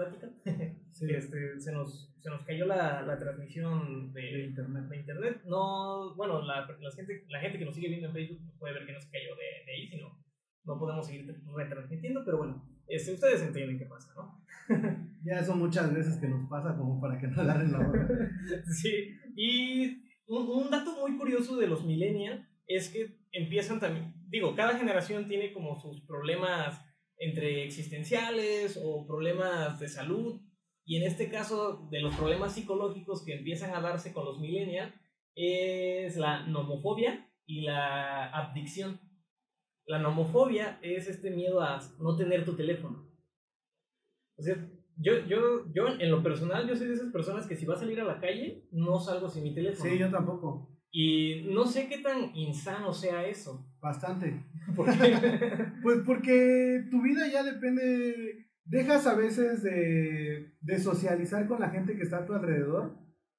plática. 0.00 0.30
sí, 0.92 1.06
Este, 1.10 1.60
se, 1.60 1.72
nos, 1.72 2.14
se 2.18 2.30
nos 2.30 2.42
cayó 2.44 2.66
la, 2.66 3.02
la 3.02 3.18
transmisión 3.18 4.12
de 4.12 4.20
de, 4.22 4.44
internet. 4.46 4.84
de 4.88 4.96
internet. 4.98 5.42
No, 5.46 6.14
bueno, 6.16 6.42
la, 6.42 6.66
la 6.80 6.90
gente, 6.92 7.24
la 7.28 7.40
gente 7.40 7.58
que 7.58 7.64
nos 7.64 7.74
sigue 7.74 7.88
viendo 7.88 8.08
en 8.08 8.14
Facebook 8.14 8.40
puede 8.58 8.74
ver 8.74 8.86
que 8.86 8.92
no 8.92 9.00
se 9.00 9.10
cayó 9.10 9.34
de, 9.36 9.64
de 9.66 9.72
ahí, 9.72 9.88
sino 9.88 10.18
no 10.64 10.78
podemos 10.78 11.06
seguir 11.06 11.26
retransmitiendo, 11.56 12.22
pero 12.24 12.38
bueno, 12.38 12.62
este, 12.86 13.12
ustedes 13.12 13.42
entienden 13.42 13.78
qué 13.78 13.86
pasa, 13.86 14.12
¿no? 14.14 14.44
Ya 15.22 15.42
son 15.44 15.58
muchas 15.58 15.92
veces 15.92 16.16
que 16.18 16.28
nos 16.28 16.48
pasa 16.48 16.76
como 16.76 17.00
para 17.00 17.18
que 17.18 17.26
no 17.26 17.40
agarren 17.42 17.72
la 17.72 17.78
hora. 17.80 18.08
Sí, 18.72 19.16
y 19.36 20.02
un, 20.26 20.48
un 20.48 20.70
dato 20.70 20.98
muy 21.00 21.16
curioso 21.18 21.56
de 21.56 21.66
los 21.66 21.84
millennials 21.84 22.46
es 22.66 22.88
que 22.88 23.18
empiezan 23.32 23.80
también, 23.80 24.14
digo, 24.28 24.54
cada 24.54 24.78
generación 24.78 25.28
tiene 25.28 25.52
como 25.52 25.78
sus 25.78 26.02
problemas 26.06 26.84
entre 27.20 27.64
existenciales 27.64 28.80
o 28.82 29.06
problemas 29.06 29.78
de 29.78 29.88
salud, 29.88 30.40
y 30.84 30.96
en 30.96 31.04
este 31.04 31.28
caso 31.30 31.86
de 31.90 32.00
los 32.00 32.16
problemas 32.16 32.54
psicológicos 32.54 33.24
que 33.24 33.34
empiezan 33.34 33.72
a 33.74 33.80
darse 33.80 34.12
con 34.12 34.24
los 34.24 34.40
millennials 34.40 34.92
es 35.36 36.16
la 36.16 36.44
nomofobia 36.46 37.30
y 37.46 37.60
la 37.60 38.28
abdicción. 38.30 39.00
La 39.86 39.98
nomofobia 39.98 40.80
es 40.82 41.08
este 41.08 41.30
miedo 41.30 41.60
a 41.60 41.80
no 42.00 42.16
tener 42.16 42.44
tu 42.44 42.56
teléfono. 42.56 43.08
O 44.36 44.42
sea, 44.42 44.56
yo, 44.96 45.26
yo, 45.26 45.70
yo 45.72 45.88
en 45.88 46.10
lo 46.10 46.22
personal, 46.22 46.66
yo 46.66 46.74
soy 46.74 46.88
de 46.88 46.94
esas 46.94 47.12
personas 47.12 47.46
que 47.46 47.56
si 47.56 47.66
va 47.66 47.74
a 47.74 47.78
salir 47.78 48.00
a 48.00 48.04
la 48.04 48.18
calle, 48.18 48.66
no 48.72 48.98
salgo 48.98 49.28
sin 49.28 49.44
mi 49.44 49.54
teléfono. 49.54 49.88
Sí, 49.88 49.98
yo 49.98 50.10
tampoco. 50.10 50.80
Y 50.90 51.42
no 51.50 51.66
sé 51.66 51.88
qué 51.88 51.98
tan 51.98 52.34
insano 52.34 52.92
sea 52.92 53.26
eso. 53.26 53.69
Bastante. 53.80 54.44
Porque, 54.76 55.16
Pues 55.82 55.98
porque 56.06 56.84
tu 56.90 57.02
vida 57.02 57.26
ya 57.28 57.42
depende, 57.42 58.46
dejas 58.64 59.06
a 59.06 59.14
veces 59.14 59.62
de, 59.62 60.52
de 60.60 60.78
socializar 60.78 61.46
con 61.48 61.60
la 61.60 61.70
gente 61.70 61.96
que 61.96 62.02
está 62.02 62.18
a 62.18 62.26
tu 62.26 62.34
alrededor 62.34 62.92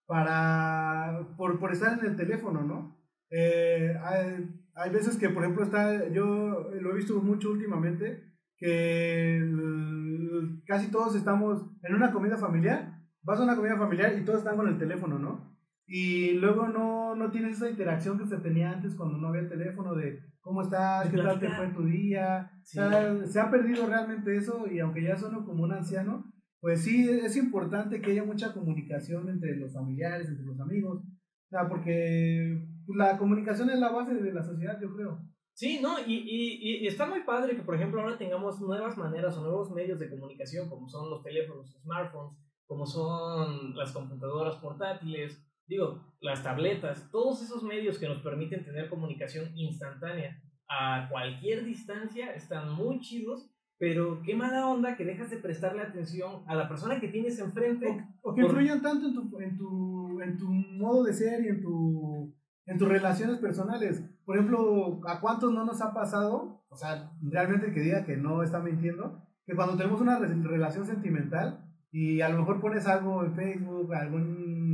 para, 0.08 1.28
por, 1.38 1.60
por 1.60 1.72
estar 1.72 1.98
en 2.00 2.06
el 2.06 2.16
teléfono, 2.18 2.64
¿no? 2.64 2.98
Eh, 3.30 3.96
hay, 4.04 4.50
hay 4.76 4.90
veces 4.90 5.16
que, 5.18 5.30
por 5.30 5.44
ejemplo, 5.44 5.64
está, 5.64 6.10
yo 6.10 6.70
lo 6.82 6.92
he 6.92 6.96
visto 6.96 7.22
mucho 7.22 7.52
últimamente, 7.52 8.24
que 8.58 9.38
el- 9.38 10.62
casi 10.66 10.90
todos 10.92 11.16
estamos 11.16 11.66
en 11.84 11.96
una 11.96 12.12
comida 12.12 12.38
familiar, 12.38 13.00
vas 13.24 13.40
a 13.40 13.44
una 13.44 13.56
comida 13.56 13.78
familiar 13.78 14.18
y 14.18 14.26
todos 14.26 14.40
están 14.40 14.58
con 14.58 14.68
el 14.68 14.78
teléfono, 14.78 15.18
¿no? 15.18 15.51
Y 15.94 16.36
luego 16.36 16.70
no, 16.70 17.16
no 17.16 17.32
tienes 17.32 17.58
esa 17.58 17.70
interacción 17.70 18.18
que 18.18 18.26
se 18.26 18.38
tenía 18.38 18.72
antes 18.72 18.96
cuando 18.96 19.18
no 19.18 19.28
había 19.28 19.50
teléfono 19.50 19.94
de 19.94 20.22
cómo 20.40 20.62
estás, 20.62 21.10
qué 21.10 21.18
tal 21.18 21.38
te 21.38 21.50
fue 21.50 21.68
tu 21.68 21.84
día. 21.84 22.50
Sí. 22.64 22.80
O 22.80 22.90
sea, 22.90 23.26
se 23.26 23.40
ha 23.42 23.52
perdido 23.52 23.86
realmente 23.88 24.38
eso 24.38 24.68
y 24.72 24.80
aunque 24.80 25.04
ya 25.04 25.18
sueno 25.18 25.44
como 25.44 25.64
un 25.64 25.74
anciano, 25.74 26.32
pues 26.62 26.86
sí, 26.86 27.10
es 27.10 27.36
importante 27.36 28.00
que 28.00 28.12
haya 28.12 28.24
mucha 28.24 28.54
comunicación 28.54 29.28
entre 29.28 29.58
los 29.58 29.74
familiares, 29.74 30.30
entre 30.30 30.46
los 30.46 30.62
amigos. 30.62 31.04
O 31.04 31.50
sea, 31.50 31.68
porque 31.68 32.66
pues, 32.86 32.98
la 32.98 33.18
comunicación 33.18 33.70
es 33.70 33.80
la 33.80 33.92
base 33.92 34.14
de 34.14 34.32
la 34.32 34.44
sociedad, 34.44 34.80
yo 34.82 34.96
creo. 34.96 35.20
sí, 35.54 35.82
no, 35.82 36.00
y, 36.08 36.14
y, 36.14 36.86
y 36.86 36.88
está 36.88 37.06
muy 37.06 37.24
padre 37.24 37.58
que, 37.58 37.64
por 37.64 37.76
ejemplo, 37.76 38.00
ahora 38.00 38.18
tengamos 38.18 38.62
nuevas 38.62 38.98
maneras 38.98 39.38
o 39.38 39.42
nuevos 39.42 39.70
medios 39.72 40.00
de 40.00 40.10
comunicación, 40.10 40.70
como 40.70 40.88
son 40.88 41.10
los 41.10 41.22
teléfonos, 41.22 41.70
smartphones, 41.82 42.40
como 42.66 42.86
son 42.86 43.76
las 43.76 43.92
computadoras 43.92 44.56
portátiles, 44.56 45.51
digo, 45.72 46.04
las 46.22 46.44
tabletas, 46.44 47.10
todos 47.12 47.42
esos 47.42 47.64
medios 47.64 47.98
que 47.98 48.08
nos 48.08 48.22
permiten 48.22 48.64
tener 48.64 48.90
comunicación 48.90 49.46
instantánea 49.56 50.40
a 50.70 51.08
cualquier 51.10 51.64
distancia 51.66 52.34
están 52.34 52.74
muy 52.74 53.00
chidos, 53.00 53.50
pero 53.80 54.22
qué 54.24 54.36
mala 54.36 54.68
onda 54.68 54.96
que 54.96 55.06
dejas 55.06 55.30
de 55.32 55.38
prestarle 55.38 55.82
atención 55.82 56.44
a 56.48 56.56
la 56.56 56.68
persona 56.70 57.00
que 57.00 57.08
tienes 57.08 57.40
enfrente. 57.40 58.06
O 58.22 58.34
que 58.36 58.42
Por- 58.42 58.52
influyan 58.52 58.82
tanto 58.82 59.08
en 59.08 59.14
tu, 59.14 59.40
en, 59.40 59.58
tu, 59.58 60.22
en 60.22 60.38
tu 60.38 60.48
modo 60.50 61.04
de 61.04 61.14
ser 61.14 61.44
y 61.44 61.48
en, 61.48 61.62
tu, 61.62 62.36
en 62.68 62.78
tus 62.78 62.88
relaciones 62.88 63.38
personales. 63.40 64.04
Por 64.26 64.36
ejemplo, 64.38 65.02
¿a 65.08 65.20
cuántos 65.20 65.52
no 65.52 65.66
nos 65.66 65.82
ha 65.82 65.94
pasado? 65.94 66.64
O 66.70 66.76
sea, 66.76 67.12
realmente 67.24 67.74
que 67.74 67.80
diga 67.82 68.06
que 68.06 68.16
no 68.18 68.44
está 68.44 68.60
mintiendo, 68.60 69.26
que 69.48 69.56
cuando 69.56 69.76
tenemos 69.76 70.00
una 70.00 70.20
re- 70.20 70.36
relación 70.44 70.86
sentimental 70.86 71.66
y 71.92 72.22
a 72.22 72.30
lo 72.30 72.38
mejor 72.40 72.62
pones 72.62 72.88
algo 72.88 73.26
en 73.26 73.34
Facebook, 73.36 73.94
alguna 73.94 74.26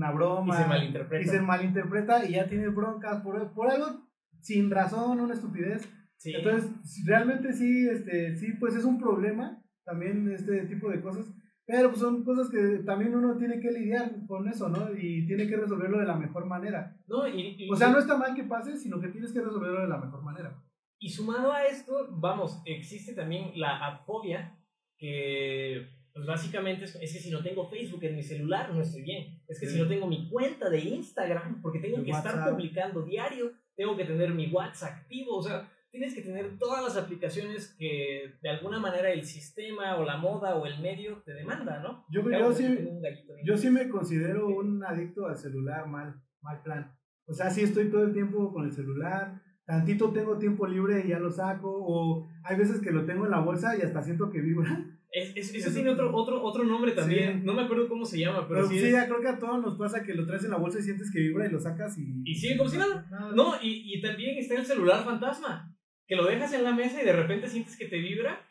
Y 0.06 0.14
broma, 0.16 0.58
se 0.58 0.68
malinterpreta. 0.68 1.24
y 1.24 1.28
se 1.28 1.42
malinterpreta 1.42 2.26
y 2.26 2.34
ya 2.34 2.48
tienes 2.48 2.74
broncas 2.74 3.22
por, 3.22 3.54
por 3.54 3.70
algo 3.72 4.08
sin 4.42 4.70
razón, 4.72 5.20
una 5.20 5.34
estupidez. 5.34 5.90
Sí. 6.18 6.34
Entonces, 6.34 6.72
realmente 7.06 7.54
sí, 7.54 7.88
este, 7.90 8.36
sí, 8.36 8.54
pues 8.60 8.76
es 8.76 8.86
un 8.86 9.00
problema 9.00 9.62
también 9.86 10.30
este 10.32 10.66
tipo 10.66 10.90
de 10.90 11.02
cosas, 11.02 11.26
pero 11.66 11.90
pues 11.90 12.00
son 12.02 12.24
cosas 12.24 12.50
que 12.50 12.80
también 12.86 13.16
uno 13.16 13.38
tiene 13.38 13.60
que 13.60 13.72
lidiar 13.72 14.12
con 14.28 14.48
eso, 14.48 14.68
¿no? 14.70 14.90
Y 14.98 15.26
tiene 15.28 15.48
que 15.48 15.58
resolverlo 15.58 16.00
de 16.00 16.06
la 16.06 16.16
mejor 16.16 16.46
manera. 16.46 16.96
no, 17.08 17.28
y, 17.28 17.56
y- 17.58 17.70
O 17.72 17.76
sea, 17.76 17.90
no 17.90 18.00
está 18.00 18.18
mal 18.18 18.34
que 18.36 18.44
pase, 18.44 18.78
sino 18.78 19.00
que 19.00 19.10
tienes 19.10 19.32
que 19.34 19.42
resolverlo 19.42 19.82
de 19.82 19.88
la 19.90 19.98
mejor 19.98 20.24
manera. 20.24 20.62
Y 21.00 21.10
sumado 21.10 21.52
a 21.52 21.64
esto, 21.66 22.08
vamos, 22.12 22.62
existe 22.66 23.14
también 23.14 23.52
la 23.56 23.78
apfobia, 23.86 24.58
que 24.98 25.88
pues 26.18 26.28
básicamente 26.28 26.86
es, 26.86 26.96
es 26.96 27.14
que 27.14 27.20
si 27.20 27.30
no 27.32 27.42
tengo 27.44 27.70
Facebook 27.70 28.04
en 28.04 28.16
mi 28.16 28.24
celular 28.24 28.74
no 28.74 28.82
estoy 28.82 29.04
bien. 29.04 29.40
Es 29.48 29.60
que 29.60 29.68
Sí. 29.68 29.74
si 29.74 29.80
no 29.80 29.88
tengo 29.88 30.08
mi 30.08 30.28
cuenta 30.30 30.70
de 30.70 30.80
Instagram, 30.80 31.62
porque 31.62 31.80
tengo 31.80 32.04
que 32.04 32.12
estar 32.12 32.50
publicando 32.50 33.04
diario, 33.04 33.52
tengo 33.76 33.96
que 33.96 34.04
tener 34.06 34.34
mi 34.34 34.48
WhatsApp 34.52 34.94
activo, 35.02 35.38
o 35.38 35.44
sea, 35.44 35.72
tienes 35.92 36.14
que 36.16 36.22
tener 36.22 36.58
todas 36.58 36.84
las 36.84 36.98
aplicaciones 36.98 37.76
que 37.78 38.34
de 38.42 38.50
alguna 38.50 38.80
manera 38.80 39.12
el 39.12 39.24
sistema 39.26 39.96
o 39.98 40.04
la 40.06 40.18
moda 40.18 40.56
o 40.56 40.66
el 40.66 40.80
medio 40.82 41.22
te 41.24 41.34
demanda, 41.34 41.80
¿no? 41.82 42.04
Yo, 42.10 42.24
Claro, 42.24 42.50
yo, 42.50 42.54
sí, 42.56 42.90
yo 43.46 43.58
sí 43.58 43.70
me 43.70 43.88
considero 43.88 44.48
un 44.48 44.84
adicto 44.84 45.28
al 45.28 45.38
celular, 45.38 45.88
mal, 45.88 46.20
mal 46.42 46.62
plan. 46.64 46.92
O 47.28 47.34
sea, 47.34 47.50
sí 47.52 47.62
estoy 47.62 47.90
todo 47.90 48.04
el 48.04 48.14
tiempo 48.14 48.52
con 48.52 48.66
el 48.66 48.72
celular, 48.74 49.42
tantito 49.66 50.12
tengo 50.12 50.38
tiempo 50.38 50.66
libre 50.66 51.04
y 51.06 51.10
ya 51.10 51.20
lo 51.20 51.30
saco, 51.32 51.70
o 51.72 52.28
hay 52.44 52.58
veces 52.58 52.80
que 52.82 52.92
lo 52.92 53.06
tengo 53.06 53.26
en 53.26 53.32
la 53.32 53.40
bolsa 53.40 53.76
y 53.78 53.82
hasta 53.82 54.02
siento 54.02 54.30
que 54.32 54.42
vibra. 54.42 54.86
Es, 55.12 55.36
es- 55.36 55.54
eso 55.56 55.72
tiene 55.74 55.90
otro, 55.90 56.14
otro, 56.16 56.44
otro 56.44 56.64
nombre 56.64 56.92
también, 56.92 57.40
Sí. 57.40 57.46
no 57.46 57.54
me 57.54 57.62
acuerdo 57.64 57.88
cómo 57.88 58.06
se 58.06 58.20
llama, 58.20 58.48
pero, 58.48 58.62
Pero 58.62 58.68
sí, 58.70 58.80
sí, 58.80 58.86
es- 58.88 58.92
ya 58.92 59.08
creo 59.08 59.22
que 59.22 59.28
a 59.30 59.40
todos 59.40 59.62
nos 59.62 59.78
pasa 59.78 60.04
que 60.04 60.14
lo 60.14 60.26
traes 60.26 60.44
en 60.44 60.52
la 60.52 60.58
bolsa 60.58 60.80
y 60.80 60.84
sientes 60.84 61.12
que 61.12 61.20
vibra 61.20 61.48
y 61.48 61.52
lo 61.52 61.60
sacas 61.60 61.98
y... 61.98 62.22
y 62.26 62.36
sigue 62.36 62.58
como 62.58 62.70
si 62.70 62.78
nada. 62.78 63.08
Nada. 63.10 63.32
No, 63.34 63.56
y, 63.62 63.84
y 63.96 64.02
también 64.02 64.38
está 64.38 64.56
el 64.56 64.66
celular 64.66 65.04
fantasma, 65.06 65.74
que 66.06 66.16
lo 66.16 66.26
dejas 66.26 66.54
en 66.54 66.64
la 66.64 66.74
mesa 66.74 67.02
y 67.02 67.06
de 67.06 67.14
repente 67.14 67.48
sientes 67.48 67.78
que 67.78 67.86
te 67.86 67.98
vibra. 68.00 68.46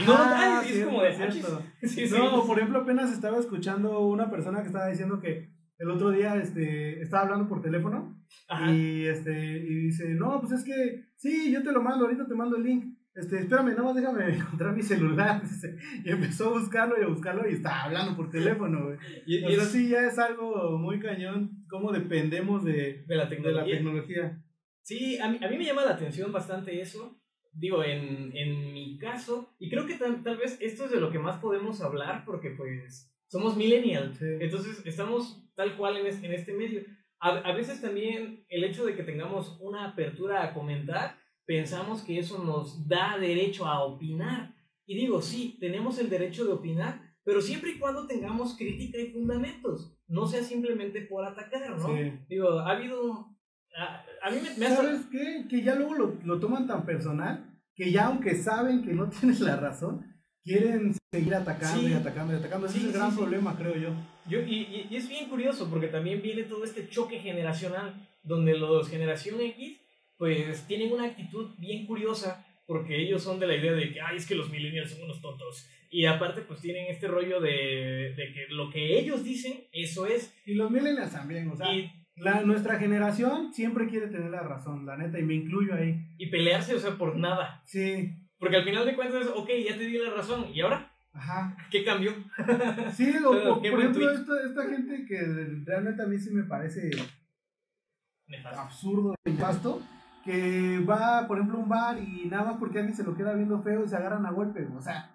y 0.00 0.04
no 0.04 0.12
lo 0.16 0.64
y 0.68 0.72
es 0.78 0.84
como 0.84 1.02
de, 1.02 1.08
"Ah, 1.10 1.30
sí. 1.82 2.04
No, 2.10 2.46
por 2.46 2.58
ejemplo, 2.58 2.80
apenas 2.80 3.12
estaba 3.12 3.38
escuchando 3.38 4.00
una 4.00 4.30
persona 4.30 4.60
que 4.60 4.66
estaba 4.68 4.88
diciendo 4.88 5.20
que 5.20 5.50
el 5.78 5.90
otro 5.90 6.10
día 6.10 6.36
este, 6.36 7.02
estaba 7.02 7.24
hablando 7.24 7.48
por 7.48 7.62
teléfono 7.62 8.18
Ajá. 8.48 8.72
y, 8.72 9.04
este, 9.06 9.58
y 9.58 9.74
dice, 9.86 10.14
no, 10.14 10.40
pues 10.40 10.52
es 10.52 10.64
que 10.64 11.04
sí, 11.16 11.52
yo 11.52 11.62
te 11.62 11.70
lo 11.72 11.82
mando, 11.82 12.04
ahorita 12.06 12.26
te 12.26 12.34
mando 12.34 12.56
el 12.56 12.64
link. 12.64 12.95
Este, 13.16 13.38
espérame, 13.40 13.68
nada 13.70 13.82
más 13.82 13.94
déjame 13.96 14.28
encontrar 14.36 14.74
mi 14.74 14.82
celular. 14.82 15.42
Y 16.04 16.10
empezó 16.10 16.48
a 16.54 16.58
buscarlo 16.60 17.00
y 17.00 17.04
a 17.04 17.08
buscarlo 17.08 17.48
y 17.48 17.54
estaba 17.54 17.84
hablando 17.84 18.14
por 18.16 18.30
teléfono, 18.30 18.84
güey. 18.86 18.98
Y, 19.26 19.38
y 19.38 19.44
O 19.44 19.48
sea, 19.50 19.62
es 19.62 19.68
sí, 19.70 19.88
ya 19.88 20.06
es 20.06 20.18
algo 20.18 20.78
muy 20.78 21.00
cañón, 21.00 21.64
cómo 21.68 21.92
dependemos 21.92 22.64
de, 22.64 23.04
de 23.06 23.06
la 23.08 23.08
de 23.08 23.16
la 23.16 23.28
tecnología. 23.28 23.76
tecnología. 23.76 24.42
Sí, 24.82 25.18
a 25.18 25.28
mí, 25.28 25.38
a 25.42 25.48
mí 25.48 25.56
me 25.58 25.64
llama 25.64 25.84
la 25.84 25.92
atención 25.94 26.30
bastante 26.30 26.80
eso. 26.80 27.18
Digo, 27.52 27.82
en, 27.82 28.36
en 28.36 28.72
mi 28.74 28.98
caso, 28.98 29.56
y 29.58 29.70
creo 29.70 29.86
que 29.86 29.94
tal, 29.94 30.22
tal 30.22 30.36
vez 30.36 30.58
esto 30.60 30.84
es 30.84 30.90
de 30.90 31.00
lo 31.00 31.10
que 31.10 31.18
más 31.18 31.38
podemos 31.38 31.80
hablar 31.80 32.22
porque 32.26 32.50
pues 32.50 33.10
somos 33.28 33.56
millennials. 33.56 34.18
Sí. 34.18 34.26
Entonces 34.40 34.82
estamos 34.84 35.42
tal 35.56 35.74
cual 35.76 35.96
en, 35.96 36.06
es- 36.06 36.22
en 36.22 36.32
este 36.34 36.52
medio. 36.52 36.82
A, 37.18 37.30
a 37.30 37.54
veces 37.54 37.80
también 37.80 38.44
el 38.50 38.62
hecho 38.62 38.84
de 38.84 38.94
que 38.94 39.02
tengamos 39.04 39.58
una 39.62 39.88
apertura 39.88 40.44
a 40.44 40.52
comentar, 40.52 41.15
pensamos 41.46 42.02
que 42.02 42.18
eso 42.18 42.42
nos 42.44 42.86
da 42.88 43.16
derecho 43.18 43.66
a 43.66 43.84
opinar. 43.84 44.54
Y 44.84 44.96
digo, 44.96 45.22
sí, 45.22 45.56
tenemos 45.60 45.98
el 45.98 46.10
derecho 46.10 46.44
de 46.44 46.52
opinar, 46.52 47.00
pero 47.24 47.40
siempre 47.40 47.70
y 47.72 47.78
cuando 47.78 48.06
tengamos 48.06 48.56
crítica 48.56 48.98
y 48.98 49.10
fundamentos. 49.12 49.92
No 50.08 50.26
sea 50.26 50.42
simplemente 50.42 51.00
por 51.02 51.24
atacar, 51.24 51.76
¿no? 51.78 51.86
Sí. 51.88 52.12
Digo, 52.28 52.60
ha 52.60 52.70
habido... 52.72 53.30
A, 53.76 54.04
a 54.22 54.30
mí 54.30 54.38
me, 54.42 54.56
me 54.58 54.66
hace... 54.66 54.76
¿Sabes 54.76 55.06
qué? 55.10 55.46
Que 55.48 55.62
ya 55.62 55.74
luego 55.74 55.94
lo, 55.94 56.14
lo 56.24 56.38
toman 56.40 56.66
tan 56.66 56.84
personal 56.86 57.52
que 57.74 57.90
ya 57.92 58.06
aunque 58.06 58.34
saben 58.36 58.82
que 58.82 58.92
no 58.94 59.08
tienes 59.20 59.40
la 59.40 59.56
razón, 59.56 60.06
quieren 60.44 60.94
seguir 61.12 61.34
atacando 61.34 61.80
Sí. 61.82 61.88
y 61.88 61.92
atacando 61.94 62.32
y 62.32 62.36
atacando. 62.36 62.66
Ese 62.66 62.78
Sí, 62.78 62.84
es 62.84 62.86
el 62.94 62.98
gran 62.98 63.10
sí. 63.10 63.16
problema, 63.18 63.56
creo 63.56 63.76
yo. 63.76 63.90
Yo, 64.28 64.40
y- 64.40 64.86
y 64.90 64.96
es 64.96 65.08
bien 65.08 65.28
curioso 65.28 65.68
porque 65.68 65.88
también 65.88 66.22
viene 66.22 66.44
todo 66.44 66.64
este 66.64 66.88
choque 66.88 67.18
generacional 67.18 68.08
donde 68.22 68.56
los 68.56 68.88
generación 68.88 69.40
X 69.40 69.78
pues 70.18 70.66
tienen 70.66 70.92
una 70.92 71.04
actitud 71.04 71.54
bien 71.58 71.86
curiosa 71.86 72.44
porque 72.66 73.00
ellos 73.00 73.22
son 73.22 73.38
de 73.38 73.46
la 73.46 73.54
idea 73.56 73.72
de 73.72 73.92
que, 73.92 74.00
ay, 74.00 74.16
es 74.16 74.26
que 74.26 74.34
los 74.34 74.50
millennials 74.50 74.90
son 74.90 75.04
unos 75.04 75.20
tontos. 75.20 75.68
Y 75.88 76.06
aparte 76.06 76.42
pues 76.42 76.60
tienen 76.60 76.86
este 76.88 77.06
rollo 77.06 77.40
de, 77.40 78.14
de 78.16 78.32
que 78.32 78.46
lo 78.50 78.70
que 78.70 78.98
ellos 78.98 79.22
dicen, 79.22 79.64
eso 79.72 80.06
es. 80.06 80.34
Y 80.44 80.54
los 80.54 80.70
millennials 80.70 81.12
también, 81.12 81.48
o 81.48 81.56
sea, 81.56 81.72
Y, 81.72 81.90
la, 82.16 82.40
nuestra 82.40 82.78
generación 82.78 83.52
siempre 83.52 83.86
quiere 83.88 84.08
tener 84.08 84.30
la 84.30 84.42
razón, 84.42 84.86
la 84.86 84.96
neta, 84.96 85.18
y 85.18 85.22
me 85.22 85.34
incluyo 85.34 85.74
ahí. 85.74 86.00
y 86.18 86.26
pelearse, 86.28 86.74
o 86.74 86.78
sea, 86.80 86.92
por 86.96 87.16
nada. 87.16 87.62
Sí, 87.66 88.10
Porque 88.38 88.56
al 88.56 88.64
final 88.64 88.84
de 88.86 88.96
cuentas 88.96 89.22
es, 89.26 89.28
ok, 89.28 89.48
ya 89.68 89.76
te 89.76 89.84
di 89.86 89.98
la 89.98 90.10
razón. 90.10 90.46
¿Y 90.52 90.60
ahora? 90.62 90.92
ajá. 91.12 91.56
¿Qué 91.70 91.84
cambió? 91.84 92.12
Sí, 92.94 93.14
o, 93.24 93.30
o, 93.30 93.62
por 93.62 93.80
ejemplo, 93.80 94.10
esta, 94.12 94.32
esta 94.46 94.68
gente 94.68 95.04
que 95.06 95.18
realmente 95.64 96.02
a 96.02 96.06
mí 96.06 96.18
sí 96.18 96.30
me 96.30 96.42
parece 96.44 96.90
Nefasto. 98.26 98.60
absurdo 98.60 99.14
y 99.24 99.30
pasto, 99.32 99.82
que 100.26 100.80
va, 100.80 101.26
por 101.26 101.38
ejemplo, 101.38 101.58
a 101.58 101.62
un 101.62 101.68
bar 101.68 101.98
y 101.98 102.26
nada 102.28 102.44
más 102.44 102.56
porque 102.58 102.78
alguien 102.80 102.96
se 102.96 103.04
lo 103.04 103.16
queda 103.16 103.32
viendo 103.34 103.62
feo 103.62 103.84
y 103.84 103.88
se 103.88 103.96
agarran 103.96 104.26
a 104.26 104.30
golpes, 104.32 104.68
o 104.76 104.82
sea, 104.82 105.10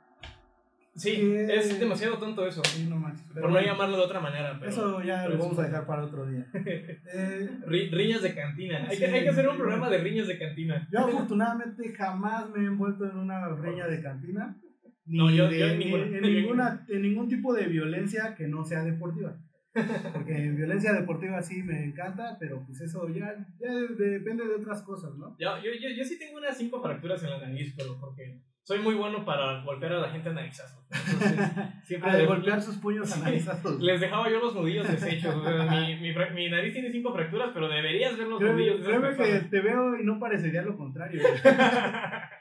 Sí, 0.93 1.15
que- 1.15 1.55
es 1.55 1.79
demasiado 1.79 2.17
tonto 2.17 2.45
eso. 2.45 2.61
sí, 2.65 2.85
no 2.89 2.97
manches. 2.97 3.25
Pero 3.33 3.43
Por 3.47 3.51
no 3.51 3.61
llamarlo 3.61 3.95
de 3.97 4.03
otra 4.03 4.19
manera. 4.19 4.57
Pero... 4.59 4.71
eso 4.71 5.01
ya 5.03 5.23
pero 5.23 5.37
lo 5.37 5.43
vamos 5.43 5.59
a 5.59 5.63
dejar 5.63 5.85
para 5.85 6.03
otro 6.03 6.25
día. 6.25 6.45
Eh, 6.53 7.49
Ri- 7.65 7.89
riñas 7.91 8.21
de 8.21 8.35
cantina. 8.35 8.85
Hay, 8.89 8.97
Sí. 8.97 9.03
que, 9.03 9.05
hay 9.09 9.23
que 9.23 9.29
hacer 9.29 9.47
un 9.47 9.57
programa 9.57 9.89
de 9.89 9.99
riñas 9.99 10.27
de 10.27 10.37
cantina. 10.37 10.87
yo 10.91 10.99
afortunadamente 10.99 11.93
jamás 11.93 12.49
me 12.49 12.63
he 12.63 12.67
envuelto 12.67 13.05
en 13.09 13.17
una 13.17 13.47
reña 13.55 13.87
de 13.87 14.01
cantina. 14.01 14.57
Ni, 15.05 15.17
No, 15.17 15.31
yo- 15.31 15.47
de- 15.49 15.59
yo 15.59 15.67
en 15.67 15.79
ni- 15.79 15.85
ninguna. 15.85 16.03
en 16.17 16.21
ninguna- 16.23 16.85
en 16.89 17.01
ningún 17.01 17.27
tipo 17.29 17.53
de 17.53 17.67
violencia 17.67 18.35
que 18.35 18.47
no 18.47 18.63
sea 18.65 18.83
deportiva. 18.83 19.37
Porque 19.73 20.51
violencia 20.51 20.93
deportiva 20.93 21.41
sí 21.41 21.63
me 21.63 21.83
encanta, 21.85 22.37
pero 22.39 22.63
pues 22.65 22.81
eso 22.81 23.07
ya, 23.09 23.33
ya 23.59 23.71
depende 23.97 24.45
de 24.45 24.55
otras 24.55 24.81
cosas, 24.83 25.15
¿no? 25.17 25.35
Yo, 25.39 25.57
yo, 25.57 25.71
yo, 25.79 25.89
yo 25.95 26.03
sí 26.03 26.19
tengo 26.19 26.37
unas 26.37 26.57
cinco 26.57 26.81
fracturas 26.81 27.23
en 27.23 27.29
la 27.29 27.39
nariz, 27.39 27.73
pero 27.77 27.97
porque 27.99 28.41
soy 28.63 28.79
muy 28.79 28.95
bueno 28.95 29.25
para 29.25 29.63
golpear 29.63 29.93
a 29.93 30.01
la 30.01 30.09
gente 30.09 30.29
a 30.29 30.33
narizazos. 30.33 30.85
Entonces, 30.91 31.49
siempre 31.83 32.11
A 32.11 32.15
de 32.15 32.25
golpear 32.25 32.61
sus 32.61 32.77
puños 32.77 33.09
Sí. 33.09 33.19
analizados. 33.19 33.79
les 33.79 33.99
dejaba 34.01 34.29
yo 34.29 34.39
los 34.39 34.53
nudillos 34.53 34.87
deshechos. 34.87 35.35
O 35.35 35.43
sea, 35.43 35.63
mi, 35.63 35.95
mi, 35.95 36.49
nariz 36.49 36.73
tiene 36.73 36.91
cinco 36.91 37.13
fracturas, 37.13 37.51
pero 37.53 37.67
deberías 37.69 38.17
ver 38.17 38.27
los 38.27 38.41
nudillos 38.41 38.85
Créeme, 38.85 39.15
que 39.15 39.39
te 39.49 39.61
veo 39.61 39.99
y 39.99 40.03
no 40.03 40.19
parecería 40.19 40.61
lo 40.61 40.77
contrario. 40.77 41.23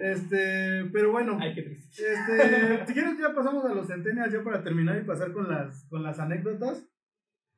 este, 0.00 0.84
pero 0.92 1.12
bueno, 1.12 1.38
Ay, 1.40 1.54
qué 1.54 1.62
triste. 1.62 2.02
este, 2.12 2.84
si 2.86 2.92
quieres 2.94 3.18
ya 3.18 3.34
pasamos 3.34 3.64
a 3.64 3.74
los 3.74 3.86
centenias 3.86 4.32
ya 4.32 4.42
para 4.42 4.62
terminar 4.62 4.98
y 5.00 5.04
pasar 5.06 5.32
con 5.32 5.48
las 5.48 5.84
con 5.88 6.02
las 6.02 6.18
anécdotas. 6.18 6.86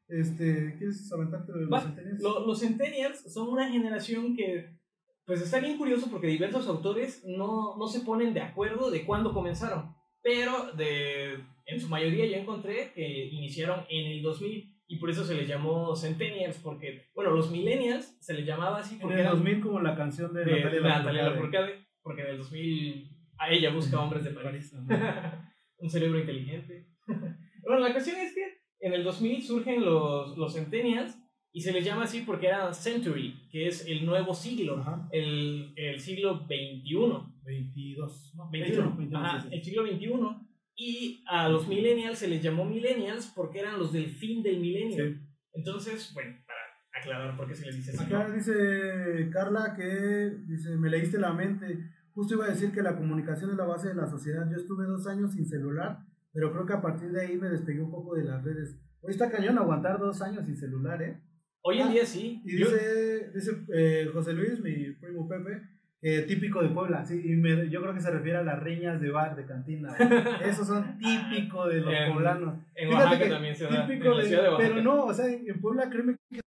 Este, 0.08 0.74
¿quieres 0.76 1.10
aventarte 1.12 1.52
de 1.52 1.66
los 1.66 1.82
centenias? 1.82 2.20
Lo- 2.20 2.46
los 2.46 2.60
centennials 2.60 3.32
son 3.32 3.48
una 3.48 3.70
generación 3.70 4.36
que, 4.36 4.68
pues 5.24 5.40
está 5.40 5.58
bien 5.60 5.78
curioso 5.78 6.10
porque 6.10 6.26
diversos 6.26 6.66
autores 6.68 7.22
no, 7.26 7.76
no 7.78 7.86
se 7.86 8.00
ponen 8.00 8.34
de 8.34 8.42
acuerdo 8.42 8.90
de 8.90 9.06
cuándo 9.06 9.32
comenzaron, 9.32 9.94
pero 10.22 10.72
de, 10.74 11.34
en 11.66 11.80
su 11.80 11.88
mayoría 11.88 12.26
yo 12.26 12.34
encontré 12.36 12.92
que 12.92 13.26
iniciaron 13.26 13.84
en 13.88 14.12
el 14.12 14.22
2000 14.22 14.71
y 14.93 14.97
por 14.97 15.09
eso 15.09 15.24
se 15.24 15.34
les 15.34 15.49
llamó 15.49 15.97
centennials, 15.97 16.59
porque, 16.59 17.07
bueno, 17.14 17.30
los 17.30 17.51
millennials 17.51 18.14
se 18.20 18.34
les 18.34 18.45
llamaba 18.45 18.80
así 18.80 18.97
en 18.97 19.01
porque 19.01 19.14
el 19.14 19.20
eran 19.20 19.36
2000 19.36 19.61
como 19.62 19.80
la 19.80 19.97
canción 19.97 20.34
de, 20.34 20.45
de 20.45 20.61
Natalia 20.61 20.80
Natalia 20.82 21.22
Lafourcade. 21.30 21.86
Porque 22.03 22.20
en 22.20 22.26
el 22.28 22.36
2000 22.36 23.11
a 23.38 23.51
ella 23.51 23.70
busca 23.70 23.99
hombres 23.99 24.22
de 24.24 24.32
París. 24.32 24.74
Ajá. 24.90 25.49
un 25.78 25.88
cerebro 25.88 26.18
inteligente. 26.18 26.88
bueno, 27.07 27.80
la 27.80 27.93
cuestión 27.93 28.20
es 28.20 28.34
que 28.34 28.43
en 28.80 28.93
el 28.93 29.03
2000 29.03 29.43
surgen 29.43 29.82
los, 29.82 30.36
los 30.36 30.53
centennials 30.53 31.18
y 31.53 31.62
se 31.62 31.72
les 31.72 31.82
llama 31.82 32.03
así 32.03 32.20
porque 32.20 32.49
era 32.49 32.70
century, 32.74 33.49
que 33.51 33.68
es 33.68 33.86
el 33.86 34.05
nuevo 34.05 34.34
siglo, 34.34 34.76
Ajá. 34.80 35.09
el, 35.11 35.72
el 35.74 36.01
siglo 36.01 36.45
21. 36.47 37.40
22, 37.45 38.34
no, 38.36 38.51
21, 38.51 38.97
21, 38.99 39.18
ajá, 39.18 39.40
sí, 39.40 39.49
sí. 39.49 39.55
el 39.55 39.62
siglo 39.64 39.82
21. 39.84 40.49
Y 40.85 41.22
a 41.28 41.49
los 41.49 41.68
millennials 41.68 42.18
se 42.18 42.26
les 42.28 42.43
llamó 42.43 42.64
millennials 42.64 43.33
porque 43.37 43.61
eran 43.61 43.78
los 43.78 43.93
del 43.93 44.07
fin 44.11 44.43
del 44.43 44.59
milenio. 44.61 45.05
Sí. 45.05 45.20
Entonces, 45.55 46.11
bueno, 46.14 46.37
para 46.47 46.59
aclarar 47.01 47.37
por 47.37 47.47
qué 47.49 47.55
se 47.55 47.66
les 47.66 47.76
dice 47.76 47.91
así. 47.93 48.03
Acá 48.05 48.26
¿no? 48.28 48.35
dice 48.35 49.30
Carla 49.33 49.74
que 49.76 50.37
dice, 50.47 50.76
me 50.76 50.91
leíste 50.91 51.18
la 51.18 51.33
mente. 51.33 51.66
Justo 52.14 52.35
iba 52.35 52.47
a 52.47 52.51
decir 52.51 52.72
que 52.72 52.83
la 52.83 52.97
comunicación 52.97 53.51
es 53.51 53.57
la 53.57 53.64
base 53.64 53.89
de 53.89 53.95
la 53.95 54.07
sociedad. 54.07 54.45
Yo 54.51 54.57
estuve 54.57 54.85
dos 54.87 55.07
años 55.07 55.33
sin 55.33 55.47
celular, 55.47 55.99
pero 56.33 56.53
creo 56.53 56.66
que 56.66 56.72
a 56.74 56.83
partir 56.83 57.11
de 57.11 57.20
ahí 57.26 57.37
me 57.37 57.49
despegué 57.49 57.80
un 57.80 57.91
poco 57.91 58.14
de 58.16 58.24
las 58.24 58.43
redes. 58.43 58.76
Hoy 59.03 59.12
está 59.12 59.30
cañón 59.30 59.59
aguantar 59.59 59.99
dos 59.99 60.20
años 60.20 60.45
sin 60.47 60.57
celular, 60.57 61.01
¿eh? 61.03 61.22
Hoy 61.64 61.78
en 61.80 61.89
Ah, 61.89 61.93
día 61.93 62.05
sí. 62.05 62.43
Y 62.45 62.59
Yo- 62.59 62.66
dice, 62.70 63.30
dice 63.35 63.53
eh, 63.74 64.11
José 64.12 64.33
Luis, 64.33 64.61
mi 64.61 64.93
primo 65.01 65.28
Pepe, 65.28 65.62
eh, 66.05 66.22
típico 66.22 66.61
de 66.62 66.68
Puebla, 66.70 67.05
sí, 67.07 67.14
y 67.24 67.36
me- 67.36 67.70
yo 67.70 67.80
creo 67.80 67.94
que 67.94 68.00
se 68.00 68.11
refiere 68.11 68.38
a 68.38 68.42
las 68.42 68.61
riñas 68.61 69.00
de 69.00 69.11
bar, 69.11 69.36
de 69.36 69.46
cantina. 69.46 69.94
Esos 70.44 70.66
son 70.66 70.98
típicos 70.98 71.72
de 71.72 71.80
los 71.80 71.94
En- 71.94 72.12
poblanos. 72.12 72.55
en 72.74 72.88
Fíjate 72.88 73.05
Oaxaca 73.05 73.24
que 73.24 73.30
también 73.30 73.55
se 73.57 73.64
da. 73.64 73.86
típico 73.86 74.16
de- 74.16 74.28
de 74.28 74.50
pero 74.59 74.82
no, 74.82 75.05
o 75.07 75.14
sea, 75.14 75.26
en 75.26 75.61
Puebla 75.61 75.88
créeme 75.88 76.16
que 76.30 76.40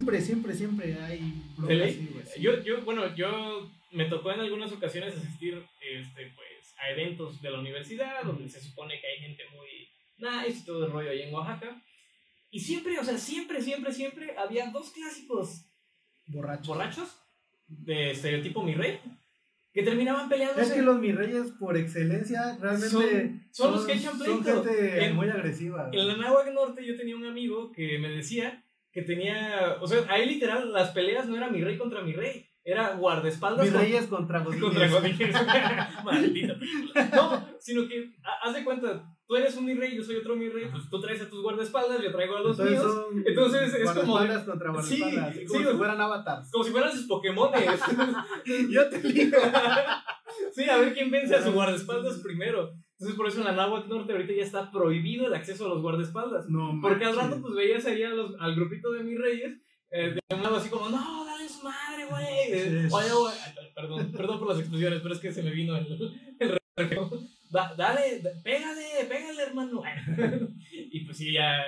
siempre, 0.00 0.20
siempre, 0.20 0.54
siempre 0.54 0.94
hay 1.02 1.42
así, 1.58 2.08
güey, 2.12 2.26
sí. 2.26 2.40
Yo, 2.40 2.62
yo, 2.62 2.82
bueno, 2.84 3.14
yo 3.14 3.70
me 3.92 4.06
tocó 4.06 4.32
en 4.32 4.40
algunas 4.40 4.72
ocasiones 4.72 5.16
asistir 5.16 5.62
este, 5.80 6.32
pues, 6.34 6.74
a 6.78 6.90
eventos 6.90 7.40
de 7.42 7.50
la 7.50 7.60
universidad 7.60 8.22
donde 8.24 8.48
se 8.48 8.60
supone 8.60 9.00
que 9.00 9.06
hay 9.06 9.18
gente 9.20 9.42
muy 9.54 9.68
nice 10.18 10.60
y 10.60 10.64
todo 10.64 10.86
el 10.86 10.92
rollo 10.92 11.10
ahí 11.10 11.22
en 11.22 11.34
Oaxaca. 11.34 11.82
Y 12.50 12.60
siempre, 12.60 12.98
o 12.98 13.04
sea, 13.04 13.18
siempre, 13.18 13.60
siempre, 13.60 13.92
siempre 13.92 14.34
había 14.38 14.70
dos 14.70 14.90
clásicos 14.92 15.66
borracho. 16.28 16.72
borrachos 16.72 17.22
de 17.68 18.10
estereotipo 18.12 18.62
mi 18.62 18.74
rey 18.74 18.98
que 19.72 19.82
terminaban 19.82 20.28
peleándose. 20.28 20.62
Es 20.62 20.72
que 20.72 20.82
los 20.82 20.98
mis 20.98 21.14
reyes 21.14 21.52
por 21.58 21.76
excelencia 21.76 22.56
realmente 22.60 22.88
Son- 22.88 23.42
son 23.50 23.72
los 23.72 23.84
que 23.86 23.92
echan 23.92 24.18
son 24.18 24.42
pleito. 24.42 24.64
gente 24.64 25.04
En- 25.04 25.16
muy 25.16 25.28
agresiva. 25.28 25.90
En 25.92 26.08
la 26.08 26.16
Náhuac 26.16 26.52
Norte 26.52 26.84
yo 26.86 26.96
tenía 26.96 27.14
un 27.16 27.26
amigo 27.26 27.72
que 27.72 27.98
me 27.98 28.08
decía 28.08 28.62
que 28.92 29.02
tenía, 29.02 29.76
o 29.80 29.86
sea, 29.86 29.98
ahí 30.08 30.26
literal 30.26 30.72
las 30.72 30.90
peleas 30.92 31.28
no 31.28 31.36
era 31.36 31.50
mi 31.50 31.62
rey 31.62 31.76
contra 31.76 32.00
mi 32.00 32.14
rey, 32.14 32.46
era 32.64 32.94
guardaespaldas 32.94 33.66
Mis 33.66 33.72
con- 33.74 33.82
reyes 33.82 34.06
contra 34.06 34.38
Godínez. 34.40 34.62
contra 34.64 34.88
Godínez. 34.88 35.34
Maldita 36.04 36.58
película. 36.58 37.10
No, 37.14 37.46
sino 37.60 37.86
que, 37.86 38.12
ha- 38.24 38.48
haz 38.48 38.54
de 38.54 38.64
cuenta, 38.64 39.15
tú 39.26 39.36
eres 39.36 39.56
un 39.56 39.64
mi 39.64 39.74
rey, 39.74 39.96
yo 39.96 40.02
soy 40.02 40.16
otro 40.16 40.36
mi 40.36 40.48
rey, 40.48 40.66
pues 40.70 40.88
tú 40.88 41.00
traes 41.00 41.20
a 41.22 41.28
tus 41.28 41.42
guardaespaldas, 41.42 42.00
yo 42.02 42.12
traigo 42.12 42.36
a 42.36 42.40
los 42.40 42.58
Entonces, 42.58 42.78
míos. 42.84 42.94
son 42.94 43.24
Entonces, 43.26 43.74
es 43.74 43.90
como- 43.92 44.12
contra 44.18 44.82
Sí, 44.82 45.00
como 45.46 45.70
si 45.70 45.76
fueran 45.76 46.00
avatars. 46.00 46.50
Como 46.50 46.64
si 46.64 46.70
fueran 46.70 46.92
sus 46.92 47.06
Pokémones. 47.06 47.64
Yo 48.70 48.88
te 48.88 49.00
digo. 49.00 49.38
sí, 50.54 50.68
a 50.68 50.76
ver 50.78 50.94
quién 50.94 51.10
vence 51.10 51.34
a 51.34 51.42
sus 51.42 51.52
guardaespaldas 51.54 52.18
primero. 52.22 52.72
Entonces, 52.98 53.16
por 53.16 53.26
eso 53.28 53.38
en 53.40 53.44
la 53.44 53.52
Náhuac 53.52 53.86
Norte 53.88 54.12
ahorita 54.12 54.32
ya 54.32 54.42
está 54.42 54.70
prohibido 54.70 55.26
el 55.26 55.34
acceso 55.34 55.66
a 55.66 55.68
los 55.68 55.82
guardaespaldas. 55.82 56.48
No, 56.48 56.78
Porque 56.80 57.04
al 57.04 57.14
rato, 57.16 57.40
pues 57.42 57.54
veías 57.54 57.84
ahí 57.86 58.02
a 58.02 58.10
los- 58.10 58.34
al 58.40 58.54
grupito 58.54 58.90
de 58.92 59.02
mis 59.04 59.18
reyes, 59.18 59.60
eh, 59.90 60.14
de 60.30 60.34
un 60.36 60.42
lado 60.42 60.56
así 60.56 60.70
como, 60.70 60.88
no, 60.88 61.24
dale 61.26 61.46
su 61.48 61.62
madre, 61.62 62.06
güey. 62.08 62.24
Eh. 62.52 62.88
Oye, 62.90 63.10
güey, 63.12 63.34
perdón, 63.74 64.12
perdón 64.12 64.38
por 64.38 64.48
las 64.48 64.58
expresiones, 64.60 65.00
pero 65.02 65.14
es 65.14 65.20
que 65.20 65.30
se 65.32 65.42
me 65.42 65.50
vino 65.50 65.76
el, 65.76 65.86
el. 66.38 66.58
Da- 67.48 67.74
dale, 67.78 68.20
da- 68.20 68.30
pégale, 68.42 68.82
pégale, 69.08 69.42
hermano. 69.44 69.80
y 70.70 71.04
pues 71.04 71.05
sí, 71.16 71.32
ya 71.32 71.62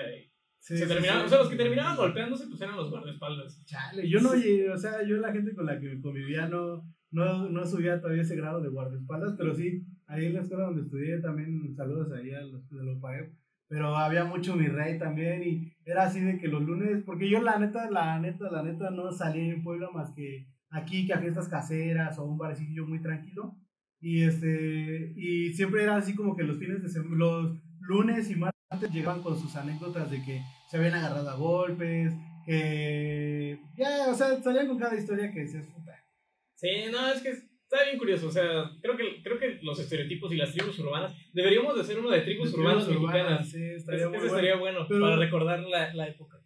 Sí, 0.60 0.76
se 0.76 0.82
sí, 0.82 0.88
terminaban, 0.88 1.20
sí. 1.20 1.26
o 1.26 1.28
sea, 1.30 1.38
los 1.38 1.48
que 1.48 1.56
terminaban 1.56 1.96
golpeándose, 1.96 2.46
pues 2.46 2.60
eran 2.60 2.76
los 2.76 2.90
guardaespaldas. 2.90 3.64
Chale, 3.64 4.06
yo 4.08 4.20
no, 4.20 4.30
o 4.30 4.76
sea, 4.76 5.02
yo 5.02 5.16
la 5.16 5.32
gente 5.32 5.54
con 5.54 5.64
la 5.64 5.80
que 5.80 6.00
convivía 6.00 6.46
no, 6.46 6.84
no, 7.10 7.48
no 7.48 7.64
subía 7.64 8.00
todavía 8.00 8.22
ese 8.22 8.36
grado 8.36 8.60
de 8.60 8.68
guardaespaldas, 8.68 9.34
pero 9.38 9.54
sí, 9.54 9.86
ahí 10.06 10.26
en 10.26 10.34
la 10.34 10.40
escuela 10.40 10.64
donde 10.64 10.82
estudié 10.82 11.20
también, 11.20 11.74
saludos 11.74 12.12
ahí 12.12 12.32
a 12.32 12.42
los 12.42 12.68
de 12.68 12.84
los 12.84 13.00
PAEP, 13.00 13.32
pero 13.68 13.96
había 13.96 14.24
mucho 14.24 14.56
mi 14.56 14.66
rey 14.66 14.98
también 14.98 15.42
y 15.42 15.72
era 15.84 16.04
así 16.04 16.20
de 16.20 16.38
que 16.38 16.48
los 16.48 16.62
lunes, 16.62 17.02
porque 17.04 17.30
yo 17.30 17.40
la 17.40 17.58
neta, 17.58 17.90
la 17.90 18.18
neta, 18.18 18.50
la 18.50 18.62
neta 18.62 18.90
no 18.90 19.10
salía 19.12 19.52
en 19.54 19.62
Puebla 19.62 19.90
más 19.90 20.12
que 20.12 20.48
aquí, 20.70 21.06
que 21.06 21.14
a 21.14 21.20
fiestas 21.20 21.48
caseras 21.48 22.18
o 22.18 22.24
un 22.24 22.36
barecillo 22.36 22.86
muy 22.86 23.00
tranquilo. 23.00 23.56
Y 24.00 24.22
este, 24.22 25.12
y 25.16 25.52
siempre 25.54 25.82
era 25.82 25.96
así 25.96 26.14
como 26.14 26.36
que 26.36 26.44
los 26.44 26.58
fines 26.58 26.82
de 26.82 26.88
semana, 26.88 27.16
los 27.16 27.58
lunes 27.80 28.30
y 28.30 28.36
martes 28.36 28.57
llegaban 28.92 29.22
con 29.22 29.38
sus 29.38 29.54
anécdotas 29.56 30.10
de 30.10 30.22
que 30.24 30.42
se 30.70 30.76
habían 30.76 30.94
agarrado 30.94 31.28
a 31.30 31.34
golpes, 31.36 32.12
que 32.44 33.58
ya, 33.76 34.08
o 34.10 34.14
sea, 34.14 34.40
salían 34.42 34.68
con 34.68 34.78
cada 34.78 34.96
historia 34.96 35.32
que 35.32 35.40
decías, 35.40 35.66
puta. 35.66 35.94
Sí, 36.54 36.68
no, 36.90 37.08
es 37.10 37.22
que 37.22 37.30
está 37.30 37.84
bien 37.84 37.98
curioso, 37.98 38.28
o 38.28 38.30
sea, 38.30 38.70
creo 38.82 38.96
que, 38.96 39.22
creo 39.22 39.38
que 39.38 39.58
los 39.62 39.78
estereotipos 39.78 40.32
y 40.32 40.36
las 40.36 40.52
tribus 40.52 40.78
urbanas, 40.80 41.14
deberíamos 41.32 41.74
de 41.74 41.80
hacer 41.82 41.98
uno 41.98 42.10
de 42.10 42.20
tribus 42.20 42.52
Tribus 42.52 42.66
urbanas 42.66 42.88
urbanas, 42.88 43.40
mexicanas. 43.40 43.48
Sí, 43.50 43.62
estaría 43.76 44.08
muy 44.08 44.16
ese 44.16 44.26
bueno. 44.26 44.36
estaría 44.36 44.56
bueno 44.56 44.86
Pero- 44.88 45.00
para 45.00 45.16
recordar 45.16 45.60
la, 45.60 45.94
la 45.94 46.08
época. 46.08 46.38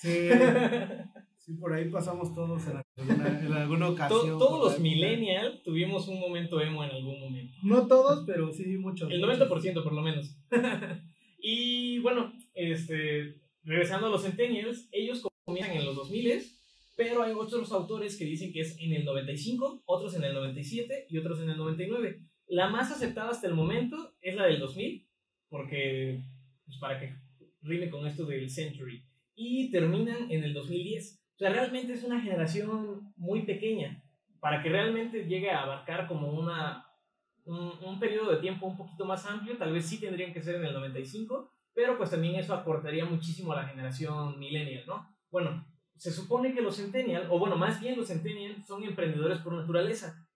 Sí, 0.00 0.28
Sí, 1.38 1.52
por 1.54 1.72
ahí 1.72 1.88
pasamos 1.88 2.34
todos 2.34 2.60
en 2.66 2.82
alguna, 2.98 3.40
en 3.40 3.52
alguna 3.52 3.86
To- 3.86 3.92
ocasión. 3.92 4.36
todos 4.36 4.58
los 4.64 4.74
ahí. 4.74 4.82
millennial 4.82 5.62
tuvimos 5.64 6.08
un 6.08 6.18
momento 6.18 6.60
emo 6.60 6.82
en 6.82 6.90
algún 6.90 7.20
momento. 7.20 7.54
No 7.62 7.86
todos, 7.86 8.24
pero 8.26 8.52
sí 8.52 8.76
muchos. 8.78 9.08
El 9.12 9.22
90% 9.22 9.84
por 9.84 9.92
lo 9.92 10.02
menos. 10.02 10.36
y 11.38 11.98
bueno, 12.00 12.32
este, 12.54 13.40
regresando 13.64 14.06
a 14.06 14.10
los 14.10 14.22
Centennials, 14.22 14.88
ellos 14.92 15.26
comienzan 15.44 15.76
en 15.76 15.86
los 15.86 15.96
2000 15.96 16.56
pero 16.96 17.22
hay 17.22 17.32
otros 17.32 17.70
autores 17.72 18.16
que 18.16 18.24
dicen 18.24 18.52
que 18.52 18.60
es 18.60 18.80
en 18.80 18.92
el 18.94 19.04
95, 19.04 19.82
otros 19.84 20.16
en 20.16 20.24
el 20.24 20.32
97 20.32 21.06
y 21.10 21.18
otros 21.18 21.40
en 21.42 21.50
el 21.50 21.58
99. 21.58 22.22
La 22.48 22.70
más 22.70 22.90
aceptada 22.90 23.30
hasta 23.30 23.46
el 23.46 23.54
momento 23.54 24.14
es 24.22 24.34
la 24.34 24.46
del 24.46 24.58
2000, 24.58 25.06
porque, 25.50 26.22
pues 26.64 26.78
para 26.78 26.98
que 26.98 27.14
rime 27.60 27.90
con 27.90 28.06
esto 28.06 28.24
del 28.24 28.48
Century. 28.48 29.04
Y 29.34 29.70
terminan 29.70 30.30
en 30.30 30.42
el 30.42 30.54
2010. 30.54 31.20
O 31.34 31.38
sea, 31.38 31.50
realmente 31.50 31.92
es 31.92 32.02
una 32.02 32.20
generación 32.22 33.12
muy 33.16 33.42
pequeña. 33.42 34.02
Para 34.40 34.62
que 34.62 34.70
realmente 34.70 35.26
llegue 35.26 35.50
a 35.50 35.64
abarcar 35.64 36.08
como 36.08 36.32
una, 36.32 36.85
un, 37.46 37.72
un 37.82 37.98
periodo 37.98 38.30
de 38.32 38.38
tiempo 38.40 38.66
un 38.66 38.76
poquito 38.76 39.04
más 39.04 39.24
amplio, 39.26 39.56
tal 39.56 39.72
vez 39.72 39.86
sí 39.86 39.98
tendrían 39.98 40.32
que 40.32 40.42
ser 40.42 40.56
en 40.56 40.64
el 40.66 40.74
95, 40.74 41.50
pero 41.74 41.96
pues 41.96 42.10
también 42.10 42.34
eso 42.36 42.54
acortaría 42.54 43.04
muchísimo 43.04 43.52
a 43.52 43.56
la 43.62 43.68
generación 43.68 44.38
millennial, 44.38 44.84
¿no? 44.86 45.16
Bueno, 45.30 45.66
se 45.96 46.10
supone 46.12 46.52
que 46.54 46.60
los 46.60 46.76
centennial, 46.76 47.26
o 47.30 47.38
bueno, 47.38 47.56
más 47.56 47.80
bien 47.80 47.96
los 47.96 48.08
centennial 48.08 48.62
son 48.64 48.84
emprendedores 48.84 49.38
por 49.38 49.52
naturaleza. 49.54 50.26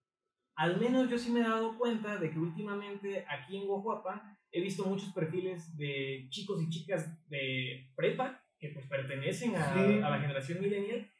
Al 0.56 0.78
menos 0.80 1.08
yo 1.10 1.18
sí 1.18 1.30
me 1.30 1.40
he 1.40 1.44
dado 1.44 1.76
cuenta 1.78 2.16
de 2.16 2.30
que 2.30 2.38
últimamente 2.38 3.24
aquí 3.28 3.56
en 3.56 3.66
Guajuapa 3.66 4.36
he 4.52 4.60
visto 4.60 4.84
muchos 4.84 5.12
perfiles 5.12 5.76
de 5.76 6.26
chicos 6.30 6.62
y 6.62 6.68
chicas 6.68 7.26
de 7.28 7.90
prepa 7.94 8.42
que 8.58 8.68
pues 8.70 8.86
pertenecen 8.86 9.56
a, 9.56 9.72
Sí. 9.74 10.00
a 10.02 10.10
la 10.10 10.18
generación 10.20 10.60
millennial 10.60 11.10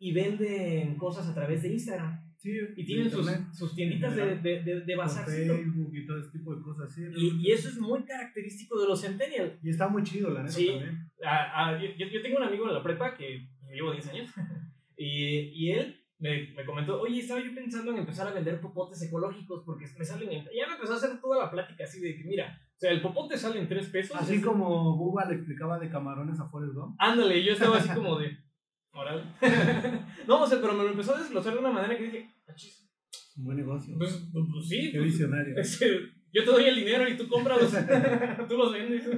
y 0.00 0.12
venden 0.12 0.96
cosas 0.96 1.28
a 1.28 1.34
través 1.34 1.62
de 1.62 1.72
Instagram. 1.72 2.27
Sí, 2.40 2.52
Y 2.76 2.84
tienen 2.86 3.10
sus, 3.10 3.28
sus 3.52 3.74
tienditas 3.74 4.14
de, 4.14 4.36
de, 4.36 4.62
de, 4.62 4.80
de 4.82 4.94
por 4.94 5.04
bazarcito. 5.06 5.54
Facebook 5.56 5.90
y 5.92 6.06
todo 6.06 6.20
ese 6.20 6.30
tipo 6.30 6.54
de 6.54 6.62
cosas. 6.62 6.94
Sí, 6.94 7.02
Y, 7.16 7.48
y 7.48 7.50
eso 7.50 7.68
es 7.68 7.78
muy 7.80 8.04
característico 8.04 8.80
de 8.80 8.86
los 8.86 9.00
Centennial. 9.00 9.58
y 9.60 9.70
está 9.70 9.88
muy 9.88 10.04
chido, 10.04 10.30
la 10.30 10.40
neta. 10.44 10.52
Sí. 10.52 10.68
También. 10.68 11.96
Yo, 11.98 12.06
yo 12.06 12.22
tengo 12.22 12.36
un 12.36 12.44
amigo 12.44 12.68
en 12.68 12.74
la 12.74 12.82
prepa 12.82 13.16
que 13.16 13.48
llevo 13.74 13.90
10 13.92 14.06
años 14.10 14.30
y, 14.96 15.50
y 15.52 15.72
él 15.72 15.96
me, 16.20 16.48
me 16.56 16.64
comentó, 16.64 17.00
oye, 17.00 17.20
estaba 17.20 17.40
yo 17.40 17.54
pensando 17.54 17.90
en 17.92 17.98
empezar 17.98 18.26
a 18.28 18.32
vender 18.32 18.60
popotes 18.60 19.02
ecológicos 19.02 19.62
porque 19.66 19.86
me 19.98 20.04
salen 20.04 20.30
en... 20.32 20.44
Ya 20.44 20.66
me 20.68 20.74
empezó 20.74 20.92
a 20.94 20.96
hacer 20.96 21.20
toda 21.20 21.44
la 21.44 21.50
plática 21.50 21.84
así 21.84 22.00
de 22.00 22.16
que, 22.16 22.24
mira, 22.24 22.60
o 22.76 22.78
sea, 22.78 22.90
el 22.92 23.00
popote 23.02 23.36
sale 23.36 23.60
en 23.60 23.68
3 23.68 23.86
pesos. 23.88 24.16
Así 24.16 24.36
es- 24.36 24.44
como 24.44 24.96
Bubba 24.96 25.24
le 25.26 25.34
explicaba 25.34 25.78
de 25.78 25.88
camarones 25.90 26.38
a 26.40 26.48
Forrest 26.48 26.74
Gump. 26.74 26.94
Ándale, 26.98 27.42
yo 27.44 27.52
estaba 27.52 27.78
así 27.78 27.88
como 27.90 28.16
de... 28.18 28.36
No, 30.26 30.42
o 30.42 30.46
sea, 30.46 30.60
pero 30.60 30.74
me 30.74 30.84
lo 30.84 30.90
empezó 30.90 31.14
a 31.14 31.18
desglosar 31.20 31.54
de 31.54 31.60
una 31.60 31.70
manera 31.70 31.96
que 31.96 32.04
dije, 32.04 32.30
"Ah, 32.48 32.54
chis, 32.54 32.88
Un 33.36 33.44
buen 33.44 33.56
negocio. 33.56 33.94
pues, 33.98 34.28
pues, 34.32 34.44
pues 34.52 34.68
sí, 34.68 34.90
Qué 34.92 34.98
pues, 34.98 35.12
visionario. 35.12 35.54
Este, 35.56 35.86
yo 36.32 36.44
te 36.44 36.50
doy 36.50 36.64
el 36.64 36.76
dinero 36.76 37.08
y 37.08 37.16
tú 37.16 37.28
cómpralos. 37.28 37.70
tú 38.48 38.56
los 38.56 38.72
vendes. 38.72 39.08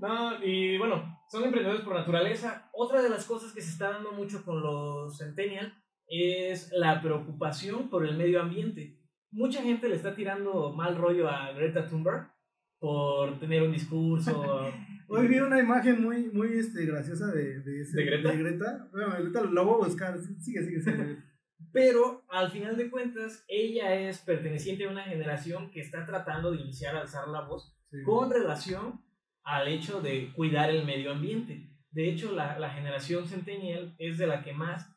No, 0.00 0.44
y 0.44 0.78
bueno, 0.78 1.18
son 1.30 1.44
emprendedores 1.44 1.82
por 1.82 1.94
naturaleza. 1.94 2.70
Otra 2.72 3.02
de 3.02 3.08
las 3.08 3.24
cosas 3.24 3.52
que 3.52 3.62
se 3.62 3.70
está 3.70 3.90
dando 3.90 4.12
mucho 4.12 4.44
con 4.44 4.60
los 4.62 5.16
Centennial 5.18 5.72
es 6.06 6.70
la 6.72 7.00
preocupación 7.02 7.90
por 7.90 8.06
el 8.06 8.16
medio 8.16 8.40
ambiente. 8.40 8.98
Mucha 9.30 9.62
gente 9.62 9.88
le 9.88 9.96
está 9.96 10.14
tirando 10.14 10.72
mal 10.72 10.96
rollo 10.96 11.28
a 11.28 11.52
Greta 11.52 11.86
Thunberg 11.86 12.30
por 12.78 13.38
tener 13.40 13.62
un 13.62 13.72
discurso. 13.72 14.70
Hoy 15.10 15.26
vi 15.26 15.38
una 15.38 15.58
imagen 15.58 16.02
muy, 16.02 16.28
muy 16.30 16.52
este, 16.58 16.84
graciosa 16.84 17.28
de, 17.28 17.60
de, 17.60 17.80
ese- 17.82 17.96
¿De 17.96 18.04
Greta? 18.04 18.30
de 18.30 18.36
Greta. 18.36 18.88
Bueno, 18.92 19.12
ahorita 19.14 19.40
lo 19.42 19.64
voy 19.64 19.82
a 19.82 19.86
buscar. 19.86 20.18
Sigue, 20.20 20.62
sigue, 20.62 20.80
sigue. 20.82 21.16
Pero 21.72 22.24
al 22.28 22.50
final 22.50 22.76
de 22.76 22.90
cuentas, 22.90 23.44
ella 23.48 23.94
es 23.94 24.18
perteneciente 24.18 24.84
a 24.84 24.90
una 24.90 25.04
generación 25.04 25.70
que 25.70 25.80
está 25.80 26.04
tratando 26.06 26.50
de 26.52 26.60
iniciar 26.60 26.94
a 26.96 27.00
alzar 27.02 27.28
la 27.28 27.42
voz 27.42 27.74
Sí. 27.90 28.02
con 28.04 28.30
relación 28.30 29.00
al 29.44 29.66
hecho 29.66 30.02
de 30.02 30.30
cuidar 30.34 30.68
el 30.68 30.84
medio 30.84 31.10
ambiente. 31.10 31.70
De 31.90 32.10
hecho, 32.10 32.32
la, 32.32 32.58
la 32.58 32.68
generación 32.68 33.26
centennial 33.26 33.94
es 33.98 34.18
de 34.18 34.26
la 34.26 34.42
que 34.44 34.52
más 34.52 34.94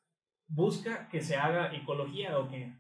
busca 0.50 1.08
que 1.08 1.22
se 1.22 1.38
haga 1.38 1.74
ecología 1.74 2.38
o 2.38 2.50
que 2.50 2.76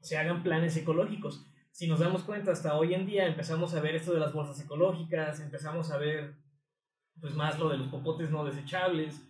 se 0.00 0.16
hagan 0.18 0.42
planes 0.42 0.76
ecológicos. 0.76 1.46
Si 1.70 1.86
nos 1.86 2.00
damos 2.00 2.24
cuenta, 2.24 2.50
hasta 2.50 2.74
hoy 2.76 2.94
en 2.94 3.06
día 3.06 3.28
empezamos 3.28 3.74
a 3.74 3.80
ver 3.80 3.94
esto 3.94 4.12
de 4.12 4.18
las 4.18 4.32
bolsas 4.32 4.60
ecológicas, 4.60 5.38
empezamos 5.38 5.92
a 5.92 5.98
ver 5.98 6.34
pues 7.20 7.34
más 7.34 7.58
lo 7.58 7.68
de 7.68 7.78
los 7.78 7.88
popotes 7.88 8.30
no 8.30 8.44
desechables, 8.44 9.20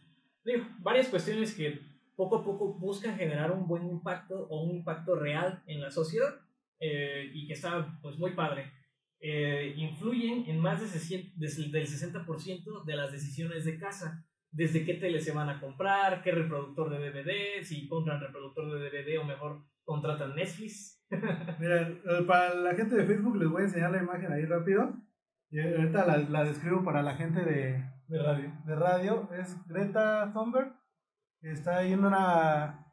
digo, 0.45 0.64
varias 0.80 1.09
cuestiones 1.09 1.55
que 1.55 1.80
poco 2.16 2.36
a 2.39 2.45
poco 2.45 2.74
buscan 2.74 3.16
generar 3.16 3.53
un 3.53 3.66
buen 3.68 3.86
impacto 3.86 4.47
o 4.51 4.62
un 4.64 4.76
impacto 4.76 5.14
real 5.14 5.62
en 5.66 5.80
la 5.80 5.91
sociedad 5.91 6.34
eh, 6.80 7.30
y 7.32 7.47
que 7.47 7.53
está 7.55 7.99
pues 8.03 8.18
muy 8.18 8.32
padre 8.32 8.72
eh, 9.20 9.74
influyen 9.76 10.45
en 10.47 10.61
más 10.61 10.80
de 10.80 10.86
60 10.86 11.32
des- 11.36 11.72
del 11.72 11.86
60% 11.86 12.84
de 12.84 12.97
las 12.97 13.11
decisiones 13.12 13.64
de 13.64 13.78
casa. 13.78 14.24
Desde 14.51 14.84
qué 14.84 14.95
tele 14.95 15.20
se 15.20 15.32
van 15.32 15.49
a 15.51 15.61
comprar, 15.61 16.22
qué 16.22 16.30
reproductor 16.30 16.89
de 16.89 16.99
DVD, 17.11 17.62
si 17.62 17.86
compran 17.89 18.20
reproductor 18.20 18.70
de 18.72 18.89
DVD 18.91 19.18
o 19.18 19.24
mejor 19.24 19.64
contratan 19.84 20.34
Netflix. 20.36 21.05
Mira, 21.59 21.89
eh, 21.89 22.22
para 22.26 22.55
la 22.55 22.74
gente 22.74 22.95
de 22.97 23.05
Facebook 23.05 23.36
les 23.36 23.49
voy 23.49 23.62
a 23.62 23.64
enseñar 23.66 23.91
la 23.91 24.03
imagen 24.03 24.32
ahí 24.32 24.45
rápido. 24.45 24.95
Y 25.51 25.61
ahorita 25.61 26.05
la, 26.07 26.18
la 26.18 26.44
describo 26.44 26.84
para 26.84 27.03
la 27.03 27.14
gente 27.14 27.40
de, 27.40 27.84
De 28.09 28.22
radio. 28.22 28.53
de 28.66 28.74
radio. 28.74 29.30
Es 29.32 29.57
Greta 29.66 30.30
Thunberg. 30.32 30.72
que 31.40 31.53
Está 31.53 31.78
ahí 31.78 31.92
en 31.92 32.05
una, 32.05 32.86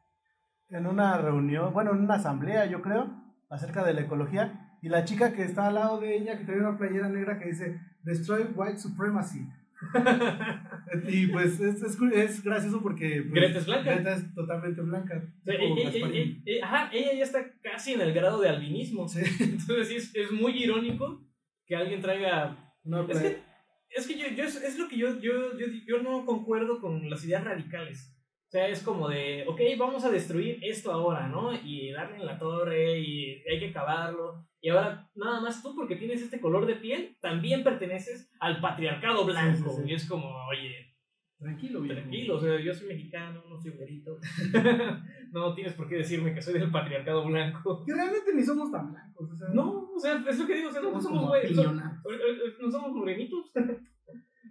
en 0.69 0.87
una 0.87 1.17
reunión, 1.17 1.73
bueno, 1.73 1.91
en 1.91 1.99
una 1.99 2.15
asamblea, 2.15 2.65
yo 2.65 2.81
creo, 2.81 3.09
acerca 3.49 3.83
de 3.83 3.93
la 3.93 4.01
ecología. 4.01 4.77
Y 4.81 4.89
la 4.89 5.03
chica 5.03 5.33
que 5.33 5.43
está 5.43 5.67
al 5.67 5.75
lado 5.75 5.99
de 5.99 6.15
ella, 6.15 6.37
que 6.37 6.45
trae 6.45 6.59
una 6.59 6.77
playera 6.77 7.09
negra 7.09 7.39
que 7.39 7.47
dice 7.47 7.79
Destroy 8.03 8.43
White 8.55 8.77
Supremacy. 8.77 9.45
y 11.09 11.27
pues 11.27 11.59
es, 11.59 11.81
es, 11.81 11.97
es 12.13 12.43
gracioso 12.43 12.81
porque 12.81 13.21
pues, 13.23 13.33
Greta 13.33 13.59
es 13.59 13.65
blanca. 13.65 13.93
Greta 13.95 14.13
es 14.15 14.33
totalmente 14.33 14.81
blanca. 14.81 15.15
O 15.41 15.43
sea, 15.43 15.59
tipo 15.59 15.75
ella, 15.75 15.89
ella- 15.89 15.99
Gasparín. 15.99 16.15
ella- 16.15 16.41
ella- 16.45 16.65
ajá, 16.65 16.89
ella 16.93 17.13
ya 17.17 17.23
está 17.23 17.39
casi 17.61 17.93
en 17.93 18.01
el 18.01 18.13
grado 18.13 18.39
de 18.39 18.49
albinismo. 18.49 19.07
Sí. 19.07 19.21
Entonces 19.43 19.91
es, 19.91 20.15
es 20.15 20.31
muy 20.31 20.53
irónico 20.63 21.21
que 21.65 21.75
alguien 21.75 22.01
traiga 22.01 22.57
Una 22.83 23.01
Es 23.01 23.19
que, 23.19 23.41
es 23.89 24.07
que 24.07 24.17
yo, 24.17 24.27
yo- 24.29 24.43
es 24.43 24.77
lo 24.77 24.87
que 24.87 24.97
yo, 24.97 25.19
yo, 25.19 25.57
yo, 25.57 25.65
yo 25.87 26.01
no 26.03 26.25
concuerdo 26.25 26.79
con 26.79 27.09
las 27.09 27.23
ideas 27.25 27.43
radicales. 27.43 28.11
O 28.47 28.51
sea, 28.51 28.67
es 28.67 28.83
como 28.83 29.09
de, 29.09 29.43
ok, 29.47 29.59
vamos 29.77 30.05
a 30.05 30.11
destruir 30.11 30.59
esto 30.61 30.91
ahora, 30.91 31.27
¿no? 31.27 31.51
Y 31.53 31.91
darle 31.91 32.17
en 32.17 32.25
la 32.25 32.37
torre 32.37 32.99
y 32.99 33.43
hay 33.51 33.59
que 33.59 33.69
acabarlo. 33.69 34.47
Y 34.61 34.69
ahora, 34.69 35.09
nada 35.15 35.41
más 35.41 35.61
tú, 35.63 35.75
porque 35.75 35.95
tienes 35.95 36.21
este 36.21 36.39
color 36.39 36.65
de 36.65 36.75
piel, 36.75 37.17
también 37.21 37.63
perteneces 37.63 38.31
al 38.39 38.61
patriarcado 38.61 39.25
blanco. 39.25 39.69
Sí, 39.71 39.75
sí, 39.77 39.83
sí. 39.83 39.91
Y 39.91 39.93
es 39.95 40.07
como, 40.07 40.27
oye, 40.47 40.94
Tranquilo, 41.37 41.81
viejo. 41.81 41.99
tranquilo, 41.99 42.37
o 42.37 42.39
sea, 42.39 42.59
yo 42.59 42.73
soy 42.73 42.87
mexicano, 42.87 43.43
no 43.49 43.57
soy 43.59 43.71
güerito. 43.71 44.17
no 45.31 45.53
tienes 45.53 45.73
por 45.73 45.87
qué 45.89 45.97
decirme 45.97 46.33
que 46.33 46.41
soy 46.41 46.53
del 46.59 46.71
patriarcado 46.71 47.25
blanco. 47.25 47.83
Que 47.85 47.93
realmente 47.93 48.33
ni 48.33 48.41
somos 48.43 48.71
tan 48.71 48.91
blancos. 48.91 49.31
O 49.31 49.35
sea, 49.35 49.47
No, 49.53 49.91
o 49.93 49.99
sea, 49.99 50.23
es 50.27 50.39
lo 50.39 50.47
que 50.47 50.55
digo, 50.55 50.69
o 50.69 50.71
sea, 50.71 50.81
no 50.81 51.01
somos 51.01 51.27
güeyes. 51.27 51.51
No 51.55 52.71
somos 52.71 52.91
morenitos. 52.93 53.51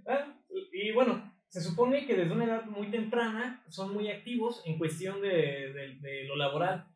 Ah, 0.07 0.37
y, 0.51 0.89
y 0.91 0.93
bueno, 0.93 1.33
se 1.49 1.63
supone 1.63 2.07
que 2.07 2.15
desde 2.15 2.31
una 2.35 2.45
edad 2.45 2.67
muy 2.67 2.91
temprana 2.91 3.65
son 3.71 3.95
muy 3.95 4.09
activos 4.11 4.63
en 4.67 4.77
cuestión 4.77 5.23
de, 5.23 5.29
de- 5.73 5.99
de 5.99 6.25
lo 6.27 6.37
laboral. 6.37 6.87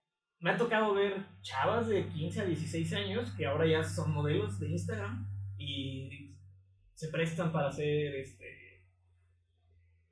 Me 0.40 0.50
ha 0.50 0.58
tocado 0.58 0.92
ver 0.92 1.24
chavas 1.40 1.88
de 1.88 2.06
15 2.06 2.40
a 2.42 2.44
16 2.44 2.92
años 2.92 3.30
que 3.34 3.46
ahora 3.46 3.66
ya 3.66 3.82
son 3.82 4.12
modelos 4.12 4.60
de 4.60 4.68
Instagram 4.68 5.26
y 5.56 6.36
se 6.92 7.08
prestan 7.08 7.50
para 7.50 7.68
hacer, 7.68 8.14
este, 8.16 8.44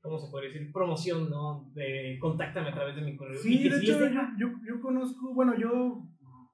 ¿cómo 0.07 0.19
se 0.19 0.31
puede 0.31 0.47
decir? 0.49 0.73
Promoción, 0.73 1.29
¿no? 1.29 1.71
De 1.75 2.17
contáctame 2.21 2.71
a 2.71 2.75
través 2.75 2.97
de 2.97 3.03
mi 3.03 3.17
correo. 3.17 3.39
Sí, 3.39 3.69
de 3.69 3.79
sí 3.79 3.85
hecho, 3.87 3.99
de- 4.01 4.15
yo, 4.15 4.21
yo, 4.39 4.49
yo 4.67 4.81
conozco, 4.81 5.35
bueno, 5.35 5.55
yo 5.59 6.03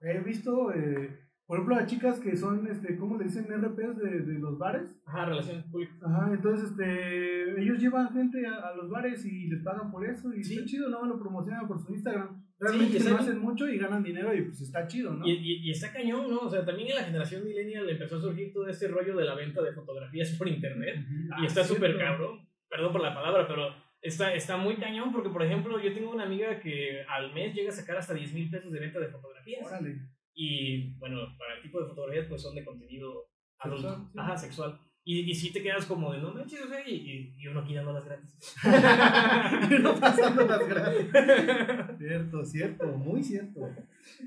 he 0.00 0.18
visto, 0.20 0.72
eh, 0.72 1.18
por 1.46 1.58
ejemplo, 1.58 1.76
a 1.76 1.86
chicas 1.86 2.18
que 2.18 2.34
son, 2.36 2.66
este, 2.66 2.96
¿cómo 2.96 3.18
le 3.18 3.24
dicen? 3.24 3.44
RPs 3.46 3.96
de, 3.98 4.20
de 4.22 4.38
los 4.38 4.58
bares. 4.58 4.88
Ajá, 5.06 5.26
relaciones 5.26 5.64
públicas. 5.66 5.96
Ajá, 6.02 6.32
entonces, 6.32 6.70
este, 6.70 7.60
ellos 7.62 7.78
llevan 7.78 8.10
gente 8.12 8.46
a, 8.46 8.68
a 8.68 8.74
los 8.76 8.88
bares 8.90 9.24
y 9.26 9.48
les 9.48 9.62
pagan 9.62 9.90
por 9.92 10.04
eso. 10.06 10.32
Y 10.34 10.42
Sí. 10.42 10.54
está 10.54 10.64
chido, 10.66 10.88
¿no? 10.88 11.04
Lo 11.04 11.18
promocionan 11.20 11.68
por 11.68 11.78
su 11.78 11.92
Instagram. 11.92 12.42
Realmente 12.58 12.98
no 13.00 13.04
bien. 13.06 13.16
hacen 13.16 13.38
mucho 13.40 13.68
y 13.68 13.76
ganan 13.76 14.04
dinero 14.04 14.32
y 14.32 14.42
pues 14.42 14.60
está 14.62 14.86
chido, 14.86 15.12
¿no? 15.12 15.26
Y, 15.26 15.32
y, 15.32 15.66
y 15.66 15.70
está 15.72 15.92
cañón, 15.92 16.30
¿no? 16.30 16.38
O 16.42 16.48
sea, 16.48 16.64
también 16.64 16.90
en 16.90 16.94
la 16.94 17.02
generación 17.02 17.44
millennial 17.44 17.90
empezó 17.90 18.16
a 18.16 18.20
surgir 18.20 18.52
todo 18.52 18.68
este 18.68 18.86
rollo 18.86 19.16
de 19.16 19.24
la 19.24 19.34
venta 19.34 19.60
de 19.62 19.72
fotografías 19.72 20.30
por 20.38 20.46
internet. 20.48 20.94
Y 21.00 21.28
Ah, 21.32 21.44
está 21.44 21.64
súper 21.64 21.98
cabrón. 21.98 22.38
Perdón 22.72 22.92
por 22.92 23.02
la 23.02 23.14
palabra, 23.14 23.46
pero 23.46 23.68
está, 24.00 24.32
está 24.32 24.56
muy 24.56 24.76
cañón 24.76 25.12
porque, 25.12 25.28
por 25.28 25.42
ejemplo, 25.42 25.78
yo 25.78 25.92
tengo 25.92 26.10
una 26.10 26.24
amiga 26.24 26.58
que 26.58 27.04
al 27.06 27.34
mes 27.34 27.54
llega 27.54 27.68
a 27.68 27.74
sacar 27.74 27.98
hasta 27.98 28.14
10 28.14 28.32
mil 28.32 28.48
pesos 28.48 28.72
de 28.72 28.80
venta 28.80 28.98
de 28.98 29.10
fotografías. 29.10 29.66
Órale. 29.66 30.08
Y 30.32 30.94
bueno, 30.94 31.18
para 31.36 31.56
el 31.56 31.62
tipo 31.62 31.82
de 31.82 31.88
fotografías, 31.88 32.26
pues 32.30 32.40
son 32.40 32.54
de 32.54 32.64
contenido 32.64 33.28
adulto. 33.58 33.90
Sexual, 33.90 34.08
sí. 34.10 34.18
Ajá, 34.18 34.36
sexual. 34.38 34.80
Y, 35.04 35.30
y 35.30 35.34
sí 35.34 35.52
te 35.52 35.62
quedas 35.62 35.84
como 35.84 36.14
de, 36.14 36.18
no 36.22 36.32
manches, 36.32 36.62
o 36.62 36.68
sea, 36.68 36.88
y, 36.88 37.34
y, 37.36 37.46
uno 37.46 37.62
quitándolas 37.62 38.06
gratis. 38.06 38.56
y 39.70 39.82
no 39.82 39.94
pasando 40.00 40.46
las 40.46 40.66
gracias. 40.66 41.98
Cierto, 41.98 42.44
cierto, 42.46 42.86
muy 42.86 43.22
cierto. 43.22 43.60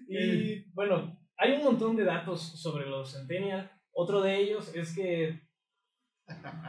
Y 0.08 0.70
bueno, 0.74 1.18
hay 1.36 1.54
un 1.54 1.64
montón 1.64 1.96
de 1.96 2.04
datos 2.04 2.62
sobre 2.62 2.86
los 2.86 3.12
Centennial. 3.12 3.72
Otro 3.92 4.22
de 4.22 4.38
ellos 4.38 4.76
es 4.76 4.94
que. 4.94 5.42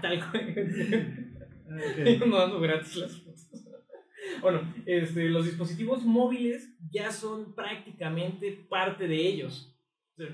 Tal 0.00 0.22
cual. 1.66 2.18
Ok. 2.18 2.26
no 2.26 2.36
dando 2.38 2.60
gratis 2.60 2.96
las 2.96 3.20
fotos. 3.22 3.50
Bueno, 4.40 4.60
este, 4.86 5.28
los 5.28 5.44
dispositivos 5.44 6.04
móviles 6.04 6.76
ya 6.90 7.12
son 7.12 7.54
prácticamente 7.54 8.66
parte 8.68 9.06
de 9.06 9.14
ellos. 9.14 9.78
O 10.12 10.16
sea, 10.16 10.28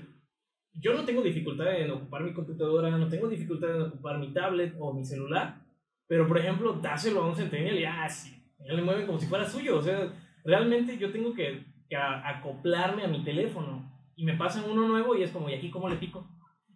yo 0.73 0.93
no 0.93 1.05
tengo 1.05 1.21
dificultad 1.21 1.79
en 1.79 1.91
ocupar 1.91 2.23
mi 2.23 2.33
computadora, 2.33 2.89
no 2.97 3.07
tengo 3.07 3.27
dificultad 3.27 3.75
en 3.75 3.81
ocupar 3.83 4.17
mi 4.17 4.33
tablet 4.33 4.73
o 4.79 4.93
mi 4.93 5.05
celular, 5.05 5.61
pero 6.07 6.27
por 6.27 6.39
ejemplo, 6.39 6.73
dáselo 6.73 7.21
a 7.21 7.27
un 7.27 7.35
Centennial 7.35 7.77
y 7.79 7.85
ah, 7.85 8.09
sí, 8.09 8.35
ya 8.67 8.73
le 8.73 8.81
mueven 8.81 9.05
como 9.05 9.19
si 9.19 9.27
fuera 9.27 9.47
suyo. 9.47 9.77
O 9.77 9.81
sea, 9.81 10.11
realmente 10.43 10.97
yo 10.97 11.11
tengo 11.11 11.33
que, 11.33 11.63
que 11.87 11.95
a- 11.95 12.27
acoplarme 12.27 13.03
a 13.03 13.07
mi 13.07 13.23
teléfono 13.23 13.91
y 14.15 14.25
me 14.25 14.35
pasan 14.35 14.69
uno 14.69 14.87
nuevo 14.87 15.15
y 15.15 15.21
es 15.23 15.31
como, 15.31 15.49
¿y 15.49 15.53
aquí 15.53 15.69
cómo 15.69 15.87
le 15.87 15.97
pico? 15.97 16.27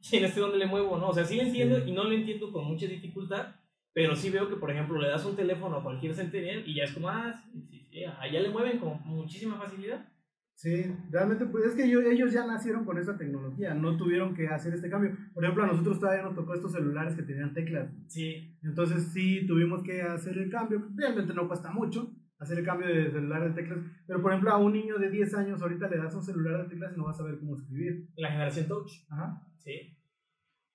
¿Y 0.11 0.17
en 0.17 0.25
este 0.25 0.39
dónde 0.39 0.59
le 0.59 0.67
muevo? 0.67 0.97
No, 0.97 1.09
o 1.09 1.13
sea, 1.13 1.25
sí 1.25 1.35
le 1.35 1.43
entiendo 1.43 1.85
y 1.85 1.91
no 1.91 2.03
le 2.03 2.15
entiendo 2.17 2.51
con 2.51 2.65
mucha 2.65 2.85
dificultad, 2.85 3.55
pero 3.97 4.15
sí 4.15 4.29
veo 4.29 4.47
que, 4.47 4.57
por 4.57 4.69
ejemplo, 4.69 5.01
le 5.01 5.07
das 5.07 5.25
un 5.25 5.35
teléfono 5.35 5.77
a 5.77 5.81
cualquier 5.81 6.13
Centennial 6.13 6.61
y 6.67 6.75
ya 6.75 6.83
es 6.83 6.91
como, 6.91 7.09
ah, 7.09 7.33
sí, 7.33 7.65
sí, 7.67 7.87
sí, 7.89 8.03
allá 8.03 8.41
le 8.41 8.51
mueven 8.51 8.77
con 8.77 9.01
muchísima 9.03 9.57
facilidad. 9.57 10.07
Sí, 10.53 10.85
realmente, 11.09 11.47
pues 11.47 11.65
es 11.65 11.73
que 11.73 11.85
ellos 11.85 12.31
ya 12.31 12.45
nacieron 12.45 12.85
con 12.85 12.99
esa 12.99 13.17
tecnología, 13.17 13.73
no 13.73 13.97
tuvieron 13.97 14.35
que 14.35 14.49
hacer 14.49 14.75
este 14.75 14.91
cambio. 14.91 15.17
Por 15.33 15.43
ejemplo, 15.43 15.63
a 15.63 15.67
nosotros 15.67 15.99
todavía 15.99 16.21
nos 16.21 16.35
tocó 16.35 16.53
estos 16.53 16.73
celulares 16.73 17.15
que 17.15 17.23
tenían 17.23 17.55
teclas. 17.55 17.89
Sí, 18.05 18.55
Entonces 18.61 19.11
sí 19.11 19.47
tuvimos 19.47 19.81
que 19.81 20.03
hacer 20.03 20.37
el 20.37 20.51
cambio. 20.51 20.89
Realmente 20.93 21.33
no 21.33 21.47
cuesta 21.47 21.71
mucho 21.71 22.13
hacer 22.37 22.59
el 22.59 22.65
cambio 22.65 22.85
de 22.85 23.09
celular 23.09 23.49
de 23.49 23.59
teclas. 23.59 23.79
Pero 24.05 24.21
por 24.21 24.31
ejemplo, 24.31 24.51
a 24.51 24.57
un 24.57 24.73
niño 24.73 24.99
de 24.99 25.09
10 25.09 25.33
años 25.33 25.59
ahorita 25.59 25.89
le 25.89 25.97
das 25.97 26.13
un 26.13 26.21
celular 26.21 26.61
de 26.61 26.69
teclas 26.69 26.93
y 26.93 26.97
no 26.99 27.05
va 27.05 27.11
a 27.11 27.15
saber 27.15 27.39
cómo 27.39 27.55
escribir. 27.55 28.09
la 28.15 28.29
generación 28.29 28.67
Touch. 28.67 28.91
Ajá. 29.09 29.41
Sí. 29.57 29.96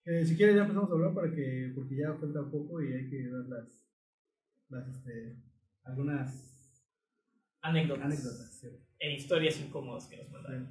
Eh, 0.04 0.24
si 0.24 0.36
quieres 0.36 0.56
ya 0.56 0.62
empezamos 0.62 0.90
a 0.90 0.94
hablar 0.94 1.14
para 1.14 1.30
que, 1.32 1.72
porque 1.74 1.96
ya 1.96 2.12
falta 2.14 2.42
poco 2.50 2.82
y 2.82 2.92
hay 2.92 3.08
que 3.08 3.28
dar 3.28 3.44
las, 3.46 3.86
las 4.68 4.88
este, 4.88 5.36
algunas 5.84 6.48
Anécdotas. 7.60 8.04
anécdotas. 8.06 8.66
E 8.98 9.14
historias 9.14 9.60
incómodas 9.60 10.06
que 10.08 10.16
nos 10.16 10.30
mandaron. 10.30 10.68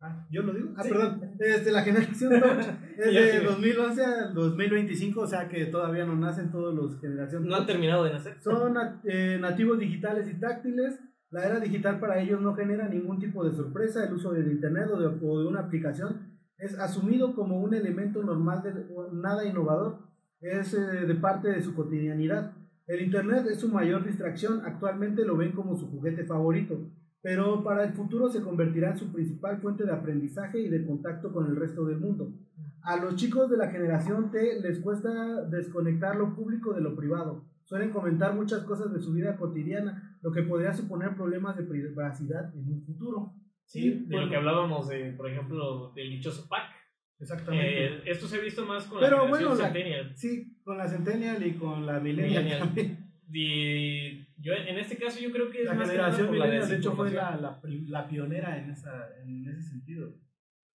Ah, 0.00 0.26
yo 0.30 0.42
lo 0.42 0.52
digo. 0.52 0.72
Ah, 0.76 0.82
Sí. 0.82 0.88
perdón. 0.90 1.36
Este, 1.38 1.70
la 1.72 1.82
generación 1.82 2.32
es 2.98 2.98
de 2.98 3.32
sigue. 3.32 3.40
2011 3.44 4.04
al 4.04 4.34
2025, 4.34 5.20
o 5.20 5.26
sea 5.26 5.48
que 5.48 5.66
todavía 5.66 6.04
no 6.04 6.16
nacen 6.16 6.50
todos 6.50 6.74
los 6.74 7.00
generación 7.00 7.46
No 7.46 7.56
han 7.56 7.66
terminado 7.66 8.04
de 8.04 8.12
nacer. 8.12 8.40
Son 8.40 8.74
eh, 9.04 9.38
nativos 9.40 9.78
digitales 9.78 10.28
y 10.28 10.34
táctiles. 10.38 10.98
La 11.30 11.46
era 11.46 11.60
digital 11.60 11.98
para 11.98 12.20
ellos 12.20 12.40
no 12.40 12.54
genera 12.54 12.88
ningún 12.88 13.18
tipo 13.18 13.44
de 13.44 13.54
sorpresa. 13.54 14.04
El 14.06 14.14
uso 14.14 14.32
del 14.32 14.50
Internet 14.50 14.88
o 14.92 14.98
de, 14.98 15.06
o 15.06 15.40
de 15.40 15.46
una 15.46 15.60
aplicación 15.60 16.25
es 16.58 16.78
asumido 16.78 17.34
como 17.34 17.60
un 17.60 17.74
elemento 17.74 18.22
normal, 18.22 18.62
de, 18.62 18.72
nada 19.12 19.44
innovador. 19.44 19.98
Es 20.40 20.74
eh, 20.74 20.78
de 20.78 21.14
parte 21.14 21.48
de 21.48 21.62
su 21.62 21.74
cotidianidad. 21.74 22.52
El 22.86 23.02
Internet 23.02 23.46
es 23.50 23.60
su 23.60 23.68
mayor 23.68 24.04
distracción. 24.04 24.62
Actualmente 24.64 25.24
lo 25.24 25.36
ven 25.36 25.52
como 25.52 25.76
su 25.76 25.90
juguete 25.90 26.24
favorito. 26.24 26.78
Pero 27.22 27.64
para 27.64 27.84
el 27.84 27.92
futuro 27.92 28.28
se 28.28 28.42
convertirá 28.42 28.92
en 28.92 28.98
su 28.98 29.12
principal 29.12 29.58
fuente 29.60 29.84
de 29.84 29.92
aprendizaje 29.92 30.60
y 30.60 30.68
de 30.68 30.86
contacto 30.86 31.32
con 31.32 31.46
el 31.46 31.56
resto 31.56 31.84
del 31.84 31.98
mundo. 31.98 32.32
A 32.82 32.96
los 32.96 33.16
chicos 33.16 33.50
de 33.50 33.56
la 33.56 33.68
generación 33.68 34.30
T 34.30 34.60
les 34.60 34.78
cuesta 34.78 35.42
desconectar 35.46 36.14
lo 36.14 36.36
público 36.36 36.72
de 36.72 36.80
lo 36.80 36.94
privado. 36.94 37.44
Suelen 37.64 37.90
comentar 37.90 38.32
muchas 38.36 38.62
cosas 38.62 38.92
de 38.92 39.00
su 39.00 39.12
vida 39.12 39.36
cotidiana, 39.36 40.16
lo 40.22 40.30
que 40.30 40.44
podría 40.44 40.72
suponer 40.72 41.16
problemas 41.16 41.56
de 41.56 41.64
privacidad 41.64 42.54
en 42.54 42.72
un 42.72 42.84
futuro. 42.84 43.32
Sí, 43.66 43.90
de 43.90 44.06
bueno, 44.06 44.26
lo 44.26 44.30
que 44.30 44.36
hablábamos, 44.36 44.88
de, 44.88 45.12
por 45.12 45.28
ejemplo, 45.30 45.92
del 45.94 46.10
dichoso 46.10 46.48
pack. 46.48 46.70
Exactamente. 47.18 47.84
Eh, 47.86 48.02
esto 48.06 48.26
se 48.28 48.36
ha 48.36 48.40
visto 48.40 48.64
más 48.64 48.84
con 48.84 49.00
Pero 49.00 49.24
la 49.24 49.28
bueno, 49.30 49.54
la- 49.54 49.64
Centennial. 49.64 50.12
sí, 50.16 50.56
con 50.62 50.78
la 50.78 50.86
Centennial 50.88 51.46
y 51.46 51.52
con 51.54 51.84
la 51.86 51.98
Millennial. 52.00 52.70
Y 53.32 54.24
yo, 54.40 54.52
en 54.54 54.78
este 54.78 54.96
caso 54.96 55.18
yo 55.20 55.32
creo 55.32 55.50
que 55.50 55.60
es 55.62 55.64
La 55.66 55.74
más 55.74 55.90
generación 55.90 56.28
por 56.28 56.36
la 56.36 56.46
de 56.46 56.76
hecho, 56.76 56.92
fue 56.92 57.10
la, 57.10 57.36
la, 57.36 57.60
la 57.88 58.06
pionera 58.08 58.56
en, 58.58 58.70
esa, 58.70 59.08
en 59.20 59.48
ese 59.48 59.62
sentido. 59.62 60.14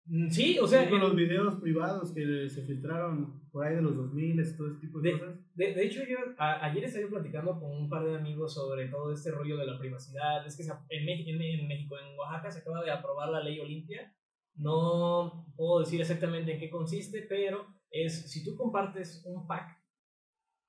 Mm, 0.10 0.30
Sí, 0.30 0.58
o 0.60 0.66
sea, 0.68 0.84
Sí, 0.86 0.90
con 0.90 1.00
los 1.02 1.16
videos 1.16 1.56
privados 1.60 2.14
que 2.14 2.48
se 2.50 2.62
filtraron 2.64 3.42
por 3.52 3.66
ahí 3.66 3.76
de 3.76 3.82
los 3.82 3.96
2000, 3.96 4.42
todo 4.56 4.70
ese 4.72 4.80
tipo 4.80 5.02
de, 5.02 5.12
De- 5.12 5.20
cosas. 5.20 5.36
De, 5.56 5.74
de 5.74 5.86
hecho, 5.86 6.02
yo 6.08 6.18
a- 6.38 6.66
ayer 6.66 6.84
estaba 6.86 7.08
platicando 7.10 7.60
con 7.60 7.72
un 7.72 7.90
par 7.90 8.06
de 8.06 8.16
amigos 8.16 8.54
sobre 8.54 8.88
todo 8.88 9.12
este 9.12 9.32
rollo 9.32 9.58
de 9.58 9.66
la 9.66 9.78
privacidad. 9.78 10.46
Es 10.48 10.56
que 10.56 10.64
se- 10.64 10.72
en, 10.90 11.10
en 11.10 11.68
México, 11.68 11.96
en 12.00 12.18
Oaxaca, 12.18 12.52
se 12.52 12.60
acaba 12.60 12.84
de 12.84 12.92
aprobar 12.92 13.30
la 13.30 13.44
ley 13.44 13.60
Olimpia. 13.60 14.14
No 14.56 15.46
puedo 15.56 15.80
decir 15.82 16.00
exactamente 16.02 16.54
en 16.54 16.60
qué 16.60 16.70
consiste, 16.70 17.26
pero 17.28 17.66
es 17.92 18.32
si 18.32 18.44
tú 18.44 18.56
compartes 18.56 19.24
un 19.26 19.46
pack 19.48 19.78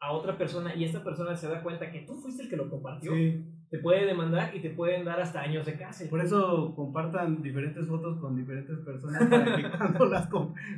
a 0.01 0.13
otra 0.13 0.37
persona 0.37 0.75
y 0.77 0.85
esta 0.85 1.03
persona 1.03 1.35
se 1.37 1.49
da 1.49 1.63
cuenta 1.63 1.91
que 1.91 2.01
tú 2.03 2.17
fuiste 2.17 2.43
el 2.45 2.49
que 2.51 2.57
lo 2.57 2.69
compartió, 2.71 3.13
Sí. 3.15 3.45
Te 3.71 3.79
puede 3.79 4.07
demandar 4.07 4.55
y 4.55 4.61
te 4.61 4.71
pueden 4.71 5.05
dar 5.05 5.21
hasta 5.21 5.43
años 5.43 5.67
de 5.67 5.75
cárcel. 5.75 6.09
Por 6.09 6.21
eso 6.21 6.73
compartan 6.75 7.43
diferentes 7.43 7.87
fotos 7.87 8.19
con 8.19 8.35
diferentes 8.35 8.79
personas 8.79 9.27
para 9.29 9.57
que 9.57 9.71
cuando 9.79 10.07
las, 10.07 10.29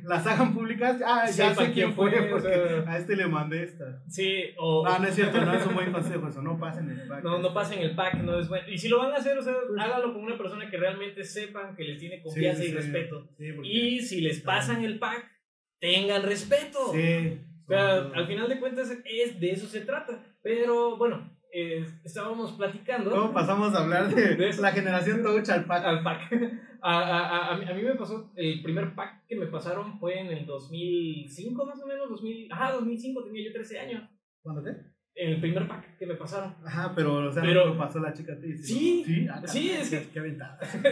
las 0.04 0.26
hagan 0.26 0.52
públicas, 0.54 1.00
ah, 1.06 1.24
ya 1.26 1.50
Sepa 1.50 1.66
sé 1.66 1.72
quién 1.72 1.92
fue, 1.92 2.10
fue, 2.10 2.26
o 2.26 2.30
porque 2.30 2.48
sea. 2.48 2.90
a 2.92 2.98
este 2.98 3.16
le 3.16 3.26
mandé 3.28 3.62
esta. 3.62 4.02
Sí, 4.08 4.42
o... 4.58 4.84
No, 4.84 4.98
no 4.98 5.06
es 5.06 5.14
cierto, 5.14 5.44
no 5.44 5.54
es 5.54 5.66
un 5.66 5.74
buen 5.74 5.92
consejo 5.92 6.26
eso, 6.26 6.42
no 6.42 6.58
pasen 6.58 6.90
el 6.90 7.06
pack. 7.06 7.22
No, 7.22 7.38
no 7.38 7.54
pasen 7.54 7.78
el 7.80 7.94
pack, 7.94 8.22
no 8.22 8.40
es 8.40 8.48
bueno. 8.48 8.68
Y 8.68 8.78
si 8.78 8.88
lo 8.88 8.98
van 8.98 9.12
a 9.12 9.16
hacer, 9.16 9.38
o 9.38 9.42
sea, 9.42 9.54
háganlo 9.78 10.12
con 10.12 10.24
una 10.24 10.36
persona 10.36 10.68
que 10.68 10.76
realmente 10.76 11.22
sepan 11.22 11.76
que 11.76 11.84
les 11.84 11.98
tiene 11.98 12.20
confianza 12.22 12.62
sí, 12.62 12.68
y 12.68 12.70
sí. 12.70 12.76
respeto. 12.76 13.28
Sí, 13.38 13.52
porque- 13.52 13.68
Y 13.68 14.00
si 14.00 14.20
les 14.20 14.40
pasan 14.40 14.82
el 14.84 14.98
pack, 14.98 15.30
tengan 15.78 16.24
respeto. 16.24 16.92
Sí. 16.92 17.40
O 17.66 17.72
sea, 17.72 17.98
al 18.14 18.26
final 18.26 18.48
de 18.48 18.58
cuentas 18.58 18.90
es 18.90 19.38
de 19.38 19.50
eso 19.52 19.66
se 19.68 19.82
trata. 19.82 20.24
Pero 20.42 20.96
bueno, 20.96 21.30
eh, 21.52 21.84
estábamos 22.04 22.52
platicando 22.52 23.10
¿Cómo 23.10 23.32
pasamos 23.32 23.74
a 23.74 23.82
hablar 23.82 24.14
de, 24.14 24.52
la 24.60 24.72
generación 24.72 25.22
Touch 25.22 25.48
al 25.50 25.64
pack? 25.64 25.84
al 25.84 26.02
pack. 26.02 26.32
A, 26.82 26.98
a, 26.98 27.18
a, 27.48 27.52
a 27.52 27.74
mí- 27.74 27.82
me 27.82 27.94
pasó, 27.94 28.32
el 28.36 28.62
primer 28.62 28.94
pack 28.94 29.26
que 29.28 29.36
me 29.36 29.44
pasaron 29.48 29.98
fue 29.98 30.18
en 30.18 30.28
el 30.28 30.46
2005 30.46 31.66
más 31.66 31.78
o 31.82 31.86
menos, 31.86 32.08
2000, 32.08 32.50
ajá, 32.50 32.72
2005 32.72 33.24
tenía 33.24 33.44
yo 33.44 33.52
13 33.52 33.80
años. 33.80 34.02
¿Cuándo 34.42 34.64
qué? 34.64 34.70
El 35.14 35.38
primer 35.42 35.68
pack 35.68 35.98
que 35.98 36.06
me 36.06 36.14
pasaron. 36.14 36.54
Ajá, 36.64 36.94
pero, 36.96 37.28
o 37.28 37.32
sea, 37.32 37.42
Pero- 37.42 37.66
lo 37.66 37.76
pasó 37.76 37.98
la 38.00 38.14
chica 38.14 38.32
a 38.32 38.38
ti. 38.40 38.56
Sí, 38.56 39.02
sí, 39.04 39.26
ah, 39.30 39.42
sí, 39.46 39.68
caray, 39.68 39.82
es 39.82 39.90
que- 39.90 40.08
Qué 40.10 40.18
aventada. 40.20 40.58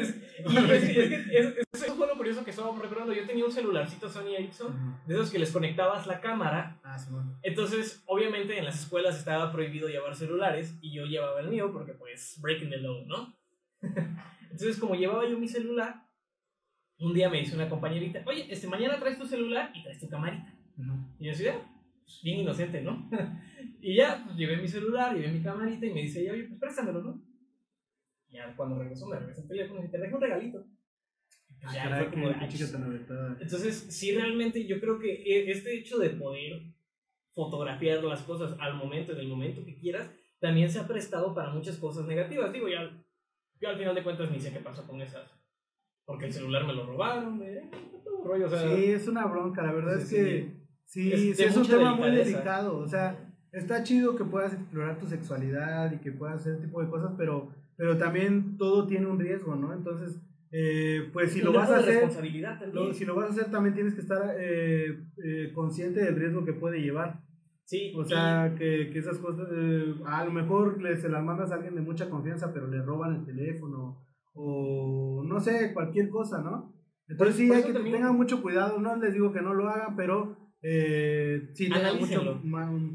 y 0.51 0.57
es 0.57 0.69
es 0.69 0.89
que 0.91 1.39
es- 1.39 1.88
lo 1.88 1.88
curioso 2.29 2.45
que 2.45 2.51
estábamos 2.51 2.83
recordando. 2.83 3.15
Yo 3.15 3.27
tenía 3.27 3.47
un 3.47 3.51
celularcito 3.51 4.07
Sony 4.07 4.35
Ericsson, 4.37 5.01
de 5.07 5.15
esos 5.15 5.31
que 5.31 5.39
les 5.39 5.51
conectabas 5.51 6.07
la 6.07 6.21
cámara 6.21 6.79
Ah, 6.85 6.99
sí, 6.99 7.11
bueno. 7.11 7.39
Entonces, 7.43 8.03
obviamente 8.05 8.59
en 8.59 8.67
las 8.67 8.81
escuelas 8.83 9.17
estaba 9.17 9.51
prohibido 9.51 9.89
llevar 9.89 10.15
celulares 10.15 10.77
y 10.83 10.93
yo 10.93 11.07
llevaba 11.07 11.41
el 11.41 11.49
mío 11.49 11.73
porque 11.73 11.95
pues 11.95 12.39
breaking 12.43 12.69
the 12.69 12.77
law, 12.77 13.03
¿no? 13.07 13.35
Entonces, 14.43 14.79
como 14.79 14.95
llevaba 14.95 15.27
yo 15.27 15.39
mi 15.39 15.49
celular, 15.49 16.07
un 16.99 17.15
día 17.15 17.31
me 17.31 17.39
dice 17.39 17.55
una 17.55 17.67
compañerita, 17.67 18.23
oye, 18.27 18.47
este, 18.51 18.67
mañana 18.67 18.99
traes 18.99 19.19
tu 19.19 19.25
celular 19.25 19.71
y 19.75 19.83
traes 19.83 19.99
tu 19.99 20.09
camarita. 20.11 20.53
Ujú. 20.77 20.93
Y 21.19 21.25
yo 21.25 21.31
decía, 21.31 21.63
pues, 22.05 22.21
bien 22.23 22.41
inocente, 22.41 22.83
¿no? 22.83 23.09
y 23.81 23.97
ya, 23.97 24.23
pues 24.23 24.37
llevé 24.37 24.59
mi 24.59 24.69
celular, 24.69 25.17
llevé 25.17 25.33
mi 25.33 25.43
camarita 25.43 25.87
y 25.87 25.95
me 25.95 26.03
dice 26.03 26.31
oye, 26.31 26.45
pues 26.45 26.61
préstamelo, 26.61 27.01
¿no? 27.01 27.23
Y 28.29 28.35
ya 28.35 28.55
cuando 28.55 28.79
regresó 28.79 29.07
me 29.07 29.19
regresó 29.19 29.41
el 29.41 29.49
teléfono 29.49 29.83
y 29.83 29.89
te 29.89 29.97
dejé 29.97 30.15
un 30.15 30.21
regalito. 30.21 30.67
Ah, 31.63 31.75
ya 31.75 31.83
caray, 31.85 32.05
fue 32.05 32.13
como 32.13 32.29
de, 32.29 32.35
qué, 32.35 32.41
"Ay, 32.41 32.49
qué 32.49 32.57
chica 32.59 32.73
tan 32.73 32.83
aventada. 32.85 33.37
entonces, 33.41 33.87
sí, 33.91 34.15
realmente 34.15 34.67
yo 34.67 34.81
creo 34.81 34.99
que 34.99 35.13
e- 35.13 35.51
este 35.51 35.77
hecho 35.79 35.99
de 35.99 36.11
poder 36.11 36.63
fotografiar 37.35 38.03
las 38.05 38.23
cosas 38.23 38.55
al 38.59 38.75
momento, 38.75 39.13
en 39.13 39.19
el 39.19 39.29
momento 39.29 39.65
que 39.65 39.77
quieras, 39.77 40.11
también 40.41 40.71
se 40.71 40.79
ha 40.79 40.87
prestado 40.87 41.35
para 41.35 41.51
muchas 41.51 41.77
cosas 41.77 42.07
negativas. 42.07 42.53
Digo, 42.53 42.69
ya, 42.69 42.91
yo 43.61 43.69
al 43.69 43.77
final 43.79 43.95
de 43.95 44.03
cuentas 44.03 44.31
ni 44.31 44.41
sé 44.41 44.53
qué 44.53 44.61
pasó 44.61 44.87
con 44.87 45.01
esas. 45.01 45.31
Porque 46.05 46.27
el 46.27 46.33
celular 46.33 46.65
me 46.67 46.73
lo 46.73 46.87
robaron, 46.87 47.43
eh, 47.43 47.69
todo 48.05 48.25
rollo, 48.25 48.47
o 48.47 48.51
sea, 48.51 48.61
Sí, 48.63 48.85
es 48.87 49.07
una 49.09 49.27
bronca, 49.27 49.63
la 49.63 49.73
verdad 49.73 49.99
es 49.99 50.09
sí. 50.09 50.17
que 50.17 50.53
sí, 50.87 51.13
Es 51.13 51.21
sí, 51.37 51.43
es 51.43 51.57
un 51.57 51.67
tema 51.67 51.95
muy 51.95 52.11
delicado, 52.11 52.79
o 52.79 52.89
sea, 52.89 53.19
está 53.53 53.83
chido 53.83 54.17
que 54.17 54.25
puedas 54.25 54.55
explorar 54.55 54.99
tu 54.99 55.07
sexualidad 55.07 55.93
y 55.93 55.99
que 55.99 56.13
puedas 56.13 56.41
hacer 56.41 56.55
ese 56.55 56.65
tipo 56.67 56.83
de 56.83 56.89
cosas, 56.89 57.13
pero, 57.19 57.53
pero 57.77 57.99
también 57.99 58.57
todo 58.57 58.87
tiene 58.87 59.07
un 59.07 59.19
riesgo, 59.21 59.55
¿no? 59.55 59.75
Entonces, 59.75 60.19
eh, 60.53 61.09
pues 61.13 61.33
si 61.33 61.41
lo 61.43 61.53
vas 61.53 61.71
a 61.71 61.79
hacer, 61.79 62.09
también. 62.11 62.45
lo- 62.73 62.93
si 62.95 63.05
lo 63.05 63.15
vas 63.15 63.27
a 63.27 63.33
hacer 63.33 63.51
también 63.51 63.75
tienes 63.75 63.95
que 63.95 64.01
estar 64.01 64.35
eh, 64.39 64.99
eh, 65.25 65.53
consciente 65.55 66.03
del 66.05 66.17
riesgo 66.17 66.45
que 66.45 66.53
puede 66.55 66.81
llevar. 66.81 67.21
sí, 67.65 67.93
O 67.97 68.05
sea, 68.05 68.55
que, 68.59 68.91
que 68.91 68.99
esas 68.99 69.19
cosas, 69.19 69.49
eh, 69.53 69.95
a 70.07 70.25
lo 70.25 70.31
mejor 70.33 70.81
le, 70.83 70.97
se 70.97 71.09
las 71.09 71.23
mandas 71.23 71.51
a 71.51 71.57
alguien 71.57 71.75
de 71.75 71.83
mucha 71.83 72.09
confianza, 72.09 72.53
pero 72.53 72.67
le 72.67 72.81
roban 72.83 73.17
el 73.17 73.25
teléfono 73.27 74.05
o 74.35 75.23
no 75.27 75.41
sé, 75.41 75.73
cualquier 75.75 76.09
cosa, 76.09 76.41
¿no? 76.43 76.73
Entonces 77.09 77.37
sí, 77.37 77.51
hay 77.53 77.63
que 77.65 77.73
también- 77.73 77.97
tengan 77.97 78.17
mucho 78.17 78.41
cuidado, 78.43 78.79
no 78.79 78.97
les 78.97 79.13
digo 79.15 79.33
que 79.33 79.41
no 79.43 79.53
lo 79.55 79.69
hagan, 79.69 79.97
pero 79.97 80.37
eh, 80.63 81.49
sí, 81.55 81.69
tengan 81.69 81.99
mucho, 81.99 82.41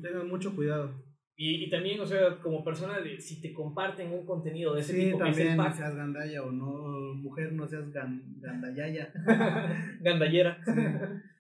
tengan 0.02 0.28
cuidado. 0.56 0.92
Y, 1.36 1.66
y 1.66 1.70
también, 1.70 2.00
o 2.00 2.06
sea, 2.06 2.40
como 2.42 2.64
persona, 2.64 2.96
si 3.18 3.42
te 3.42 3.54
comparten 3.54 4.12
un 4.14 4.26
contenido 4.26 4.76
de 4.76 4.82
ese 4.82 4.94
Sí, 4.94 5.06
tipo, 5.06 5.18
que 5.18 5.30
es 5.30 5.38
el 5.38 5.48
también 5.48 5.58
pack, 5.58 5.76
o 6.44 6.52
no, 6.52 6.72
mujer, 7.16 7.54
no 7.54 7.68
seas 7.68 7.92
gan, 7.92 8.22
gandayaya. 8.40 9.12
gandallera. 10.02 10.58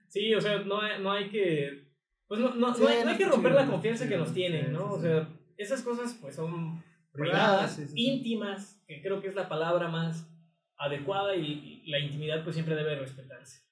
Sí, 0.08 0.34
o 0.34 0.42
sea, 0.42 0.60
no 0.60 0.82
hay, 0.82 1.02
no 1.02 1.12
hay 1.12 1.30
que. 1.30 1.88
Pues 2.28 2.40
no, 2.40 2.56
no, 2.56 2.74
Sí, 2.74 2.84
no 2.84 2.88
hay, 2.90 3.00
no 3.00 3.06
no 3.06 3.12
hay 3.12 3.18
que 3.18 3.26
romper 3.26 3.52
la 3.54 3.66
confianza 3.66 4.08
que 4.08 4.18
nos 4.18 4.34
tienen, 4.34 4.74
¿no? 4.74 4.92
O 4.92 5.00
sea, 5.00 5.28
esas 5.58 5.82
cosas 5.82 6.18
pues 6.22 6.36
son 6.36 6.84
Privadas, 7.12 7.80
íntimas, 7.96 8.84
que 8.88 9.02
creo 9.02 9.22
que 9.22 9.28
es 9.28 9.36
la 9.36 9.48
palabra 9.48 9.88
más 9.88 10.28
adecuada 10.78 11.36
y, 11.36 11.82
y 11.86 11.92
la 11.92 12.00
intimidad 12.00 12.44
pues 12.44 12.56
siempre 12.56 12.76
debe 12.76 12.96
respetarse. 12.96 13.64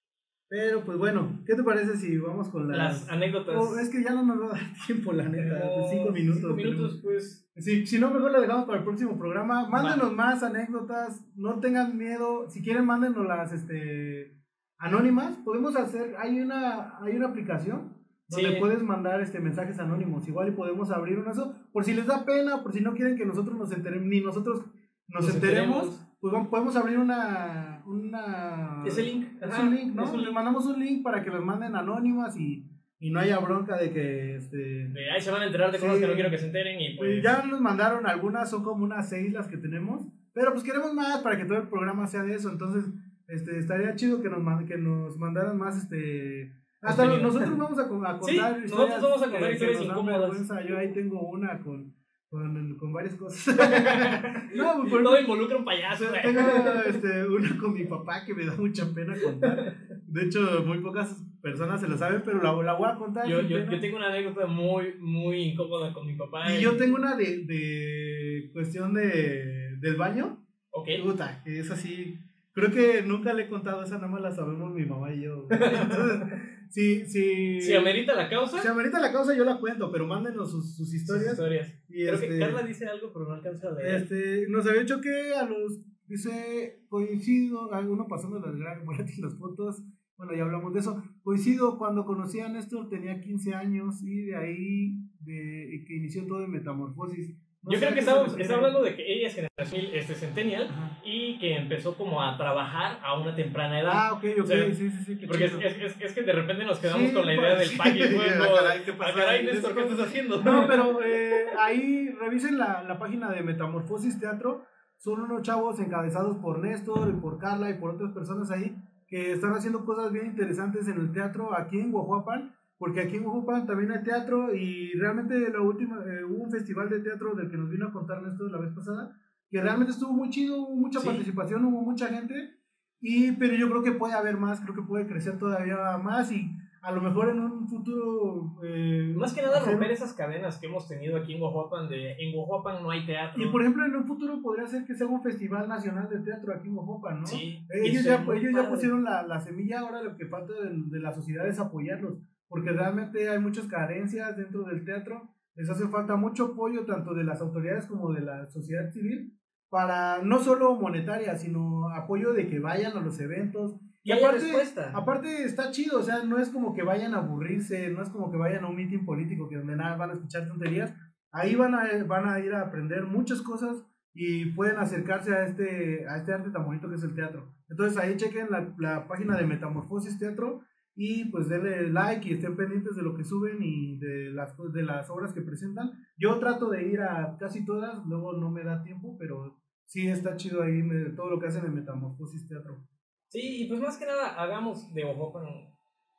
Pero 0.51 0.83
pues 0.83 0.97
bueno, 0.97 1.41
¿qué 1.47 1.55
te 1.55 1.63
parece 1.63 1.95
si 1.95 2.17
vamos 2.17 2.49
con 2.49 2.67
las... 2.67 2.77
Las 2.77 3.09
anécdotas. 3.09 3.55
Oh, 3.57 3.79
es 3.79 3.89
que 3.89 4.03
ya 4.03 4.11
no 4.11 4.25
nos 4.25 4.41
va 4.41 4.45
a 4.47 4.59
dar 4.59 4.73
tiempo, 4.85 5.13
la 5.13 5.29
neta. 5.29 5.61
Cinco 5.89 6.11
minutos. 6.11 6.41
Cinco 6.41 6.53
minutos, 6.55 6.99
pues. 7.01 7.40
Sí, 7.57 7.85
si 7.85 7.99
no, 7.99 8.09
mejor 8.11 8.31
la 8.31 8.39
dejamos 8.39 8.65
para 8.65 8.77
el 8.79 8.83
próximo 8.83 9.17
programa. 9.17 9.67
Mándenos 9.67 10.13
más 10.13 10.41
anécdotas, 10.41 11.21
no 11.35 11.59
tengan 11.59 11.97
miedo. 11.97 12.49
Si 12.49 12.61
quieren, 12.63 12.85
mándenos 12.85 13.25
las 13.27 13.51
este, 13.51 14.37
anónimas. 14.79 15.37
Podemos 15.43 15.75
hacer, 15.75 16.15
hay 16.17 16.39
una, 16.39 16.97
hay 16.99 17.15
una 17.17 17.27
aplicación 17.27 17.97
donde 18.29 18.53
Sí. 18.53 18.55
puedes 18.59 18.81
mandar 18.81 19.19
este, 19.21 19.39
mensajes 19.41 19.77
anónimos. 19.79 20.27
Igual 20.27 20.47
y 20.47 20.51
podemos 20.51 20.89
abrir 20.91 21.17
uno 21.17 21.25
de 21.25 21.31
eso. 21.33 21.53
Por 21.73 21.83
si 21.83 21.93
les 21.93 22.05
da 22.07 22.23
pena, 22.25 22.63
por 22.63 22.71
si 22.71 22.79
no 22.79 22.93
quieren 22.93 23.17
que 23.17 23.25
nosotros 23.25 23.57
nos 23.57 23.71
enteremos, 23.73 24.07
ni 24.07 24.21
nosotros 24.21 24.61
nos, 25.09 25.25
Nos 25.25 25.35
enteremos, 25.35 25.83
enteremos. 25.83 26.15
pues 26.21 26.33
vamos- 26.33 26.47
podemos 26.47 26.75
abrir 26.77 26.97
una... 26.99 27.83
una 27.85 28.83
Ese 28.85 29.03
link. 29.03 29.25
es 29.41 29.43
ajá, 29.51 29.63
un 29.63 29.75
link, 29.75 29.93
¿no? 29.93 30.05
es 30.05 30.11
un 30.11 30.21
link. 30.23 30.33
mandamos 30.33 30.65
un 30.65 30.79
link 30.79 31.03
para 31.03 31.21
que 31.21 31.29
los 31.29 31.43
manden 31.43 31.75
anónimas 31.75 32.37
y, 32.37 32.70
y 33.01 33.09
no 33.09 33.19
haya 33.19 33.39
bronca 33.39 33.77
de 33.77 33.91
que 33.91 34.35
este, 34.35 34.57
De 34.57 35.11
ahí 35.11 35.19
se 35.19 35.31
van 35.31 35.41
a 35.41 35.47
enterar 35.47 35.71
de 35.71 35.79
cosas 35.79 35.95
Sí. 35.95 36.01
que 36.01 36.07
no 36.07 36.13
quiero 36.13 36.29
que 36.29 36.37
se 36.37 36.45
enteren 36.45 36.79
y 36.79 36.95
pues 36.95 37.21
ya 37.23 37.43
nos 37.43 37.59
mandaron 37.59 38.05
algunas, 38.05 38.49
son 38.49 38.63
como 38.63 38.85
unas 38.85 39.09
seis 39.09 39.33
las 39.33 39.47
que 39.47 39.57
tenemos, 39.57 40.03
pero 40.33 40.53
pues 40.53 40.63
queremos 40.63 40.93
más 40.93 41.21
para 41.21 41.35
que 41.35 41.45
todo 41.45 41.57
el 41.57 41.67
programa 41.67 42.05
sea 42.05 42.23
de 42.23 42.35
eso, 42.35 42.51
entonces 42.51 42.85
este, 43.27 43.57
estaría 43.57 43.95
chido 43.95 44.21
que 44.21 44.29
nos, 44.29 44.65
que 44.65 44.77
nos 44.77 45.17
mandaran 45.17 45.57
más, 45.57 45.77
este... 45.77 46.53
Hasta 46.83 47.05
nosotros 47.05 47.57
vamos 47.57 47.77
a, 47.77 47.83
Sí, 47.83 47.89
contar 47.89 48.59
nosotros 48.59 49.01
vamos 49.01 49.23
a 49.23 49.29
contar 49.29 49.51
historias 49.51 49.81
incómodas. 49.83 50.67
Yo 50.67 50.77
ahí 50.79 50.91
tengo 50.91 51.21
una 51.29 51.59
con, 51.59 51.93
con, 52.27 52.75
con 52.75 52.91
varias 52.91 53.13
cosas. 53.15 53.55
no, 54.55 54.81
pues, 54.89 55.03
Todo 55.03 55.21
involucra 55.21 55.57
un 55.57 55.65
payaso, 55.65 56.05
tengo 56.23 56.41
este, 56.87 57.27
una 57.27 57.57
con 57.59 57.73
mi 57.73 57.85
papá 57.85 58.25
que 58.25 58.33
me 58.33 58.45
da 58.47 58.55
mucha 58.55 58.91
pena 58.95 59.13
contar. 59.21 59.75
De 60.11 60.23
hecho, 60.23 60.63
muy 60.65 60.79
pocas 60.79 61.15
personas 61.41 61.79
se 61.81 61.87
lo 61.87 61.97
saben, 61.97 62.21
pero 62.25 62.41
la, 62.41 62.53
la 62.63 62.73
voy 62.73 62.89
a 62.89 62.95
contar. 62.95 63.27
Yo, 63.27 63.41
yo, 63.41 63.59
yo 63.59 63.79
tengo 63.79 63.97
una 63.97 64.07
anécdota 64.09 64.45
muy, 64.45 64.95
muy 64.99 65.37
incómoda 65.51 65.93
con 65.93 66.05
mi 66.05 66.15
papá. 66.15 66.53
Y 66.53 66.61
yo 66.61 66.75
tengo 66.77 66.95
una 66.97 67.15
de, 67.15 67.45
de 67.45 68.49
cuestión 68.53 68.93
de, 68.93 69.77
del 69.79 69.95
baño. 69.95 70.45
Ok. 70.71 70.87
Puta, 71.03 71.41
que 71.43 71.59
es 71.59 71.71
así. 71.71 72.19
Creo 72.53 72.69
que 72.71 73.01
nunca 73.03 73.33
le 73.33 73.43
he 73.43 73.49
contado 73.49 73.81
esa, 73.83 73.95
nada 73.95 74.07
más 74.09 74.21
la 74.21 74.31
sabemos 74.31 74.73
mi 74.73 74.85
mamá 74.85 75.13
y 75.13 75.21
yo. 75.21 75.47
Entonces, 75.49 76.27
sí, 76.69 77.05
sí. 77.05 77.61
Si 77.61 77.73
amerita 77.73 78.13
la 78.13 78.29
causa. 78.29 78.61
Si 78.61 78.67
amerita 78.67 78.99
la 78.99 79.11
causa, 79.13 79.33
yo 79.35 79.45
la 79.45 79.57
cuento, 79.57 79.89
pero 79.91 80.05
mándenos 80.05 80.51
sus, 80.51 80.75
sus 80.75 80.87
sus 80.89 80.93
historias. 80.93 81.31
historias. 81.33 81.73
Y 81.87 82.03
Creo 82.03 82.13
este, 82.15 82.27
que 82.27 82.39
Carla 82.39 82.63
dice 82.63 82.85
algo, 82.87 83.11
pero 83.13 83.25
no 83.29 83.33
alcanza 83.35 83.69
a 83.69 83.71
leer. 83.71 83.95
este, 84.01 84.45
nos 84.49 84.67
había 84.67 84.81
dicho 84.81 84.99
que 84.99 85.33
a 85.33 85.43
los. 85.45 85.79
Dice, 86.07 86.83
coincido, 86.89 87.73
alguno 87.73 88.05
pasando 88.09 88.37
las, 88.39 88.53
gra- 88.55 88.83
por 88.83 88.99
aquí 89.01 89.21
las 89.21 89.33
fotos. 89.37 89.81
Bueno, 90.21 90.35
ya 90.35 90.43
hablamos 90.43 90.71
de 90.71 90.81
eso. 90.81 91.01
Coincido 91.23 91.79
cuando 91.79 92.05
conocí 92.05 92.39
a 92.39 92.47
Néstor, 92.47 92.87
tenía 92.89 93.19
15 93.19 93.55
años 93.55 94.03
y 94.03 94.25
de 94.25 94.35
ahí 94.35 94.93
de, 95.21 95.83
que 95.87 95.95
inició 95.95 96.27
todo 96.27 96.43
en 96.45 96.51
metamorfosis. 96.51 97.35
No 97.63 97.71
Yo 97.71 97.79
creo 97.79 97.93
que 97.95 98.01
estamos, 98.01 98.37
está 98.37 98.53
hablando 98.53 98.83
de 98.83 98.95
que 98.95 99.01
ella 99.13 99.29
es 99.29 99.33
generación 99.33 99.85
este, 99.95 100.13
centennial 100.13 100.67
Ajá. 100.69 100.99
y 101.03 101.39
que 101.39 101.55
empezó 101.55 101.97
como 101.97 102.21
a 102.21 102.37
trabajar 102.37 102.99
a 103.03 103.19
una 103.19 103.35
temprana 103.35 103.79
edad. 103.79 103.91
Ah, 103.95 104.13
ok, 104.13 104.25
ok, 104.37 104.43
O 104.43 104.45
sea, 104.45 104.65
sí, 104.75 104.91
sí, 104.91 105.03
sí. 105.03 105.25
Porque 105.25 105.45
es, 105.45 105.53
es, 105.53 105.77
es, 105.81 106.01
es 106.01 106.13
que 106.13 106.21
de 106.21 106.33
repente 106.33 106.65
nos 106.65 106.77
quedamos 106.77 107.07
Sí, 107.09 107.13
con 107.15 107.25
la 107.25 107.33
idea 107.33 107.55
pues, 107.55 107.69
del 107.69 107.77
pack 107.79 107.95
y 107.95 108.01
ah, 108.03 108.47
caray, 108.59 108.83
¿qué 108.85 108.91
"Ah, 108.99 109.13
caray, 109.15 109.45
Néstor, 109.45 109.73
¿qué 109.73 109.81
estás 109.81 110.07
haciendo? 110.07 110.43
No, 110.43 110.67
pero 110.67 111.03
eh, 111.03 111.45
ahí 111.59 112.09
revisen 112.11 112.59
la, 112.59 112.83
la 112.83 112.99
página 112.99 113.31
de 113.31 113.41
Metamorfosis 113.41 114.19
Teatro. 114.19 114.65
Son 114.97 115.19
unos 115.19 115.41
chavos 115.41 115.79
encabezados 115.79 116.37
por 116.37 116.59
Néstor 116.59 117.09
y 117.09 117.19
por 117.19 117.39
Carla 117.39 117.71
y 117.71 117.79
por 117.79 117.95
otras 117.95 118.11
personas 118.11 118.51
ahí 118.51 118.75
que 119.11 119.33
están 119.33 119.53
haciendo 119.53 119.85
cosas 119.85 120.11
bien 120.11 120.25
interesantes 120.25 120.87
en 120.87 120.97
el 120.99 121.11
teatro 121.11 121.55
aquí 121.55 121.79
en 121.79 121.91
Guajuapan. 121.91 122.55
Porque 122.79 123.01
aquí 123.01 123.17
en 123.17 123.23
Guajuapan 123.25 123.67
también 123.67 123.91
hay 123.91 124.01
teatro 124.03 124.55
y 124.55 124.93
realmente 124.93 125.51
la 125.51 125.61
última, 125.61 125.97
eh, 126.03 126.23
hubo 126.23 126.45
un 126.45 126.49
festival 126.51 126.89
de 126.89 127.01
teatro 127.01 127.35
del 127.35 127.51
que 127.51 127.57
nos 127.57 127.69
vino 127.69 127.85
a 127.87 127.91
contar 127.91 128.23
Néstor 128.23 128.49
la 128.49 128.57
vez 128.57 128.73
pasada, 128.73 129.15
que 129.51 129.61
realmente 129.61 129.91
estuvo 129.91 130.11
muy 130.13 130.31
chido, 130.31 130.57
hubo 130.63 130.75
mucha 130.77 130.99
Sí. 130.99 131.05
participación, 131.05 131.63
hubo 131.65 131.81
mucha 131.83 132.07
gente, 132.07 132.55
y, 132.99 133.33
pero 133.33 133.53
yo 133.53 133.69
creo 133.69 133.83
que 133.83 133.91
puede 133.91 134.13
haber 134.15 134.37
más, 134.37 134.61
creo 134.61 134.73
que 134.73 134.81
puede 134.81 135.05
crecer 135.05 135.37
todavía 135.37 135.95
más 135.99 136.31
y 136.31 136.57
a 136.81 136.91
lo 136.91 137.01
mejor 137.01 137.29
en 137.29 137.39
un 137.39 137.67
futuro... 137.67 138.55
eh, 138.63 139.13
Más 139.15 139.33
que 139.33 139.41
nada 139.41 139.57
hacer- 139.59 139.73
romper 139.73 139.91
esas 139.91 140.13
cadenas 140.13 140.57
que 140.57 140.67
hemos 140.67 140.87
tenido 140.87 141.15
aquí 141.17 141.33
en 141.33 141.39
Guajuapan 141.39 141.87
de 141.89 142.13
en 142.13 142.33
Guajuapan 142.33 142.81
no 142.81 142.89
hay 142.89 143.05
teatro. 143.05 143.41
Y 143.43 143.47
por 143.51 143.61
ejemplo, 143.61 143.85
en 143.85 143.95
un 143.95 144.05
futuro 144.07 144.41
podría 144.41 144.65
ser 144.67 144.85
que 144.85 144.95
sea 144.95 145.07
un 145.07 145.21
festival 145.21 145.67
nacional 145.69 146.09
de 146.09 146.19
teatro 146.19 146.53
aquí 146.55 146.69
en 146.69 146.77
Ojopa, 146.77 147.13
¿no? 147.13 147.25
Sí, 147.27 147.65
Ellos, 147.69 148.03
ya, 148.03 148.23
ellos 148.33 148.51
ya 148.55 148.69
pusieron 148.69 149.03
la, 149.03 149.23
la 149.23 149.39
semilla, 149.39 149.81
ahora 149.81 150.01
lo 150.01 150.15
que 150.17 150.25
falta 150.25 150.53
de, 150.53 150.69
de 150.73 150.99
la 150.99 151.13
sociedad 151.13 151.47
es 151.47 151.59
apoyarlos, 151.59 152.17
porque 152.47 152.71
realmente 152.71 153.29
hay 153.29 153.39
muchas 153.39 153.67
carencias 153.67 154.35
dentro 154.35 154.63
del 154.63 154.83
teatro, 154.83 155.29
les 155.55 155.69
hace 155.69 155.87
falta 155.87 156.15
mucho 156.15 156.45
apoyo 156.53 156.85
tanto 156.85 157.13
de 157.13 157.23
las 157.23 157.41
autoridades 157.41 157.85
como 157.85 158.11
de 158.13 158.21
la 158.21 158.47
sociedad 158.49 158.89
civil, 158.91 159.37
para 159.69 160.21
no 160.23 160.39
solo 160.39 160.75
monetaria, 160.75 161.35
sino 161.37 161.89
apoyo 161.95 162.33
de 162.33 162.47
que 162.47 162.59
vayan 162.59 162.97
a 162.97 163.01
los 163.01 163.19
eventos. 163.21 163.79
Y 164.03 164.13
respuesta. 164.13 164.91
Aparte 164.95 165.43
está 165.43 165.71
chido, 165.71 165.99
o 165.99 166.03
sea, 166.03 166.23
no 166.23 166.39
es 166.39 166.49
como 166.49 166.73
que 166.73 166.83
vayan 166.83 167.13
a 167.13 167.19
aburrirse, 167.19 167.89
no 167.89 168.01
es 168.01 168.09
como 168.09 168.31
que 168.31 168.37
vayan 168.37 168.63
a 168.63 168.67
un 168.67 168.75
meeting 168.75 169.05
político 169.05 169.47
que 169.47 169.57
donde 169.57 169.75
nada 169.75 169.95
van 169.95 170.09
a 170.09 170.13
escuchar 170.13 170.47
tonterías. 170.47 170.93
Ahí 171.31 171.55
van 171.55 171.75
a, 171.75 172.03
van 172.05 172.27
a 172.27 172.39
ir 172.39 172.53
a 172.53 172.61
aprender 172.61 173.05
muchas 173.05 173.41
cosas 173.41 173.85
y 174.13 174.47
pueden 174.53 174.77
acercarse 174.77 175.33
a 175.33 175.45
este, 175.45 176.07
a 176.07 176.17
este 176.17 176.33
arte 176.33 176.49
tan 176.49 176.65
bonito 176.65 176.89
que 176.89 176.95
es 176.95 177.03
el 177.03 177.15
teatro. 177.15 177.53
Entonces 177.69 177.97
ahí 177.97 178.17
chequen 178.17 178.49
la, 178.49 178.73
la 178.77 179.07
página 179.07 179.37
de 179.37 179.45
Metamorfosis 179.45 180.19
Teatro 180.19 180.61
y 180.95 181.25
pues 181.25 181.47
denle 181.47 181.89
like 181.89 182.27
y 182.27 182.33
estén 182.33 182.57
pendientes 182.57 182.95
de 182.95 183.03
lo 183.03 183.15
que 183.15 183.23
suben 183.23 183.61
y 183.61 183.97
de 183.97 184.31
las, 184.31 184.55
de 184.73 184.83
las 184.83 185.09
obras 185.09 185.33
que 185.33 185.41
presentan. 185.41 185.91
Yo 186.17 186.37
trato 186.39 186.69
de 186.69 186.87
ir 186.87 187.01
a 187.01 187.37
casi 187.39 187.63
todas, 187.63 188.05
luego 188.05 188.33
no 188.33 188.51
me 188.51 188.63
da 188.63 188.83
tiempo, 188.83 189.15
pero 189.17 189.57
sí 189.85 190.07
está 190.07 190.35
chido 190.35 190.61
ahí 190.61 190.83
todo 191.15 191.29
lo 191.29 191.39
que 191.39 191.47
hacen 191.47 191.65
en 191.65 191.75
Metamorfosis 191.75 192.47
Teatro. 192.47 192.85
Sí, 193.31 193.63
y 193.63 193.67
pues 193.69 193.79
más 193.79 193.97
que 193.97 194.05
nada 194.05 194.35
hagamos 194.41 194.93
de 194.93 195.03
Guajuapan 195.05 195.71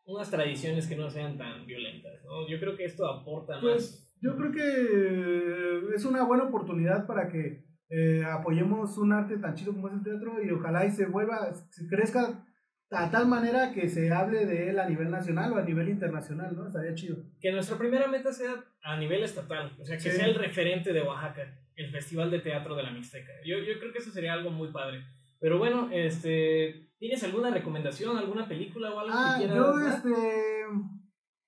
unas 0.05 0.31
tradiciones 0.31 0.87
que 0.89 0.97
no 0.97 1.11
sean 1.11 1.37
tan 1.37 1.67
violentas, 1.67 2.25
¿no? 2.25 2.49
Yo 2.49 2.59
creo 2.59 2.75
que 2.75 2.87
esto 2.87 3.07
aporta 3.07 3.53
más. 3.55 3.61
Pues 3.63 4.19
yo 4.23 4.35
creo 4.37 4.51
que 4.51 5.95
es 5.95 6.05
una 6.07 6.25
buena 6.25 6.45
oportunidad 6.45 7.07
para 7.07 7.29
que 7.29 7.65
eh, 7.91 8.25
apoyemos 8.25 8.97
un 8.97 9.13
arte 9.13 9.37
tan 9.37 9.55
chido 9.55 9.73
como 9.75 9.89
es 9.89 9.95
el 9.95 10.03
teatro 10.03 10.43
y 10.43 10.51
ojalá 10.51 10.87
y 10.87 10.91
se 10.91 11.05
vuelva, 11.05 11.53
se 11.53 11.87
crezca 11.87 12.47
a 12.91 13.11
tal 13.11 13.27
manera 13.29 13.73
que 13.73 13.89
se 13.91 14.11
hable 14.11 14.47
de 14.47 14.71
él 14.71 14.79
a 14.79 14.89
nivel 14.89 15.11
nacional 15.11 15.53
o 15.53 15.57
a 15.59 15.63
nivel 15.65 15.91
internacional, 15.91 16.57
¿no? 16.57 16.67
Estaría 16.67 16.95
chido. 16.95 17.19
Que 17.41 17.53
nuestra 17.53 17.77
primera 17.77 18.07
meta 18.09 18.33
sea 18.33 18.65
a 18.83 18.97
nivel 18.97 19.23
estatal, 19.23 19.77
o 19.79 19.85
sea, 19.85 19.97
que 19.97 20.03
Sí. 20.11 20.17
sea 20.17 20.27
el 20.27 20.35
referente 20.35 20.93
de 20.95 21.03
Oaxaca, 21.03 21.43
el 21.77 21.91
Festival 21.91 22.31
de 22.31 22.41
Teatro 22.41 22.75
de 22.75 22.83
la 22.83 22.91
Mixteca. 22.91 23.33
Yo, 23.45 23.59
yo 23.59 23.79
creo 23.79 23.93
que 23.93 23.99
eso 23.99 24.11
sería 24.11 24.33
algo 24.33 24.51
muy 24.51 24.73
padre. 24.73 25.05
Pero 25.43 25.59
bueno, 25.59 25.88
este, 25.93 26.88
¿tienes 26.99 27.22
alguna 27.24 27.51
recomendación, 27.51 28.16
alguna 28.16 28.49
película 28.49 28.90
o 28.95 29.01
algo 29.01 29.12
Ah, 29.14 29.34
que 29.38 29.45
quieras 29.47 29.57
yo 29.57 29.76
dar? 29.78 29.95
este, 29.97 30.66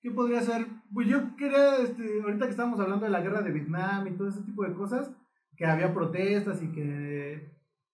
¿qué 0.01 0.11
podría 0.11 0.41
ser? 0.41 0.67
Pues 0.93 1.07
yo 1.07 1.35
quería, 1.37 1.77
este, 1.77 2.21
ahorita 2.21 2.45
que 2.45 2.51
estábamos 2.51 2.79
hablando 2.81 3.05
de 3.05 3.11
la 3.11 3.21
guerra 3.21 3.41
de 3.41 3.51
Vietnam 3.51 4.05
y 4.07 4.11
todo 4.17 4.27
ese 4.27 4.41
tipo 4.43 4.63
de 4.65 4.73
cosas, 4.73 5.09
que 5.57 5.65
había 5.65 5.93
protestas 5.93 6.61
y 6.61 6.71
que 6.73 7.51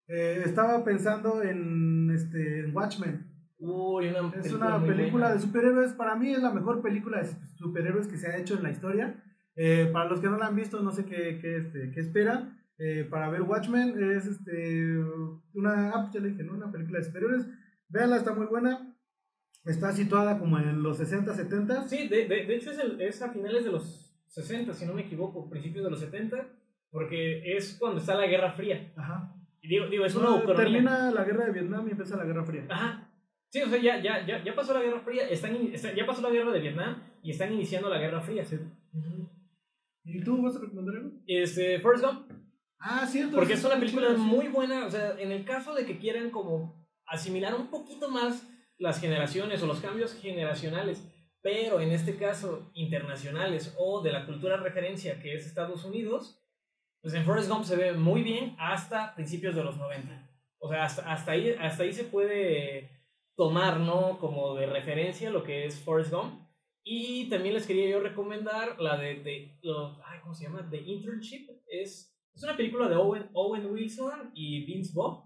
eh, 0.08 0.42
estaba 0.44 0.84
pensando 0.84 1.44
en, 1.44 2.10
este, 2.10 2.62
en 2.62 2.76
Watchmen. 2.76 3.28
Uy, 3.60 4.08
una 4.08 4.20
Es 4.30 4.48
película 4.48 4.66
una 4.68 4.78
muy 4.80 4.90
película 4.90 5.12
buena. 5.28 5.34
de 5.36 5.40
superhéroes, 5.40 5.94
para 5.94 6.16
mí 6.16 6.34
es 6.34 6.42
la 6.42 6.52
mejor 6.52 6.82
película 6.82 7.22
de 7.22 7.30
superhéroes 7.58 8.08
que 8.08 8.18
se 8.18 8.28
ha 8.28 8.38
hecho 8.38 8.56
en 8.56 8.64
la 8.64 8.72
historia. 8.72 9.24
Eh, 9.56 9.88
para 9.94 10.10
los 10.10 10.20
que 10.20 10.30
no 10.30 10.38
la 10.38 10.48
han 10.48 10.56
visto, 10.56 10.82
no 10.82 10.92
sé 10.92 11.06
qué, 11.06 11.38
qué, 11.40 11.58
este, 11.58 11.92
qué 11.92 12.00
esperan. 12.00 12.58
Eh, 12.84 13.04
para 13.10 13.30
ver 13.30 13.44
Watchmen 13.44 13.94
es 14.12 14.26
este, 14.26 14.98
una, 15.54 15.90
ah, 15.92 16.02
pues 16.02 16.14
ya 16.14 16.20
le 16.20 16.30
dije, 16.30 16.44
¿no? 16.44 16.54
una 16.54 16.72
película 16.72 16.98
de 17.00 17.06
superhéroes. 17.06 17.46
Véanla, 17.90 18.18
está 18.18 18.34
muy 18.34 18.48
buena. 18.48 18.96
Está 19.66 19.92
situada 19.92 20.40
como 20.40 20.58
en 20.58 20.82
los 20.82 20.98
60, 20.98 21.34
70. 21.36 21.88
Sí, 21.88 22.08
de, 22.08 22.28
de, 22.28 22.46
de 22.48 22.56
hecho 22.56 22.72
es, 22.72 22.80
el- 22.80 23.00
es 23.00 23.22
a 23.22 23.32
finales 23.32 23.64
de 23.66 23.72
los 23.72 24.18
60, 24.28 24.74
si 24.74 24.86
no 24.88 24.94
me 24.96 25.02
equivoco, 25.04 25.48
principios 25.50 25.84
de 25.84 25.92
los 25.92 26.00
70, 26.00 26.48
porque 26.90 27.56
es 27.56 27.78
cuando 27.80 28.00
está 28.00 28.16
la 28.16 28.26
Guerra 28.26 28.54
Fría. 28.54 28.92
Ajá. 28.96 29.36
Y 29.62 29.68
digo, 29.68 29.86
digo 29.88 30.06
es 30.06 30.16
una 30.16 30.30
No, 30.30 30.38
ucronía. 30.38 30.56
termina 30.64 31.12
la 31.12 31.24
guerra 31.24 31.46
de 31.46 31.52
Vietnam 31.52 31.88
y 31.88 31.92
empieza 31.92 32.18
la 32.18 32.26
guerra 32.26 32.44
fría. 32.44 32.66
Ajá. 32.68 33.08
Sí, 33.52 33.62
o 33.62 33.68
sea, 33.68 33.80
ya, 33.80 34.02
ya, 34.02 34.26
ya, 34.26 34.44
ya 34.44 34.56
pasó 34.56 34.74
la 34.74 34.82
Guerra 34.82 35.02
Fría, 35.02 35.28
están, 35.30 35.56
está- 35.74 35.94
ya 35.94 36.06
pasó 36.08 36.22
la 36.24 36.30
Guerra 36.32 36.52
de 36.54 36.62
Vietnam 36.62 37.04
y 37.22 37.30
están 37.32 37.54
iniciando 37.54 37.90
la 37.90 38.00
Guerra 38.00 38.22
Fría. 38.22 38.44
Ujú. 38.94 39.30
¿Y 40.06 40.24
tú 40.24 40.42
vas 40.42 40.56
a 40.56 40.62
recomendar 40.62 40.96
algo? 40.96 41.12
Este, 41.28 41.80
Forrest 41.82 42.06
Gump, 42.06 42.31
Ah, 42.82 43.06
cierto. 43.08 43.36
porque 43.36 43.54
es 43.54 43.64
una 43.64 43.80
película 43.80 44.10
sí. 44.16 44.18
muy 44.22 44.48
buena, 44.48 44.86
o 44.86 44.90
sea, 44.90 45.16
en 45.20 45.32
el 45.32 45.46
caso 45.46 45.74
de 45.74 45.86
que 45.86 45.98
quieran 46.00 46.30
como 46.32 46.86
asimilar 47.06 47.54
un 47.56 47.68
poquito 47.68 48.10
más 48.10 48.48
las 48.78 49.00
generaciones 49.00 49.62
o 49.62 49.68
los 49.68 49.80
cambios 49.80 50.14
generacionales, 50.16 51.04
pero 51.42 51.80
en 51.80 51.92
este 51.92 52.16
caso 52.18 52.72
internacionales 52.74 53.76
o 53.78 54.02
de 54.02 54.12
la 54.12 54.26
cultura 54.26 54.58
referencia 54.58 55.20
que 55.20 55.36
es 55.36 55.46
Estados 55.46 55.84
Unidos, 55.86 56.40
pues 57.02 57.14
en 57.14 57.24
Forrest 57.26 57.50
Gump 57.50 57.66
se 57.66 57.76
ve 57.76 57.94
muy 57.94 58.22
bien 58.24 58.56
hasta 58.60 59.14
principios 59.16 59.56
de 59.56 59.64
los 59.64 59.78
90. 59.78 60.30
O 60.60 60.70
sea, 60.70 60.84
hasta, 60.86 61.12
hasta, 61.12 61.32
ahí, 61.32 61.50
hasta 61.60 61.84
ahí 61.84 61.94
se 61.94 62.04
puede 62.04 62.92
tomar, 63.36 63.80
¿no? 63.80 64.20
Como 64.20 64.54
de 64.56 64.68
referencia 64.68 65.32
lo 65.32 65.44
que 65.44 65.66
es 65.66 65.80
Forrest 65.80 66.12
Gump. 66.14 66.48
Y 66.84 67.28
también 67.30 67.56
les 67.56 67.66
quería 67.66 67.90
yo 67.90 68.00
recomendar 68.00 68.80
la 68.80 68.98
de, 68.98 69.16
de 69.24 69.60
lo- 69.64 70.00
ay, 70.06 70.20
¿cómo 70.22 70.34
se 70.36 70.44
llama? 70.46 70.68
The 70.70 70.78
Internship. 70.78 71.48
Es, 71.68 72.11
es 72.34 72.44
una 72.44 72.58
película 72.58 72.88
de 72.88 72.96
Owen, 72.96 73.30
Owen 73.34 73.66
Wilson 73.68 74.32
y 74.34 74.66
Vince 74.66 74.94
Vaughn, 74.96 75.26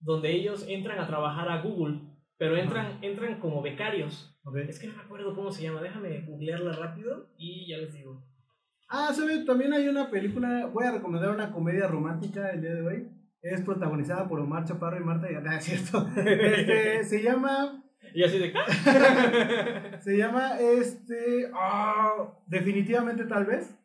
donde 0.00 0.30
ellos 0.30 0.66
entran 0.68 0.98
a 0.98 1.06
trabajar 1.06 1.48
a 1.48 1.62
Google, 1.62 2.00
pero 2.36 2.56
entran, 2.56 2.98
entran 3.02 3.40
como 3.40 3.62
becarios. 3.62 4.38
Ok. 4.44 4.56
Es 4.68 4.78
que 4.78 4.86
no 4.86 4.96
me 4.96 5.02
acuerdo 5.02 5.34
cómo 5.34 5.50
se 5.50 5.62
llama, 5.62 5.82
déjame 5.82 6.22
googlearla 6.22 6.72
rápido 6.72 7.30
y 7.36 7.68
ya 7.68 7.78
les 7.78 7.92
digo. 7.92 8.24
Ah, 8.88 9.12
¿sabe? 9.12 9.44
También 9.44 9.72
hay 9.74 9.86
una 9.86 10.10
película, 10.10 10.66
voy 10.72 10.86
a 10.86 10.92
recomendar 10.92 11.30
una 11.30 11.52
comedia 11.52 11.86
romántica 11.86 12.50
el 12.50 12.62
día 12.62 12.74
de 12.74 12.86
hoy. 12.86 13.08
Es 13.42 13.60
protagonizada 13.60 14.26
por 14.26 14.40
Omar 14.40 14.64
Chaparro 14.64 14.98
y 14.98 15.04
Marta 15.04 15.28
García, 15.30 15.58
es 15.58 15.64
cierto. 15.64 16.08
Este, 16.16 17.04
se 17.04 17.22
llama, 17.22 17.84
Y 18.14 18.24
así 18.24 18.38
de... 18.38 18.52
¿ah? 18.56 19.98
se 20.00 20.16
llama, 20.16 20.58
este, 20.58 21.50
ah, 21.54 22.32
definitivamente 22.46 23.26
tal 23.26 23.44
vez. 23.44 23.78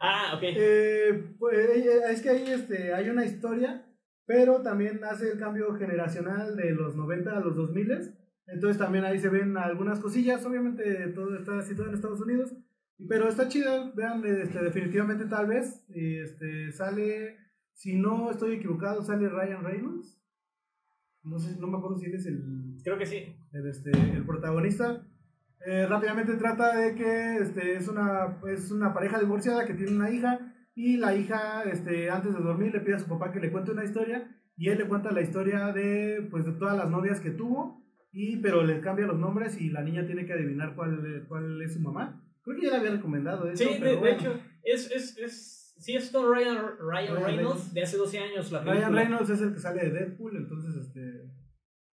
Ah, 0.00 0.32
ok. 0.36 0.42
Eh, 0.42 1.34
pues, 1.38 1.58
eh, 1.58 2.00
es 2.10 2.22
que 2.22 2.30
ahí 2.30 2.44
este, 2.48 2.92
hay 2.94 3.08
una 3.08 3.24
historia, 3.24 3.86
pero 4.26 4.62
también 4.62 5.02
hace 5.04 5.32
el 5.32 5.38
cambio 5.38 5.74
generacional 5.74 6.56
de 6.56 6.72
los 6.72 6.96
90 6.96 7.36
a 7.36 7.40
los 7.40 7.56
2000. 7.56 8.14
Entonces 8.48 8.78
también 8.78 9.04
ahí 9.04 9.18
se 9.18 9.28
ven 9.28 9.56
algunas 9.56 10.00
cosillas. 10.00 10.44
Obviamente 10.44 11.08
todo 11.08 11.36
está 11.36 11.62
situado 11.62 11.90
en 11.90 11.96
Estados 11.96 12.20
Unidos, 12.20 12.54
pero 13.08 13.28
está 13.28 13.48
chido. 13.48 13.92
Vean, 13.94 14.24
este, 14.24 14.62
definitivamente 14.62 15.26
tal 15.26 15.46
vez. 15.46 15.84
Este, 15.90 16.72
sale, 16.72 17.36
si 17.72 17.96
no 17.96 18.30
estoy 18.30 18.56
equivocado, 18.56 19.02
sale 19.02 19.28
Ryan 19.28 19.64
Reynolds. 19.64 20.18
No 21.24 21.38
sé, 21.38 21.58
no 21.60 21.66
me 21.66 21.78
acuerdo 21.78 21.98
si 21.98 22.06
él 22.06 22.14
es 22.14 22.26
el, 22.26 22.76
Creo 22.82 22.96
que 22.96 23.06
sí. 23.06 23.36
el, 23.52 23.68
este, 23.68 23.90
el 23.90 24.24
protagonista. 24.24 25.06
Eh, 25.66 25.86
rápidamente 25.86 26.36
trata 26.36 26.76
de 26.76 26.94
que 26.94 27.36
este, 27.38 27.76
es, 27.76 27.88
una, 27.88 28.38
es 28.48 28.70
una 28.70 28.94
pareja 28.94 29.18
divorciada 29.18 29.66
que 29.66 29.74
tiene 29.74 29.96
una 29.96 30.10
hija 30.10 30.54
y 30.74 30.96
la 30.96 31.14
hija 31.16 31.64
este, 31.64 32.08
antes 32.10 32.32
de 32.32 32.40
dormir 32.40 32.72
le 32.72 32.80
pide 32.80 32.94
a 32.94 32.98
su 33.00 33.08
papá 33.08 33.32
que 33.32 33.40
le 33.40 33.50
cuente 33.50 33.72
una 33.72 33.84
historia 33.84 34.28
y 34.56 34.68
él 34.68 34.78
le 34.78 34.88
cuenta 34.88 35.12
la 35.12 35.20
historia 35.20 35.72
de, 35.72 36.26
pues, 36.30 36.44
de 36.44 36.52
todas 36.52 36.76
las 36.76 36.90
novias 36.90 37.20
que 37.20 37.30
tuvo, 37.30 37.84
y, 38.10 38.38
pero 38.38 38.64
le 38.64 38.80
cambia 38.80 39.06
los 39.06 39.18
nombres 39.18 39.60
y 39.60 39.70
la 39.70 39.82
niña 39.82 40.04
tiene 40.04 40.26
que 40.26 40.32
adivinar 40.32 40.74
cuál, 40.74 41.24
cuál 41.28 41.62
es 41.62 41.74
su 41.74 41.80
mamá. 41.80 42.24
Creo 42.42 42.56
que 42.56 42.66
ya 42.66 42.72
la 42.72 42.78
había 42.78 42.90
recomendado 42.92 43.48
eso. 43.48 43.62
Sí, 43.62 43.74
de, 43.74 43.78
pero 43.78 43.90
de 43.92 43.96
bueno. 43.98 44.16
hecho, 44.16 44.40
es, 44.64 44.90
es, 44.90 45.18
es, 45.18 45.74
sí, 45.78 45.94
es 45.94 46.10
con 46.10 46.32
Ryan, 46.32 46.56
Ryan, 46.56 46.78
Ryan 46.80 47.14
Reynolds 47.14 47.26
Reynolds. 47.26 47.74
de 47.74 47.82
hace 47.82 47.96
12 47.96 48.18
años 48.18 48.50
la 48.50 48.60
Ryan 48.62 48.74
película. 48.74 49.00
Reynolds 49.00 49.30
es 49.30 49.40
el 49.42 49.52
que 49.52 49.60
sale 49.60 49.82
de 49.82 49.90
Deadpool, 49.90 50.36
entonces 50.36 50.74
este... 50.76 51.17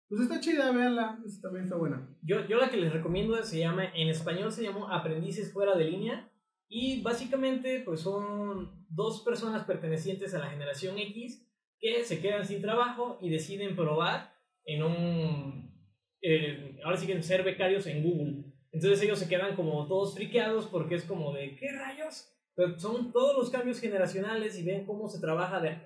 Pues 0.08 0.22
está 0.22 0.40
chida, 0.40 0.72
véanla, 0.72 1.20
esa 1.26 1.42
también 1.42 1.64
está 1.64 1.76
buena. 1.76 2.08
Yo, 2.22 2.46
yo 2.48 2.58
la 2.58 2.70
que 2.70 2.78
les 2.78 2.94
recomiendo 2.94 3.42
se 3.44 3.60
llama, 3.60 3.86
en 3.94 4.10
español 4.10 4.52
se 4.52 4.64
llamó 4.64 4.88
Aprendices 4.92 5.52
fuera 5.52 5.76
de 5.76 5.86
línea 5.86 6.32
y 6.68 7.02
básicamente 7.02 7.82
pues 7.84 8.02
son 8.02 8.86
dos 8.90 9.22
personas 9.24 9.66
pertenecientes 9.66 10.34
a 10.34 10.40
la 10.40 10.50
generación 10.50 10.98
X 10.98 11.46
que 11.80 12.04
se 12.04 12.22
quedan 12.22 12.46
sin 12.46 12.62
trabajo 12.62 13.18
y 13.22 13.30
deciden 13.30 13.76
probar 13.76 14.34
en 14.66 14.84
un, 14.84 15.76
eh, 16.22 16.80
ahora 16.84 16.98
sí 16.98 17.08
que 17.08 17.22
ser 17.22 17.44
becarios 17.44 17.86
en 17.88 18.04
Google. 18.04 18.46
Entonces 18.72 19.02
ellos 19.04 19.20
se 19.20 19.30
quedan 19.30 19.56
como 19.56 19.88
todos 19.88 20.16
friqueados 20.16 20.68
porque 20.68 20.96
es 20.96 21.04
como 21.04 21.34
de, 21.34 21.56
¿qué 21.56 21.72
rayos? 21.72 22.32
Son 22.78 23.12
todos 23.12 23.38
los 23.38 23.50
cambios 23.50 23.80
generacionales 23.80 24.58
y 24.58 24.64
ven 24.64 24.86
cómo 24.86 25.08
se 25.08 25.20
trabaja 25.20 25.60
de, 25.60 25.82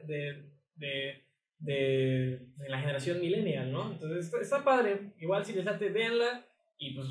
de, 0.76 1.24
de, 1.60 2.47
de 2.57 2.70
la 2.70 2.80
generación 2.80 3.20
millennial, 3.20 3.72
¿no? 3.72 3.91
Entonces 3.91 4.26
está, 4.26 4.41
está 4.41 4.64
padre. 4.64 5.14
Igual 5.20 5.45
si 5.45 5.53
les 5.53 5.66
late, 5.66 5.89
véanla 5.89 6.45
y 6.78 6.95
pues 6.95 7.07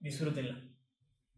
disfrútenla. 0.00 0.58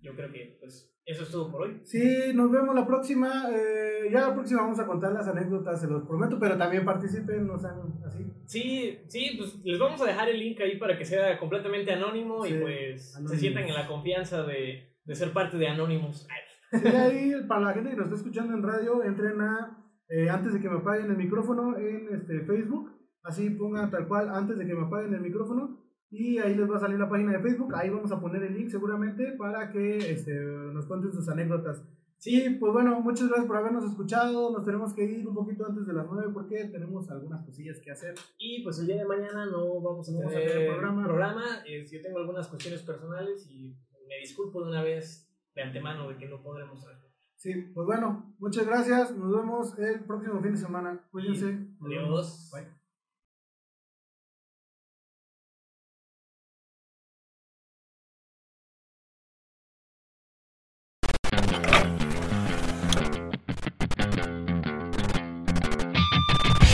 Yo 0.01 0.15
creo 0.15 0.33
que 0.33 0.57
pues 0.61 0.89
eso 1.05 1.25
es 1.25 1.31
todo 1.31 1.51
por 1.51 1.63
hoy. 1.63 1.81
Sí, 1.85 2.33
nos 2.35 2.51
vemos 2.53 2.75
la 2.75 2.87
próxima. 2.87 3.49
eh, 3.53 4.09
ya 4.13 4.29
la 4.29 4.35
próxima 4.35 4.63
vamos 4.63 4.79
a 4.79 4.87
contar 4.87 5.13
las 5.13 5.27
anécdotas, 5.27 5.81
se 5.81 5.89
los 5.89 6.07
prometo, 6.07 6.39
pero 6.39 6.57
también 6.57 6.85
participen, 6.85 7.47
no 7.47 7.59
sean 7.59 7.81
así. 8.07 8.25
Sí, 8.47 8.99
sí, 9.09 9.35
pues 9.39 9.65
les 9.65 9.79
vamos 9.79 10.01
a 10.01 10.07
dejar 10.07 10.29
el 10.29 10.39
link 10.39 10.61
ahí 10.61 10.77
para 10.79 10.97
que 10.97 11.05
sea 11.05 11.39
completamente 11.39 11.93
anónimo 11.93 12.45
Sí, 12.45 12.55
y 12.55 12.59
pues 12.61 13.15
Anonymous. 13.17 13.33
se 13.33 13.39
sientan 13.41 13.65
en 13.65 13.75
la 13.75 13.87
confianza 13.89 14.45
de, 14.45 14.95
de 15.05 15.15
ser 15.15 15.33
parte 15.33 15.57
de 15.57 15.69
Anonymous. 15.69 16.27
Sí, 16.71 16.87
ahí, 16.89 17.33
para 17.49 17.61
la 17.63 17.73
gente 17.75 17.91
que 17.91 17.97
nos 17.97 18.07
está 18.07 18.17
escuchando 18.17 18.55
en 18.55 18.63
radio, 18.63 19.03
entren 19.05 19.41
a, 19.41 19.82
eh, 20.13 20.29
antes 20.29 20.53
de 20.53 20.61
que 20.61 20.69
me 20.69 20.77
apaguen 20.77 21.11
el 21.11 21.17
micrófono, 21.17 21.79
en 21.79 22.15
este, 22.15 22.41
Facebook. 22.41 22.93
Así 23.23 23.49
pongan 23.49 23.91
tal 23.91 24.07
cual, 24.07 24.29
antes 24.29 24.59
de 24.59 24.67
que 24.67 24.75
me 24.75 24.83
apaguen 24.83 25.15
el 25.15 25.23
micrófono. 25.23 25.81
Y 26.11 26.39
ahí 26.39 26.55
les 26.55 26.71
va 26.71 26.77
a 26.77 26.81
salir 26.81 26.99
la 26.99 27.09
página 27.09 27.33
de 27.33 27.41
Facebook. 27.41 27.75
Ahí 27.75 27.89
vamos 27.89 28.13
a 28.13 28.21
poner 28.21 28.43
el 28.43 28.55
link 28.55 28.69
seguramente 28.69 29.33
para 29.39 29.73
que 29.73 29.97
este, 29.97 30.35
nos 30.35 30.85
cuenten 30.87 31.13
sus 31.13 31.27
anécdotas. 31.31 31.83
Sí, 32.19 32.59
pues 32.61 32.73
bueno, 32.75 33.01
muchas 33.01 33.27
gracias 33.29 33.47
por 33.47 33.57
habernos 33.57 33.85
escuchado. 33.85 34.53
Nos 34.53 34.67
tenemos 34.67 34.93
que 34.93 35.03
ir 35.03 35.27
un 35.27 35.35
poquito 35.35 35.65
antes 35.65 35.87
de 35.87 35.95
las 35.95 36.07
9 36.07 36.31
porque 36.35 36.67
tenemos 36.67 37.11
algunas 37.11 37.43
cosillas 37.47 37.81
que 37.81 37.91
hacer. 37.91 38.15
Y 38.39 38.63
pues 38.63 38.79
el 38.81 38.89
día 38.89 38.97
de 38.97 39.07
mañana 39.07 39.47
no 39.47 39.81
vamos 39.81 40.09
a 40.09 40.13
tener 40.13 40.29
tener 40.29 40.69
programa. 40.69 41.05
programa. 41.05 41.45
Eh, 41.67 41.87
yo 41.91 42.03
tengo 42.03 42.19
algunas 42.19 42.49
cuestiones 42.49 42.83
personales 42.83 43.49
y 43.51 43.75
me 44.07 44.19
disculpo 44.21 44.63
de 44.63 44.69
una 44.69 44.83
vez 44.83 45.33
de 45.55 45.63
antemano 45.63 46.11
de 46.11 46.19
que 46.19 46.29
no 46.29 46.43
podremos 46.43 46.85
traer. 46.85 47.12
Sí, 47.43 47.53
pues 47.75 47.85
bueno, 47.89 48.33
muchas 48.39 48.65
gracias. 48.65 49.11
Nos 49.17 49.33
vemos 49.33 49.77
el 49.77 50.05
próximo 50.05 50.41
fin 50.41 50.53
de 50.53 50.59
semana. 50.59 51.01
Cuídense. 51.11 51.59
Adiós. 51.81 52.53
Bye. 52.53 52.69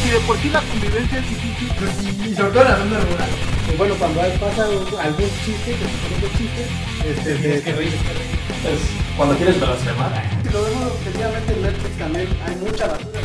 Si 0.03 0.11
de 0.11 0.21
por 0.27 0.37
sí 0.37 0.51
la 0.51 0.61
convivencia 0.61 1.19
es 1.19 1.31
difícil, 1.31 2.31
Y 2.31 2.35
sobre 2.35 2.53
todo 2.53 2.64
la 2.64 2.77
zona 2.77 3.01
rural. 3.01 3.31
Y 3.73 3.77
bueno, 3.79 3.95
cuando 3.99 4.21
pasa 4.39 4.64
algún 4.66 5.31
chiste, 5.47 5.71
que 5.71 5.79
se 5.79 6.27
es 6.27 6.33
chiste, 6.37 6.66
este, 7.07 7.35
Tienes 7.37 7.62
que 7.62 7.73
reír. 7.73 8.98
Cuando 9.19 9.35
quieres 9.37 9.59
blasfemar, 9.59 10.12
si 10.45 10.49
lo 10.53 10.62
vemos 10.62 10.93
objetivamente 10.93 11.53
en 11.53 11.62
Netflix 11.62 11.99
también 11.99 12.29
hay 12.41 12.55
mucha 12.55 12.87
basura. 12.87 13.21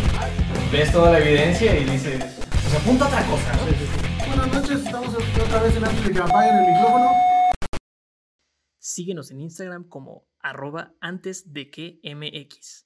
ves 0.72 0.92
toda 0.92 1.12
la 1.12 1.20
evidencia 1.20 1.80
y 1.80 1.84
dices, 1.84 2.20
pues 2.50 2.74
apunta 2.74 3.06
otra 3.06 3.24
cosa, 3.28 3.54
¿no? 3.54 4.28
Buenas 4.28 4.54
noches, 4.54 4.84
estamos 4.84 5.10
otra 5.14 5.62
vez 5.62 5.78
en 5.78 5.86
antes 5.86 6.04
de 6.04 6.12
que 6.12 6.18
me 6.18 6.26
apaguen 6.26 6.56
el 6.56 6.74
micrófono. 6.74 7.12
Síguenos 8.80 9.30
en 9.30 9.42
Instagram 9.42 9.88
como 9.88 10.26
arroba 10.40 10.96
antes 11.00 11.54
de 11.54 11.70
que 11.70 12.00
mx. 12.04 12.83